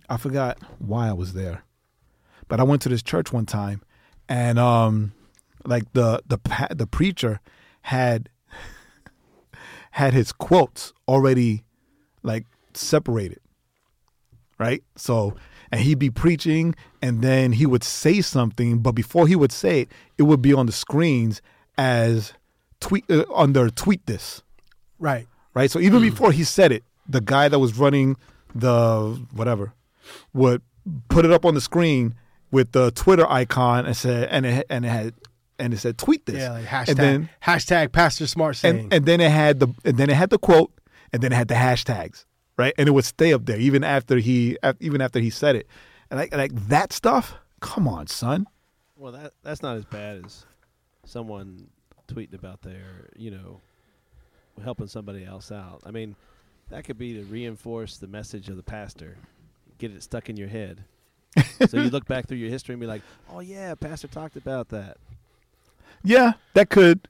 I 0.09 0.17
forgot 0.17 0.59
why 0.79 1.09
I 1.09 1.13
was 1.13 1.33
there, 1.33 1.63
but 2.49 2.61
I 2.61 2.63
went 2.65 2.83
to 2.83 2.89
this 2.89 3.03
church 3.03 3.33
one 3.33 3.47
time, 3.47 3.83
and 4.29 4.59
um, 4.59 5.13
like 5.65 5.93
the 5.93 6.23
the 6.27 6.39
the 6.75 6.87
preacher 6.87 7.41
had 7.83 8.29
had 9.93 10.13
his 10.13 10.33
quotes 10.33 10.93
already 11.09 11.65
like 12.23 12.47
separated 12.75 13.41
right? 14.63 14.83
So 14.97 15.35
and 15.73 15.81
he'd 15.81 15.99
be 15.99 16.11
preaching 16.11 16.75
and 17.01 17.21
then 17.21 17.53
he 17.53 17.67
would 17.67 17.83
say 17.83 18.21
something 18.21 18.79
but 18.79 18.93
before 18.93 19.27
he 19.27 19.35
would 19.35 19.53
say 19.53 19.83
it 19.83 19.93
it 20.19 20.23
would 20.23 20.41
be 20.41 20.53
on 20.53 20.67
the 20.67 20.73
screens 20.73 21.43
as 21.77 22.33
tweet 22.81 23.05
uh, 23.11 23.25
under 23.35 23.69
tweet 23.71 24.07
this. 24.07 24.43
Right. 24.99 25.27
right? 25.55 25.71
So 25.71 25.81
even 25.81 26.01
before 26.01 26.31
he 26.31 26.45
said 26.45 26.71
it 26.71 26.85
the 27.09 27.21
guy 27.21 27.49
that 27.49 27.59
was 27.59 27.77
running 27.77 28.17
the 28.55 29.21
whatever 29.33 29.73
would 30.33 30.63
put 31.09 31.25
it 31.25 31.33
up 31.33 31.45
on 31.45 31.55
the 31.55 31.61
screen 31.61 32.15
with 32.53 32.71
the 32.73 32.93
twitter 32.93 33.29
icon 33.29 33.85
and 33.87 33.97
said 33.97 34.29
and 34.31 34.47
it 34.47 34.67
and 34.71 34.85
it 34.85 34.89
had 34.89 35.15
and 35.59 35.75
it 35.75 35.79
said 35.79 35.99
tweet 35.99 36.25
this 36.27 36.37
Yeah, 36.37 36.53
like 36.53 36.67
hashtag 36.67 36.89
and 36.91 36.97
then 36.99 37.29
hashtag 37.45 37.91
Pastor 37.93 38.27
Smart 38.29 38.57
saying. 38.57 38.79
and, 38.79 38.93
and 38.93 39.07
then 39.07 39.21
it 39.21 39.31
had 39.31 39.59
the 39.59 39.69
and 39.85 39.97
then 39.97 40.09
it 40.11 40.15
had 40.15 40.31
the 40.31 40.39
quote 40.39 40.71
and 41.13 41.21
then 41.23 41.33
it 41.33 41.37
had 41.37 41.49
the 41.49 41.55
hashtags 41.55 42.25
right 42.57 42.75
and 42.79 42.89
it 42.89 42.93
would 42.93 43.05
stay 43.05 43.33
up 43.33 43.47
there 43.47 43.59
even 43.59 43.83
after 43.83 44.19
he 44.19 44.57
even 44.81 45.01
after 45.01 45.19
he 45.19 45.31
said 45.31 45.57
it 45.57 45.67
and 46.11 46.19
like 46.21 46.35
like 46.35 46.53
that 46.69 46.93
stuff 46.93 47.35
come 47.61 47.87
on 47.89 48.07
son 48.07 48.47
Well, 48.97 49.13
that 49.13 49.33
that's 49.43 49.63
not 49.63 49.77
as 49.77 49.85
bad 49.85 50.25
as 50.25 50.45
someone 51.05 51.69
tweeting 52.09 52.35
about 52.35 52.63
their, 52.63 53.09
you 53.17 53.31
know, 53.31 53.61
helping 54.63 54.87
somebody 54.87 55.25
else 55.25 55.51
out. 55.51 55.81
I 55.87 55.91
mean, 55.91 56.15
that 56.71 56.85
could 56.85 56.99
be 56.99 57.15
to 57.15 57.23
reinforce 57.25 57.97
the 57.97 58.07
message 58.07 58.49
of 58.49 58.57
the 58.57 58.63
pastor, 58.63 59.17
get 59.79 59.91
it 59.93 60.03
stuck 60.03 60.29
in 60.29 60.37
your 60.37 60.49
head. 60.49 60.85
So 61.69 61.79
you 61.81 61.91
look 61.91 62.07
back 62.07 62.27
through 62.27 62.37
your 62.39 62.51
history 62.51 62.73
and 62.75 62.81
be 62.81 62.87
like, 62.87 63.03
"Oh 63.31 63.41
yeah, 63.41 63.75
pastor 63.75 64.09
talked 64.09 64.37
about 64.37 64.69
that." 64.71 64.97
yeah 66.05 66.33
that 66.55 66.69
could 66.69 67.07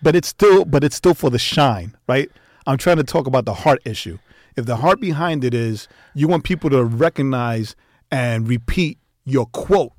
but 0.00 0.14
it's 0.14 0.28
still 0.28 0.64
but 0.64 0.84
it's 0.84 0.94
still 0.94 1.12
for 1.14 1.28
the 1.28 1.38
shine 1.40 1.96
right 2.08 2.30
i'm 2.68 2.78
trying 2.78 2.96
to 2.96 3.02
talk 3.02 3.26
about 3.26 3.44
the 3.46 3.54
heart 3.54 3.80
issue 3.84 4.16
if 4.56 4.64
the 4.64 4.76
heart 4.76 5.00
behind 5.00 5.42
it 5.42 5.52
is 5.52 5.88
you 6.14 6.28
want 6.28 6.44
people 6.44 6.70
to 6.70 6.84
recognize 6.84 7.74
and 8.12 8.46
repeat 8.48 8.96
your 9.24 9.46
quote 9.46 9.90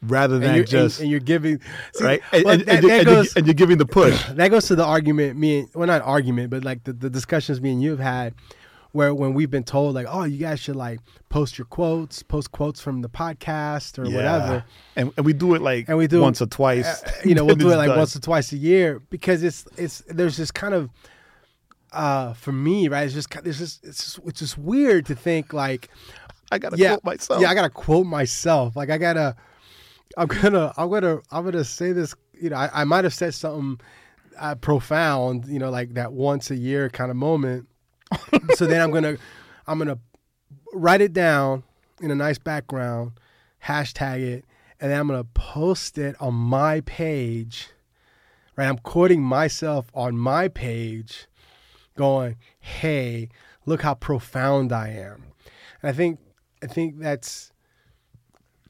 rather 0.00 0.36
and 0.36 0.44
than 0.44 0.54
you're, 0.56 0.64
just 0.64 1.00
and, 1.00 1.04
and 1.04 1.10
you're 1.10 1.20
giving 1.20 1.60
see, 1.94 2.04
right, 2.04 2.22
and, 2.32 2.44
well, 2.44 2.54
and, 2.54 2.62
that, 2.62 2.74
and, 2.76 2.82
you- 2.82 2.88
that 2.88 2.98
and 3.00 3.08
you- 3.08 3.14
goes 3.14 3.36
and 3.36 3.46
you're 3.46 3.54
giving 3.54 3.76
the 3.76 3.84
push. 3.86 4.24
that 4.30 4.48
goes 4.48 4.66
to 4.68 4.74
the 4.76 4.84
argument 4.84 5.36
me 5.38 5.58
and 5.60 5.68
well 5.74 5.86
not 5.86 6.00
argument 6.00 6.48
but 6.48 6.64
like 6.64 6.82
the, 6.84 6.94
the 6.94 7.10
discussions 7.10 7.60
me 7.60 7.72
and 7.72 7.82
you 7.82 7.90
have 7.90 8.00
had 8.00 8.34
where 8.94 9.12
when 9.14 9.34
we've 9.34 9.50
been 9.50 9.64
told 9.64 9.94
like 9.94 10.06
oh 10.08 10.22
you 10.24 10.38
guys 10.38 10.58
should 10.60 10.76
like 10.76 11.00
post 11.28 11.58
your 11.58 11.64
quotes 11.66 12.22
post 12.22 12.52
quotes 12.52 12.80
from 12.80 13.02
the 13.02 13.08
podcast 13.08 13.98
or 13.98 14.04
whatever 14.04 14.64
and, 14.96 15.12
and 15.16 15.26
we 15.26 15.32
do 15.32 15.54
it 15.54 15.60
like 15.62 15.88
And 15.88 15.98
we 15.98 16.06
do 16.06 16.18
it- 16.18 16.22
once 16.22 16.40
or 16.40 16.46
twice. 16.46 16.86
Uh, 17.02 17.10
you 17.24 17.34
know 17.34 17.44
we'll 17.48 17.56
do 17.56 17.70
it 17.72 17.76
like 17.76 17.88
done. 17.88 17.98
once 17.98 18.14
or 18.16 18.20
twice 18.20 18.52
a 18.52 18.56
year 18.56 19.00
because 19.10 19.42
it's 19.42 19.66
it's 19.76 20.02
there's 20.08 20.36
this 20.36 20.50
kind 20.50 20.74
of 20.74 20.90
uh 21.92 22.32
for 22.34 22.52
me 22.52 22.88
right 22.88 23.04
it's 23.04 23.14
just 23.14 23.34
it's 23.44 23.58
just 23.58 23.84
it's 23.84 24.04
just, 24.04 24.18
it's 24.26 24.38
just 24.40 24.58
weird 24.58 25.06
to 25.06 25.14
think 25.14 25.52
like 25.52 25.88
I 26.52 26.58
gotta 26.58 26.76
yeah 26.76 26.90
quote 26.96 27.04
myself. 27.04 27.42
yeah 27.42 27.50
I 27.50 27.54
gotta 27.54 27.70
quote 27.70 28.06
myself 28.06 28.76
like 28.76 28.90
I 28.90 28.98
gotta 28.98 29.36
I'm 30.16 30.28
gonna 30.28 30.72
I'm 30.76 30.88
gonna 30.90 31.18
I'm 31.32 31.44
gonna 31.44 31.64
say 31.64 31.92
this 31.92 32.14
you 32.40 32.50
know 32.50 32.56
I, 32.56 32.70
I 32.82 32.84
might 32.84 33.04
have 33.04 33.14
said 33.14 33.34
something 33.34 33.80
uh, 34.38 34.54
profound 34.56 35.46
you 35.46 35.58
know 35.58 35.70
like 35.70 35.94
that 35.94 36.12
once 36.12 36.50
a 36.50 36.56
year 36.56 36.88
kind 36.88 37.10
of 37.10 37.16
moment 37.16 37.66
so 38.54 38.66
then 38.66 38.80
I'm 38.80 38.90
gonna 38.90 39.16
I'm 39.66 39.78
gonna 39.78 39.98
write 40.72 41.00
it 41.00 41.12
down 41.12 41.64
in 42.00 42.10
a 42.10 42.14
nice 42.14 42.38
background, 42.38 43.12
hashtag 43.64 44.20
it, 44.20 44.44
and 44.80 44.90
then 44.90 44.98
I'm 44.98 45.06
gonna 45.06 45.24
post 45.24 45.98
it 45.98 46.16
on 46.20 46.34
my 46.34 46.80
page. 46.80 47.68
Right, 48.56 48.68
I'm 48.68 48.78
quoting 48.78 49.22
myself 49.22 49.90
on 49.94 50.16
my 50.16 50.48
page, 50.48 51.26
going, 51.96 52.36
"Hey, 52.60 53.28
look 53.66 53.82
how 53.82 53.94
profound 53.94 54.72
I 54.72 54.90
am," 54.90 55.24
and 55.82 55.90
I 55.90 55.92
think 55.92 56.20
I 56.62 56.66
think 56.66 56.98
that's 56.98 57.50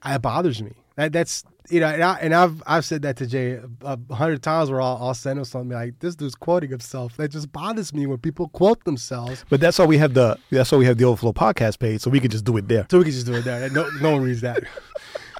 that 0.03 0.23
bothers 0.23 0.63
me. 0.63 0.73
That 0.97 1.13
that's 1.13 1.45
you 1.71 1.81
know, 1.81 1.87
and, 1.87 2.03
I, 2.03 2.19
and 2.21 2.35
I've 2.35 2.63
I've 2.67 2.85
said 2.85 3.03
that 3.03 3.17
to 3.19 3.25
Jae 3.25 3.65
a, 3.83 4.15
hundred 4.15 4.43
times. 4.43 4.71
Where 4.71 4.83
I'll, 4.83 4.99
I'll 5.01 5.15
send 5.15 5.39
him 5.39 5.45
something 5.45 5.71
like, 5.71 5.99
"This 6.01 6.15
dude's 6.15 6.35
quoting 6.35 6.71
himself." 6.71 7.17
That 7.17 7.31
just 7.31 7.53
bothers 7.53 7.95
me 7.95 8.07
when 8.07 8.19
people 8.19 8.49
quote 8.49 8.85
themselves. 8.85 9.45
But 9.49 9.61
that's 9.61 9.79
why 9.79 9.87
we 9.87 9.99
have 9.99 10.15
the 10.15 10.39
that's 10.51 10.71
why 10.71 10.79
we 10.79 10.85
have 10.87 10.99
the 10.99 11.05
Overflow 11.05 11.33
podcast 11.33 11.79
page, 11.79 12.03
so 12.03 12.11
we 12.11 12.21
can 12.21 12.31
just 12.31 12.45
do 12.45 12.57
it 12.59 12.69
there. 12.69 12.87
So 12.91 12.99
we 12.99 13.05
can 13.05 13.13
just 13.13 13.27
do 13.27 13.35
it 13.35 13.45
there. 13.45 13.71
No, 13.71 13.89
no 14.01 14.13
one 14.13 14.23
reads 14.23 14.43
that. 14.43 14.65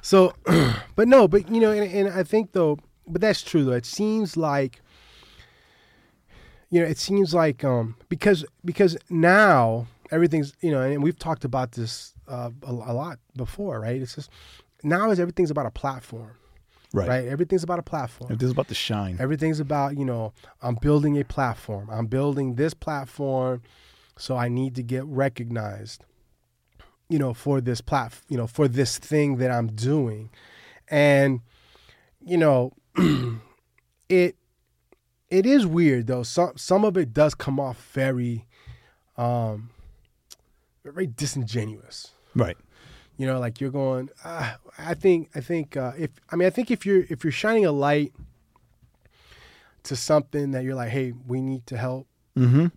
So, 0.05 0.33
but 0.95 1.07
no, 1.07 1.27
but 1.27 1.49
you 1.49 1.59
know, 1.59 1.71
and, 1.71 1.91
and 1.91 2.09
I 2.09 2.21
think 2.21 2.51
though, 2.51 2.77
but 3.07 3.21
that's 3.21 3.41
true 3.41 3.65
though. 3.65 3.71
It 3.71 3.87
seems 3.87 4.37
like, 4.37 4.79
you 6.69 6.79
know, 6.79 6.85
it 6.85 6.99
seems 6.99 7.33
like 7.33 7.63
um 7.63 7.95
because 8.07 8.45
because 8.63 8.95
now 9.09 9.87
everything's 10.11 10.53
you 10.61 10.69
know, 10.69 10.81
and 10.81 11.01
we've 11.01 11.17
talked 11.17 11.43
about 11.43 11.71
this 11.71 12.13
uh, 12.27 12.51
a, 12.61 12.71
a 12.71 12.93
lot 12.93 13.17
before, 13.35 13.79
right? 13.79 13.99
It's 13.99 14.13
just 14.13 14.29
now 14.85 15.09
is 15.11 15.19
everything's 15.19 15.51
about 15.51 15.65
a 15.65 15.71
platform, 15.71 16.31
Right. 16.93 17.07
right? 17.09 17.27
Everything's 17.27 17.63
about 17.63 17.79
a 17.79 17.83
platform. 17.83 18.37
Is 18.39 18.51
about 18.51 18.67
to 18.69 18.75
shine. 18.75 19.17
Everything's 19.19 19.59
about, 19.59 19.97
you 19.97 20.05
know, 20.05 20.31
I'm 20.61 20.75
building 20.75 21.19
a 21.19 21.25
platform. 21.25 21.89
I'm 21.91 22.05
building 22.05 22.55
this 22.55 22.73
platform, 22.73 23.61
so 24.17 24.37
I 24.37 24.47
need 24.47 24.75
to 24.75 24.83
get 24.83 25.03
recognized, 25.05 26.05
you 27.09 27.19
know, 27.19 27.33
for 27.33 27.59
this 27.59 27.81
plat, 27.81 28.13
you 28.29 28.37
know, 28.37 28.47
for 28.47 28.67
this 28.67 28.97
thing 28.97 29.37
that 29.37 29.51
I'm 29.51 29.67
doing. 29.67 30.29
And 30.87 31.41
you 32.21 32.37
know, 32.37 32.71
it 34.09 34.35
it 35.29 35.45
is 35.45 35.65
weird 35.65 36.07
though. 36.07 36.23
Some 36.23 36.53
some 36.55 36.85
of 36.85 36.95
it 36.97 37.13
does 37.13 37.35
come 37.35 37.59
off 37.59 37.91
very 37.93 38.45
um 39.17 39.69
very 40.83 41.07
disingenuous 41.07 42.11
Right. 42.35 42.57
You 43.17 43.25
know 43.25 43.39
like 43.39 43.61
you're 43.61 43.71
going 43.71 44.09
uh, 44.23 44.53
i 44.77 44.93
think 44.93 45.29
i 45.35 45.39
think 45.41 45.77
uh, 45.77 45.91
if 45.97 46.09
i 46.31 46.35
mean 46.35 46.45
i 46.45 46.49
think 46.49 46.69
if 46.71 46.85
you're 46.85 47.03
if 47.09 47.23
you're 47.23 47.31
shining 47.31 47.65
a 47.65 47.71
light 47.71 48.11
to 49.83 49.95
something 49.95 50.51
that 50.51 50.63
you're 50.63 50.75
like 50.75 50.89
hey 50.89 51.13
we 51.27 51.41
need 51.41 51.65
to 51.67 51.77
help 51.77 52.07
Mm-hmm. 52.37 52.67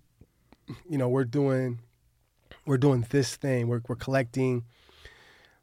you 0.89 0.99
know 0.99 1.09
we're 1.09 1.25
doing 1.25 1.81
we're 2.65 2.79
doing 2.79 3.05
this 3.11 3.35
thing 3.35 3.67
we're, 3.67 3.83
we're 3.89 3.97
collecting 3.97 4.63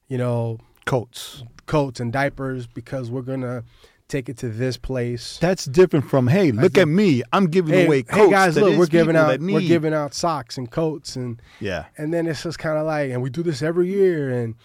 you 0.09 0.17
know 0.17 0.59
Coats. 0.85 1.43
coats 1.65 1.99
and 2.01 2.11
diapers 2.11 2.67
because 2.67 3.09
we're 3.09 3.21
gonna 3.21 3.63
take 4.07 4.29
it 4.29 4.37
to 4.37 4.49
this 4.49 4.77
place 4.77 5.37
That's 5.39 5.65
different 5.65 6.09
from 6.09 6.27
hey, 6.27 6.51
look 6.51 6.73
think- 6.73 6.77
at 6.77 6.87
me. 6.87 7.23
I'm 7.33 7.47
giving 7.47 7.73
hey, 7.73 7.85
away 7.87 8.03
coats. 8.03 8.25
hey 8.25 8.29
guys 8.29 8.55
look 8.57 8.77
we're 8.77 8.85
giving 8.85 9.15
out 9.15 9.39
we're 9.39 9.61
giving 9.61 9.93
out 9.93 10.13
socks 10.13 10.57
and 10.57 10.69
coats 10.69 11.15
and 11.15 11.41
Yeah. 11.59 11.85
and 11.97 12.13
then 12.13 12.27
it's 12.27 12.43
just 12.43 12.59
kind 12.59 12.77
of 12.77 12.85
like 12.85 13.11
and 13.11 13.21
we 13.21 13.29
do 13.29 13.41
this 13.43 13.61
every 13.61 13.87
year 13.89 14.29
and 14.29 14.55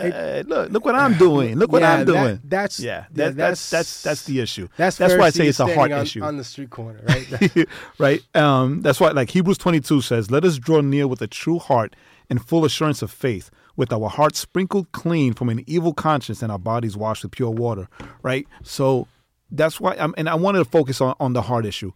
It- 0.00 0.48
look, 0.48 0.70
look 0.72 0.84
what 0.86 0.94
I'm 0.94 1.12
doing. 1.18 1.56
Look 1.58 1.70
what 1.72 1.82
Yeah, 1.82 1.92
I'm 1.92 2.06
that- 2.06 2.12
doing. 2.12 2.40
that's 2.42 2.80
yeah, 2.80 3.04
that, 3.12 3.36
that's 3.36 3.68
that's 3.68 4.02
that's 4.02 4.24
the 4.24 4.40
issue. 4.40 4.66
That's 4.78 4.96
that's 4.96 5.14
why 5.14 5.26
I 5.26 5.30
say 5.30 5.46
it's 5.46 5.60
a 5.60 5.66
heart 5.74 5.92
on, 5.92 6.02
issue. 6.02 6.22
on 6.22 6.38
the 6.38 6.44
street 6.44 6.70
corner, 6.70 7.00
right? 7.06 7.68
right? 7.98 8.22
Um, 8.34 8.80
that's 8.80 8.98
why, 8.98 9.10
like 9.10 9.28
Hebrews 9.30 9.58
22 9.58 10.00
says, 10.00 10.30
let 10.30 10.42
us 10.46 10.56
draw 10.56 10.80
near 10.80 11.06
with 11.06 11.20
a 11.20 11.26
true 11.26 11.58
heart 11.58 11.94
and 12.30 12.42
full 12.42 12.64
assurance 12.64 13.02
of 13.02 13.10
faith, 13.10 13.50
with 13.76 13.92
our 13.92 14.08
hearts 14.08 14.38
sprinkled 14.38 14.90
clean 14.92 15.32
from 15.34 15.48
an 15.48 15.64
evil 15.66 15.92
conscience 15.94 16.42
and 16.42 16.50
our 16.52 16.58
bodies 16.58 16.96
washed 16.96 17.22
with 17.22 17.32
pure 17.32 17.50
water, 17.50 17.88
right? 18.22 18.46
So 18.62 19.06
that's 19.50 19.80
why, 19.80 19.94
I'm, 19.96 20.14
and 20.16 20.28
I 20.28 20.34
wanted 20.34 20.58
to 20.58 20.64
focus 20.64 21.00
on, 21.00 21.14
on 21.20 21.32
the 21.32 21.42
heart 21.42 21.66
issue, 21.66 21.92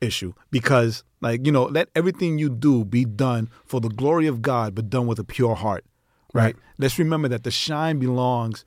issue 0.00 0.32
because, 0.50 1.04
like, 1.20 1.46
you 1.46 1.52
know, 1.52 1.64
let 1.64 1.88
everything 1.94 2.38
you 2.38 2.48
do 2.50 2.84
be 2.84 3.04
done 3.04 3.48
for 3.64 3.80
the 3.80 3.88
glory 3.88 4.26
of 4.26 4.42
God, 4.42 4.74
but 4.74 4.90
done 4.90 5.06
with 5.06 5.18
a 5.18 5.24
pure 5.24 5.54
heart, 5.54 5.84
right? 6.32 6.44
Right. 6.44 6.56
Let's 6.78 6.98
remember 6.98 7.28
that 7.28 7.44
the 7.44 7.50
shine 7.50 7.98
belongs 7.98 8.64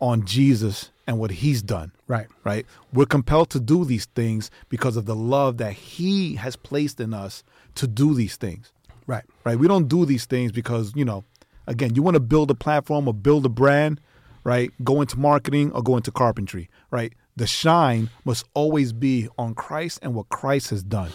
on 0.00 0.24
Jesus 0.24 0.90
and 1.06 1.18
what 1.18 1.30
He's 1.30 1.62
done 1.62 1.92
right. 2.08 2.26
right? 2.44 2.66
We're 2.92 3.06
compelled 3.06 3.50
to 3.50 3.60
do 3.60 3.84
these 3.84 4.06
things 4.06 4.50
because 4.68 4.96
of 4.96 5.06
the 5.06 5.14
love 5.14 5.58
that 5.58 5.72
He 5.74 6.36
has 6.36 6.56
placed 6.56 7.00
in 7.00 7.12
us 7.14 7.42
to 7.76 7.86
do 7.86 8.14
these 8.14 8.36
things, 8.36 8.72
Right. 9.06 9.24
right? 9.44 9.58
We 9.58 9.68
don't 9.68 9.88
do 9.88 10.06
these 10.06 10.24
things 10.24 10.50
because, 10.52 10.92
you 10.94 11.04
know, 11.04 11.24
again, 11.66 11.94
you 11.94 12.02
want 12.02 12.14
to 12.14 12.20
build 12.20 12.50
a 12.50 12.54
platform 12.54 13.08
or 13.08 13.14
build 13.14 13.44
a 13.46 13.48
brand, 13.48 14.00
right? 14.44 14.70
Go 14.82 15.00
into 15.00 15.18
marketing 15.18 15.72
or 15.72 15.82
go 15.82 15.96
into 15.96 16.10
carpentry, 16.10 16.68
right? 16.90 17.12
The 17.36 17.46
shine 17.46 18.10
must 18.24 18.46
always 18.54 18.92
be 18.92 19.28
on 19.38 19.54
Christ 19.54 19.98
and 20.02 20.14
what 20.14 20.28
Christ 20.28 20.70
has 20.70 20.82
done. 20.82 21.10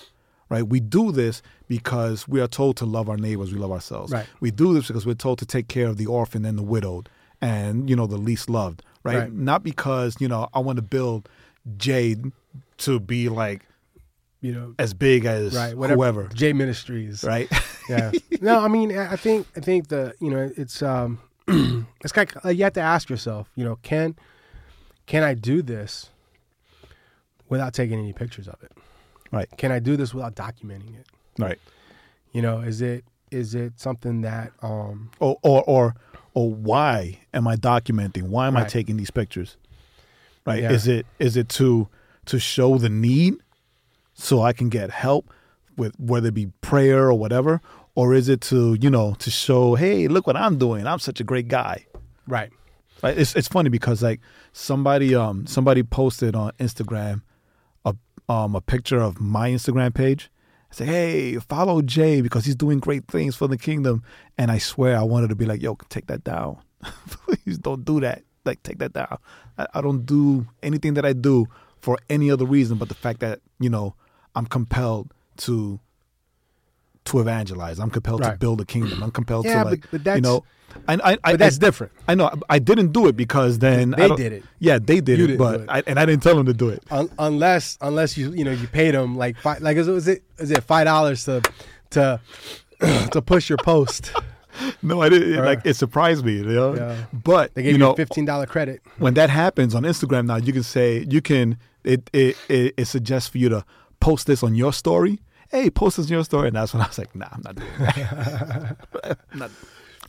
Right, 0.51 0.67
we 0.67 0.79
do 0.79 1.11
this 1.11 1.43
because 1.67 2.27
we 2.27 2.41
are 2.41 2.47
told 2.47 2.75
to 2.77 2.85
love 2.87 3.07
our 3.07 3.17
neighbors. 3.17 3.53
We 3.53 3.59
love 3.59 3.71
ourselves. 3.71 4.11
Right. 4.11 4.25
We 4.39 4.49
do 4.49 4.73
this 4.73 4.87
because 4.87 5.05
we're 5.05 5.13
told 5.13 5.37
to 5.39 5.45
take 5.45 5.67
care 5.67 5.85
of 5.85 5.97
the 5.97 6.07
orphan 6.07 6.43
and 6.43 6.57
the 6.57 6.63
widowed, 6.63 7.07
and 7.39 7.87
you 7.87 7.95
know 7.95 8.07
the 8.07 8.17
least 8.17 8.49
loved. 8.49 8.81
Right. 9.03 9.17
Right. 9.19 9.31
Not 9.31 9.61
because 9.63 10.15
you 10.19 10.27
know 10.27 10.49
I 10.51 10.57
want 10.57 10.77
to 10.77 10.81
build 10.81 11.29
Jade 11.77 12.31
to 12.79 12.99
be 12.99 13.29
like 13.29 13.61
You 14.41 14.53
know, 14.53 14.73
as 14.79 14.95
big 14.95 15.25
as 15.25 15.55
right. 15.55 15.77
Whatever. 15.77 15.97
whoever, 15.97 16.27
J 16.33 16.51
Ministries. 16.53 17.23
right? 17.23 17.47
Yeah. 17.89 18.11
no, 18.41 18.59
I 18.59 18.67
mean, 18.67 18.95
I 18.97 19.15
think 19.15 19.47
I 19.57 19.59
think 19.59 19.87
the 19.87 20.13
you 20.19 20.29
know 20.29 20.49
it's 20.55 20.81
um 20.81 21.19
it's 21.47 22.11
kind 22.13 22.31
of, 22.43 22.53
you 22.53 22.63
have 22.63 22.73
to 22.73 22.81
ask 22.81 23.09
yourself, 23.09 23.49
you 23.55 23.65
know, 23.65 23.77
can 23.81 24.15
can 25.07 25.23
I 25.23 25.33
do 25.33 25.61
this 25.61 26.09
without 27.49 27.73
taking 27.73 27.97
any 27.99 28.13
pictures 28.13 28.47
of 28.47 28.61
it? 28.63 28.71
Right. 29.31 29.49
Can 29.57 29.71
I 29.71 29.79
do 29.79 29.97
this 29.97 30.13
without 30.13 30.35
documenting 30.35 30.99
it? 30.99 31.07
right. 31.37 31.59
You 32.31 32.43
know, 32.43 32.59
is 32.59 32.81
it 32.81 33.03
is 33.31 33.55
it 33.55 33.79
something 33.79 34.21
that 34.21 34.51
um 34.61 35.09
Or 35.19 35.37
or 35.41 35.63
or 35.63 35.95
or 36.35 36.51
why 36.51 37.19
am 37.33 37.47
I 37.47 37.55
documenting? 37.55 38.23
Why 38.23 38.47
am 38.47 38.55
I 38.55 38.65
taking 38.65 38.97
these 38.97 39.11
pictures? 39.11 39.57
Right? 40.45 40.61
Yeah. 40.61 40.71
Is 40.71 40.87
it 40.87 41.05
is 41.17 41.35
it 41.35 41.49
to 41.49 41.87
to 42.25 42.39
show 42.39 42.77
the 42.77 42.89
need 42.89 43.35
so 44.13 44.41
I 44.41 44.53
can 44.53 44.69
get 44.69 44.91
help 44.91 45.33
with 45.75 45.99
whether 45.99 46.27
it 46.27 46.33
be 46.35 46.51
prayer 46.61 47.07
or 47.07 47.15
whatever? 47.15 47.61
Or 47.95 48.13
is 48.13 48.29
it 48.29 48.41
to, 48.41 48.77
you 48.79 48.89
know, 48.89 49.15
to 49.19 49.29
show, 49.29 49.75
hey, 49.75 50.07
look 50.07 50.27
what 50.27 50.37
I'm 50.37 50.57
doing. 50.57 50.87
I'm 50.87 50.99
such 50.99 51.19
a 51.19 51.23
great 51.23 51.47
guy. 51.47 51.85
right. 52.27 52.51
Right? 53.01 53.17
It's 53.17 53.33
it's 53.33 53.47
funny 53.47 53.69
because 53.69 54.03
like 54.03 54.19
somebody 54.51 55.15
um 55.15 55.47
somebody 55.47 55.83
posted 55.83 56.35
on 56.35 56.51
Instagram 56.59 57.21
a 57.85 57.95
um 58.27 58.55
a 58.55 58.61
picture 58.61 58.99
of 58.99 59.21
my 59.21 59.49
Instagram 59.51 59.93
page. 59.93 60.29
Say, 60.71 60.85
hey, 60.85 61.35
follow 61.37 61.81
Jae 61.81 62.21
because 62.21 62.45
he's 62.45 62.55
doing 62.55 62.79
great 62.79 63.07
things 63.07 63.35
for 63.35 63.47
the 63.47 63.57
kingdom. 63.57 64.03
And 64.37 64.51
I 64.51 64.57
swear 64.57 64.97
I 64.97 65.03
wanted 65.03 65.29
to 65.29 65.35
be 65.35 65.45
like, 65.45 65.61
yo, 65.61 65.77
take 65.87 66.07
that 66.07 66.23
down. 66.25 66.57
Please 67.09 67.57
don't 67.57 67.85
do 67.85 68.01
that. 68.01 68.23
Like 68.45 68.61
take 68.63 68.79
that 68.79 68.93
down. 68.93 69.17
I, 69.57 69.67
I 69.75 69.81
don't 69.81 70.05
do 70.05 70.45
anything 70.61 70.93
that 70.95 71.05
I 71.05 71.13
do 71.13 71.47
for 71.79 71.97
any 72.09 72.29
other 72.29 72.45
reason 72.45 72.77
but 72.77 72.89
the 72.89 72.95
fact 72.95 73.21
that, 73.21 73.39
you 73.59 73.69
know, 73.69 73.95
I'm 74.35 74.45
compelled 74.45 75.13
to 75.37 75.79
to 77.09 77.19
evangelize. 77.19 77.79
I'm 77.79 77.89
compelled 77.89 78.23
to 78.23 78.37
build 78.39 78.61
a 78.61 78.65
kingdom. 78.65 79.03
I'm 79.03 79.11
compelled 79.11 79.45
Yeah, 79.45 79.63
to 79.63 79.69
like 79.69 79.81
but- 79.81 79.91
but 79.91 80.03
that's- 80.03 80.17
you 80.17 80.21
know 80.21 80.43
I, 80.87 80.93
I, 80.93 80.99
I, 81.23 81.31
But 81.31 81.39
that's 81.39 81.55
I- 81.57 81.59
different. 81.59 81.93
I 82.07 82.13
know. 82.13 82.29
I 82.47 82.59
didn't 82.59 82.91
do 82.91 83.07
it 83.07 83.15
because 83.17 83.57
then 83.57 83.89
They 83.97 84.07
did 84.15 84.33
it. 84.33 84.43
Yeah, 84.59 84.77
they 84.77 85.01
did 85.01 85.17
You 85.17 85.27
it, 85.29 85.37
but 85.39 85.61
it. 85.61 85.65
I, 85.67 85.81
and 85.87 85.99
I 85.99 86.05
didn't 86.05 86.21
tell 86.21 86.35
them 86.35 86.45
to 86.45 86.53
do 86.53 86.69
it. 86.69 86.83
Un- 86.91 87.09
unless 87.17 87.77
unless 87.81 88.15
you 88.19 88.31
you 88.33 88.43
know 88.43 88.51
you 88.51 88.67
paid 88.67 88.93
them 88.93 89.17
like 89.17 89.35
five 89.37 89.61
like 89.61 89.77
is, 89.77 89.87
it- 89.87 89.93
is 89.95 90.07
it 90.07 90.23
is 90.37 90.51
it 90.51 90.63
five 90.63 90.85
dollars 90.85 91.25
to 91.25 91.41
to 91.91 92.19
to 93.11 93.21
push 93.21 93.49
your 93.49 93.57
post 93.57 94.11
no, 94.81 95.01
I 95.01 95.07
didn't. 95.09 95.39
Or- 95.39 95.45
like 95.45 95.61
it 95.65 95.75
surprised 95.75 96.23
me, 96.25 96.33
you 96.33 96.43
know. 96.43 96.75
Yeah. 96.75 96.95
But 97.13 97.53
They 97.55 97.63
gave 97.63 97.71
you 97.71 97.77
you, 97.77 97.83
know, 97.85 97.93
a 97.93 97.95
fifteen 97.95 98.25
dollar 98.25 98.45
credit. 98.45 98.81
when 98.99 99.13
that 99.15 99.29
happens 99.29 99.73
on 99.73 99.83
Instagram 99.83 100.25
now, 100.27 100.35
you 100.35 100.51
can 100.53 100.63
say 100.63 101.05
you 101.09 101.21
can 101.21 101.57
it 101.83 102.09
it 102.13 102.35
it, 102.49 102.73
it 102.77 102.85
suggests 102.85 103.29
for 103.29 103.37
you 103.39 103.49
to 103.49 103.63
post 103.99 104.27
this 104.27 104.43
on 104.43 104.53
your 104.55 104.73
story. 104.73 105.19
Hey, 105.51 105.69
post 105.69 105.97
this 105.97 106.05
in 106.07 106.13
your 106.13 106.23
story, 106.23 106.47
and 106.47 106.55
that's 106.55 106.73
when 106.73 106.81
I 106.83 106.87
was 106.87 106.97
like, 106.97 107.15
Nah, 107.15 107.27
I'm 107.31 107.41
not 107.43 107.55
doing 107.55 107.71
that. 107.79 108.77
I'm 109.03 109.17
not, 109.39 109.51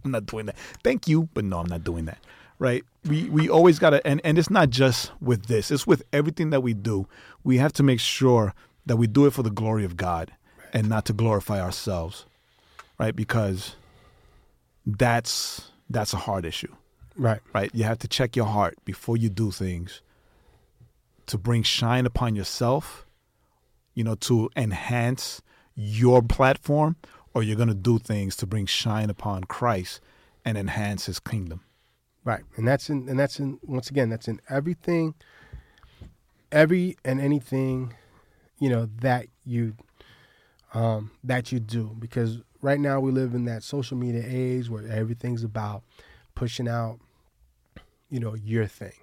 I'm 0.04 0.10
not 0.10 0.26
doing 0.26 0.46
that. 0.46 0.56
Thank 0.84 1.08
you, 1.08 1.28
but 1.34 1.44
no, 1.44 1.58
I'm 1.60 1.66
not 1.68 1.84
doing 1.84 2.04
that. 2.06 2.18
Right? 2.58 2.84
We 3.06 3.28
we 3.30 3.48
always 3.48 3.78
gotta, 3.78 4.06
and 4.06 4.20
and 4.22 4.38
it's 4.38 4.50
not 4.50 4.68
just 4.68 5.12
with 5.20 5.46
this; 5.46 5.70
it's 5.70 5.86
with 5.86 6.02
everything 6.12 6.50
that 6.50 6.60
we 6.62 6.74
do. 6.74 7.06
We 7.42 7.56
have 7.56 7.72
to 7.74 7.82
make 7.82 8.00
sure 8.00 8.54
that 8.84 8.96
we 8.96 9.06
do 9.06 9.24
it 9.26 9.32
for 9.32 9.42
the 9.42 9.50
glory 9.50 9.84
of 9.84 9.96
God 9.96 10.32
and 10.72 10.88
not 10.88 11.06
to 11.06 11.14
glorify 11.14 11.58
ourselves, 11.60 12.26
right? 12.98 13.16
Because 13.16 13.76
that's 14.86 15.70
that's 15.88 16.12
a 16.12 16.16
hard 16.18 16.44
issue 16.44 16.74
Right. 17.16 17.40
right? 17.52 17.70
You 17.74 17.84
have 17.84 17.98
to 18.00 18.08
check 18.08 18.36
your 18.36 18.46
heart 18.46 18.78
before 18.84 19.16
you 19.16 19.28
do 19.28 19.50
things 19.50 20.00
to 21.26 21.36
bring 21.38 21.62
shine 21.62 22.06
upon 22.06 22.34
yourself, 22.36 23.06
you 24.00 24.04
know, 24.04 24.14
to 24.14 24.48
enhance 24.56 25.42
your 25.74 26.22
platform, 26.22 26.96
or 27.34 27.42
you're 27.42 27.54
going 27.54 27.68
to 27.68 27.74
do 27.74 27.98
things 27.98 28.34
to 28.36 28.46
bring 28.46 28.64
shine 28.64 29.10
upon 29.10 29.44
Christ 29.44 30.00
and 30.42 30.56
enhance 30.56 31.04
his 31.04 31.20
kingdom. 31.20 31.60
Right. 32.24 32.40
And 32.56 32.66
that's 32.66 32.88
in 32.88 33.10
and 33.10 33.20
that's 33.20 33.38
in 33.38 33.58
once 33.62 33.90
again, 33.90 34.08
that's 34.08 34.26
in 34.26 34.40
everything 34.48 35.14
every 36.50 36.96
and 37.04 37.20
anything, 37.20 37.92
you 38.58 38.70
know, 38.70 38.88
that 39.02 39.26
you 39.44 39.74
um 40.72 41.10
that 41.22 41.52
you 41.52 41.60
do. 41.60 41.94
Because 41.98 42.38
right 42.62 42.80
now 42.80 43.00
we 43.00 43.12
live 43.12 43.34
in 43.34 43.44
that 43.44 43.62
social 43.62 43.98
media 43.98 44.24
age 44.26 44.70
where 44.70 44.86
everything's 44.90 45.44
about 45.44 45.82
pushing 46.34 46.68
out, 46.68 47.00
you 48.08 48.18
know, 48.18 48.34
your 48.34 48.66
thing. 48.66 48.94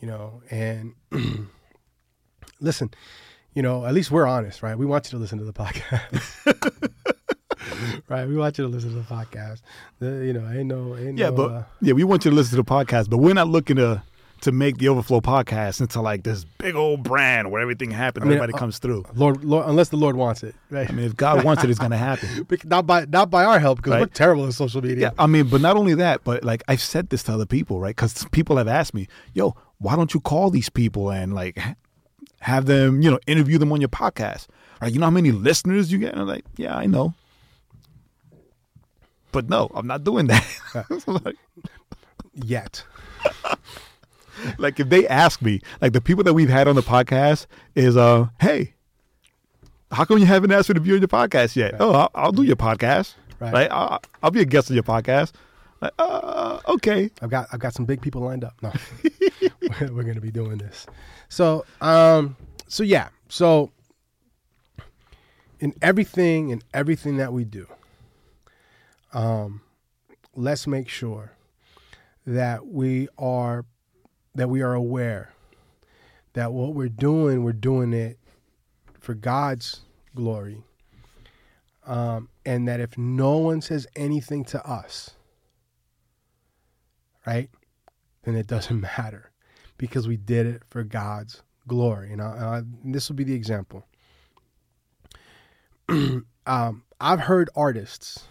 You 0.00 0.08
know, 0.08 0.42
and 0.50 0.94
listen, 2.60 2.90
you 3.54 3.62
know, 3.62 3.84
at 3.84 3.94
least 3.94 4.10
we're 4.10 4.26
honest, 4.26 4.62
right? 4.62 4.76
We 4.76 4.86
want 4.86 5.06
you 5.06 5.10
to 5.12 5.18
listen 5.18 5.38
to 5.38 5.44
the 5.44 5.52
podcast. 5.52 6.88
right? 8.08 8.26
We 8.28 8.36
want 8.36 8.58
you 8.58 8.64
to 8.64 8.68
listen 8.68 8.90
to 8.90 8.96
the 8.96 9.02
podcast. 9.02 9.62
The, 9.98 10.24
you 10.24 10.32
know, 10.32 10.48
ain't 10.50 10.66
no 10.66 10.96
ain't 10.96 11.18
Yeah, 11.18 11.30
no, 11.30 11.36
but 11.36 11.50
uh, 11.50 11.62
yeah, 11.80 11.92
we 11.92 12.04
want 12.04 12.24
you 12.24 12.30
to 12.30 12.36
listen 12.36 12.50
to 12.56 12.62
the 12.62 12.70
podcast, 12.70 13.10
but 13.10 13.18
we're 13.18 13.34
not 13.34 13.48
looking 13.48 13.76
to 13.76 14.02
to 14.42 14.52
make 14.52 14.78
the 14.78 14.88
Overflow 14.88 15.20
podcast 15.20 15.80
into 15.80 16.00
like 16.00 16.22
this 16.22 16.44
big 16.58 16.76
old 16.76 17.02
brand 17.02 17.50
where 17.50 17.60
everything 17.60 17.90
happens, 17.90 18.22
I 18.22 18.26
mean, 18.26 18.34
everybody 18.34 18.54
uh, 18.54 18.58
comes 18.58 18.78
through. 18.78 19.04
Lord, 19.14 19.42
Lord, 19.42 19.66
unless 19.68 19.88
the 19.88 19.96
Lord 19.96 20.14
wants 20.14 20.44
it, 20.44 20.54
right? 20.70 20.88
I 20.88 20.92
mean, 20.92 21.06
if 21.06 21.16
God 21.16 21.44
wants 21.44 21.64
it, 21.64 21.70
it's 21.70 21.78
going 21.78 21.90
to 21.90 21.96
happen. 21.96 22.46
Not 22.64 22.86
by 22.86 23.04
not 23.06 23.30
by 23.30 23.44
our 23.44 23.58
help 23.58 23.78
because 23.78 23.98
we're 23.98 24.06
terrible 24.06 24.46
at 24.46 24.54
social 24.54 24.80
Yeah, 24.84 24.88
media. 24.88 25.14
I 25.18 25.26
mean, 25.26 25.48
but 25.48 25.60
not 25.60 25.76
only 25.76 25.94
that, 25.94 26.22
but 26.24 26.44
like 26.44 26.62
I've 26.68 26.80
said 26.80 27.10
this 27.10 27.24
to 27.24 27.32
other 27.32 27.46
people, 27.46 27.80
right? 27.80 27.94
Because 27.94 28.24
people 28.30 28.56
have 28.58 28.68
asked 28.68 28.94
me, 28.94 29.08
"Yo, 29.34 29.56
why 29.78 29.96
don't 29.96 30.14
you 30.14 30.20
call 30.20 30.50
these 30.50 30.68
people 30.68 31.10
and 31.10 31.34
like 31.34 31.58
have 32.40 32.66
them, 32.66 33.02
you 33.02 33.10
know, 33.10 33.18
interview 33.26 33.58
them 33.58 33.72
on 33.72 33.80
your 33.80 33.88
podcast? 33.88 34.46
Right? 34.80 34.92
You 34.92 34.98
know 35.00 35.06
how 35.06 35.10
many 35.10 35.32
listeners 35.32 35.90
you 35.90 35.98
get?" 35.98 36.12
And 36.12 36.22
I'm 36.22 36.28
like, 36.28 36.44
"Yeah, 36.56 36.76
I 36.76 36.86
know." 36.86 37.14
But 39.32 39.48
no, 39.48 39.70
I'm 39.74 39.86
not 39.86 40.04
doing 40.04 40.26
that. 40.28 40.44
like, 41.06 41.36
Yet, 42.34 42.84
like, 44.58 44.78
if 44.78 44.88
they 44.88 45.06
ask 45.08 45.42
me, 45.42 45.60
like 45.80 45.92
the 45.92 46.00
people 46.00 46.24
that 46.24 46.34
we've 46.34 46.48
had 46.48 46.68
on 46.68 46.76
the 46.76 46.82
podcast 46.82 47.46
is, 47.74 47.96
uh, 47.96 48.28
hey, 48.40 48.74
how 49.90 50.04
come 50.04 50.18
you 50.18 50.26
haven't 50.26 50.52
asked 50.52 50.68
me 50.68 50.74
to 50.74 50.80
be 50.80 50.92
on 50.92 50.98
your 50.98 51.08
podcast 51.08 51.56
yet? 51.56 51.74
Oh, 51.80 51.92
I'll, 51.92 52.10
I'll 52.14 52.32
do 52.32 52.42
your 52.42 52.56
podcast. 52.56 53.14
Right. 53.40 53.52
Right. 53.52 53.70
I'll, 53.70 54.00
I'll 54.22 54.30
be 54.30 54.40
a 54.40 54.44
guest 54.44 54.70
on 54.70 54.74
your 54.74 54.84
podcast. 54.84 55.32
Like, 55.80 55.92
uh, 55.98 56.60
okay. 56.68 57.10
I've 57.22 57.30
got 57.30 57.48
I've 57.52 57.60
got 57.60 57.74
some 57.74 57.84
big 57.84 58.00
people 58.00 58.22
lined 58.22 58.44
up. 58.44 58.54
No, 58.62 58.72
we're, 59.90 60.02
gonna 60.02 60.20
be 60.20 60.30
doing 60.30 60.58
this. 60.58 60.86
So, 61.28 61.64
um, 61.80 62.36
so 62.66 62.82
yeah, 62.82 63.08
so 63.28 63.70
in 65.60 65.74
everything 65.82 66.50
in 66.50 66.62
everything 66.74 67.18
that 67.18 67.32
we 67.32 67.44
do, 67.44 67.66
um, 69.12 69.60
let's 70.34 70.66
make 70.66 70.88
sure 70.88 71.32
that 72.26 72.66
we 72.66 73.08
are 73.18 73.64
that 74.34 74.48
we 74.48 74.62
are 74.62 74.74
aware 74.74 75.32
that 76.38 76.52
what 76.52 76.72
we're 76.72 76.88
doing, 76.88 77.42
we're 77.42 77.52
doing 77.52 77.92
it 77.92 78.16
for 79.00 79.12
God's 79.12 79.80
glory. 80.14 80.62
Um, 81.84 82.28
and 82.46 82.68
that 82.68 82.78
if 82.78 82.96
no 82.96 83.38
one 83.38 83.60
says 83.60 83.88
anything 83.96 84.44
to 84.46 84.64
us, 84.64 85.10
right, 87.28 87.50
then 88.24 88.34
it 88.34 88.46
doesn't 88.46 88.80
matter 88.96 89.30
because 89.76 90.08
we 90.08 90.16
did 90.16 90.46
it 90.46 90.62
for 90.68 90.82
God's 90.82 91.42
glory. 91.66 92.12
And, 92.12 92.22
I, 92.22 92.62
this 92.84 93.08
will 93.08 93.16
be 93.16 93.24
the 93.24 93.34
example. 93.34 93.86
um, 95.88 96.82
I've 97.00 97.20
heard 97.20 97.50
artists 97.54 98.24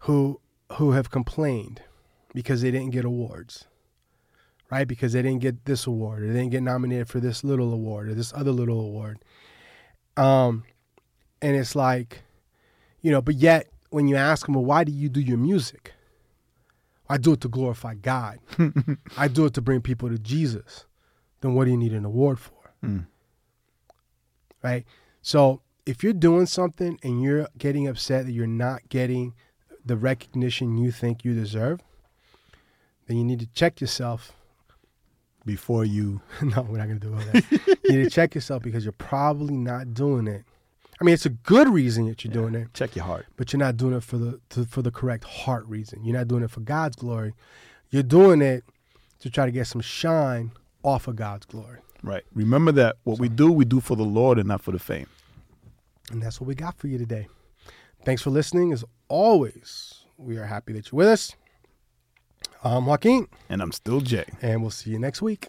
who 0.00 0.40
who 0.74 0.92
have 0.92 1.10
complained 1.10 1.82
because 2.32 2.62
they 2.62 2.70
didn't 2.70 2.90
get 2.90 3.04
awards, 3.04 3.66
right? 4.70 4.86
Because 4.86 5.12
they 5.14 5.22
didn't 5.22 5.40
get 5.40 5.64
this 5.64 5.86
award, 5.86 6.22
or 6.22 6.28
they 6.28 6.34
didn't 6.34 6.50
get 6.50 6.62
nominated 6.62 7.08
for 7.08 7.18
this 7.18 7.42
little 7.42 7.72
award 7.72 8.08
or 8.08 8.14
this 8.14 8.32
other 8.32 8.52
little 8.52 8.80
award. 8.80 9.18
Um, 10.16 10.62
and 11.42 11.56
it's 11.56 11.74
like, 11.74 12.22
you 13.00 13.10
know, 13.10 13.20
but 13.20 13.34
yet 13.34 13.66
when 13.90 14.06
you 14.06 14.14
ask 14.14 14.46
them, 14.46 14.54
well, 14.54 14.64
why 14.64 14.84
do 14.84 14.92
you 14.92 15.08
do 15.08 15.20
your 15.20 15.38
music? 15.38 15.92
I 17.10 17.18
do 17.18 17.32
it 17.32 17.40
to 17.40 17.48
glorify 17.48 17.94
God. 17.94 18.38
I 19.18 19.26
do 19.26 19.44
it 19.44 19.54
to 19.54 19.60
bring 19.60 19.80
people 19.80 20.08
to 20.08 20.16
Jesus. 20.16 20.86
Then 21.40 21.54
what 21.54 21.64
do 21.64 21.72
you 21.72 21.76
need 21.76 21.92
an 21.92 22.04
award 22.04 22.38
for? 22.38 22.72
Mm. 22.84 23.06
Right? 24.62 24.86
So 25.20 25.60
if 25.84 26.04
you're 26.04 26.12
doing 26.12 26.46
something 26.46 27.00
and 27.02 27.20
you're 27.20 27.48
getting 27.58 27.88
upset 27.88 28.26
that 28.26 28.32
you're 28.32 28.46
not 28.46 28.88
getting 28.88 29.34
the 29.84 29.96
recognition 29.96 30.78
you 30.78 30.92
think 30.92 31.24
you 31.24 31.34
deserve, 31.34 31.80
then 33.08 33.16
you 33.16 33.24
need 33.24 33.40
to 33.40 33.48
check 33.48 33.80
yourself. 33.80 34.32
Before 35.46 35.86
you, 35.86 36.20
no, 36.42 36.62
we're 36.62 36.76
not 36.78 36.86
going 36.86 37.00
to 37.00 37.06
do 37.08 37.14
all 37.14 37.20
that. 37.32 37.78
you 37.84 37.96
need 37.96 38.04
to 38.04 38.10
check 38.10 38.34
yourself 38.34 38.62
because 38.62 38.84
you're 38.84 38.92
probably 38.92 39.56
not 39.56 39.94
doing 39.94 40.28
it. 40.28 40.44
I 41.00 41.04
mean, 41.04 41.14
it's 41.14 41.24
a 41.26 41.30
good 41.30 41.68
reason 41.68 42.06
that 42.08 42.24
you're 42.24 42.32
doing 42.32 42.54
it, 42.54 42.74
check 42.74 42.94
your 42.94 43.04
heart. 43.06 43.26
but 43.36 43.52
you're 43.52 43.58
not 43.60 43.76
doing 43.78 43.94
it 43.94 44.02
for 44.02 44.18
the 44.18 44.40
to, 44.50 44.66
for 44.66 44.82
the 44.82 44.90
correct 44.90 45.24
heart 45.24 45.66
reason. 45.66 46.04
You're 46.04 46.16
not 46.18 46.28
doing 46.28 46.42
it 46.42 46.50
for 46.50 46.60
God's 46.60 46.96
glory. 46.96 47.32
You're 47.90 48.02
doing 48.02 48.42
it 48.42 48.64
to 49.20 49.30
try 49.30 49.46
to 49.46 49.52
get 49.52 49.66
some 49.66 49.80
shine 49.80 50.52
off 50.82 51.08
of 51.08 51.16
God's 51.16 51.46
glory. 51.46 51.78
Right. 52.02 52.22
Remember 52.34 52.72
that 52.72 52.96
what 53.04 53.18
we 53.18 53.28
do, 53.28 53.50
we 53.50 53.64
do 53.64 53.80
for 53.80 53.96
the 53.96 54.02
Lord 54.04 54.38
and 54.38 54.48
not 54.48 54.62
for 54.62 54.72
the 54.72 54.78
fame. 54.78 55.06
And 56.10 56.22
that's 56.22 56.40
what 56.40 56.46
we 56.48 56.54
got 56.54 56.76
for 56.78 56.86
you 56.88 56.98
today. 56.98 57.28
Thanks 58.04 58.22
for 58.22 58.30
listening. 58.30 58.72
As 58.72 58.84
always, 59.08 60.04
we 60.16 60.36
are 60.38 60.44
happy 60.46 60.72
that 60.74 60.90
you're 60.90 60.96
with 60.98 61.08
us. 61.08 61.34
I'm 62.64 62.84
Joaquin, 62.86 63.26
And 63.48 63.62
I'm 63.62 63.72
still 63.72 64.00
Jae. 64.02 64.24
and 64.42 64.60
we'll 64.62 64.70
see 64.70 64.90
you 64.90 64.98
next 64.98 65.22
week. 65.22 65.48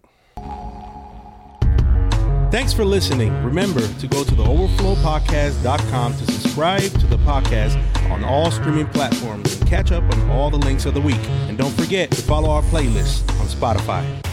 Thanks 2.52 2.74
for 2.74 2.84
listening. 2.84 3.32
Remember 3.46 3.80
to 3.80 4.08
go 4.08 4.26
to 4.26 4.36
the 4.36 4.44
overflowpodcast.com 4.44 6.18
to 6.18 6.32
subscribe 6.34 6.82
to 6.82 7.08
the 7.08 7.16
podcast 7.20 7.82
on 8.12 8.26
all 8.26 8.52
streaming 8.52 8.88
platforms 8.88 9.58
and 9.58 9.70
catch 9.70 9.94
up 9.94 10.04
on 10.04 10.30
all 10.30 10.50
the 10.50 10.58
links 10.58 10.86
of 10.86 10.94
the 10.94 11.00
week. 11.00 11.22
And 11.48 11.58
don't 11.58 11.72
forget 11.72 12.12
to 12.12 12.22
follow 12.22 12.50
our 12.50 12.62
playlist 12.64 13.22
on 13.40 13.48
Spotify. 13.48 14.31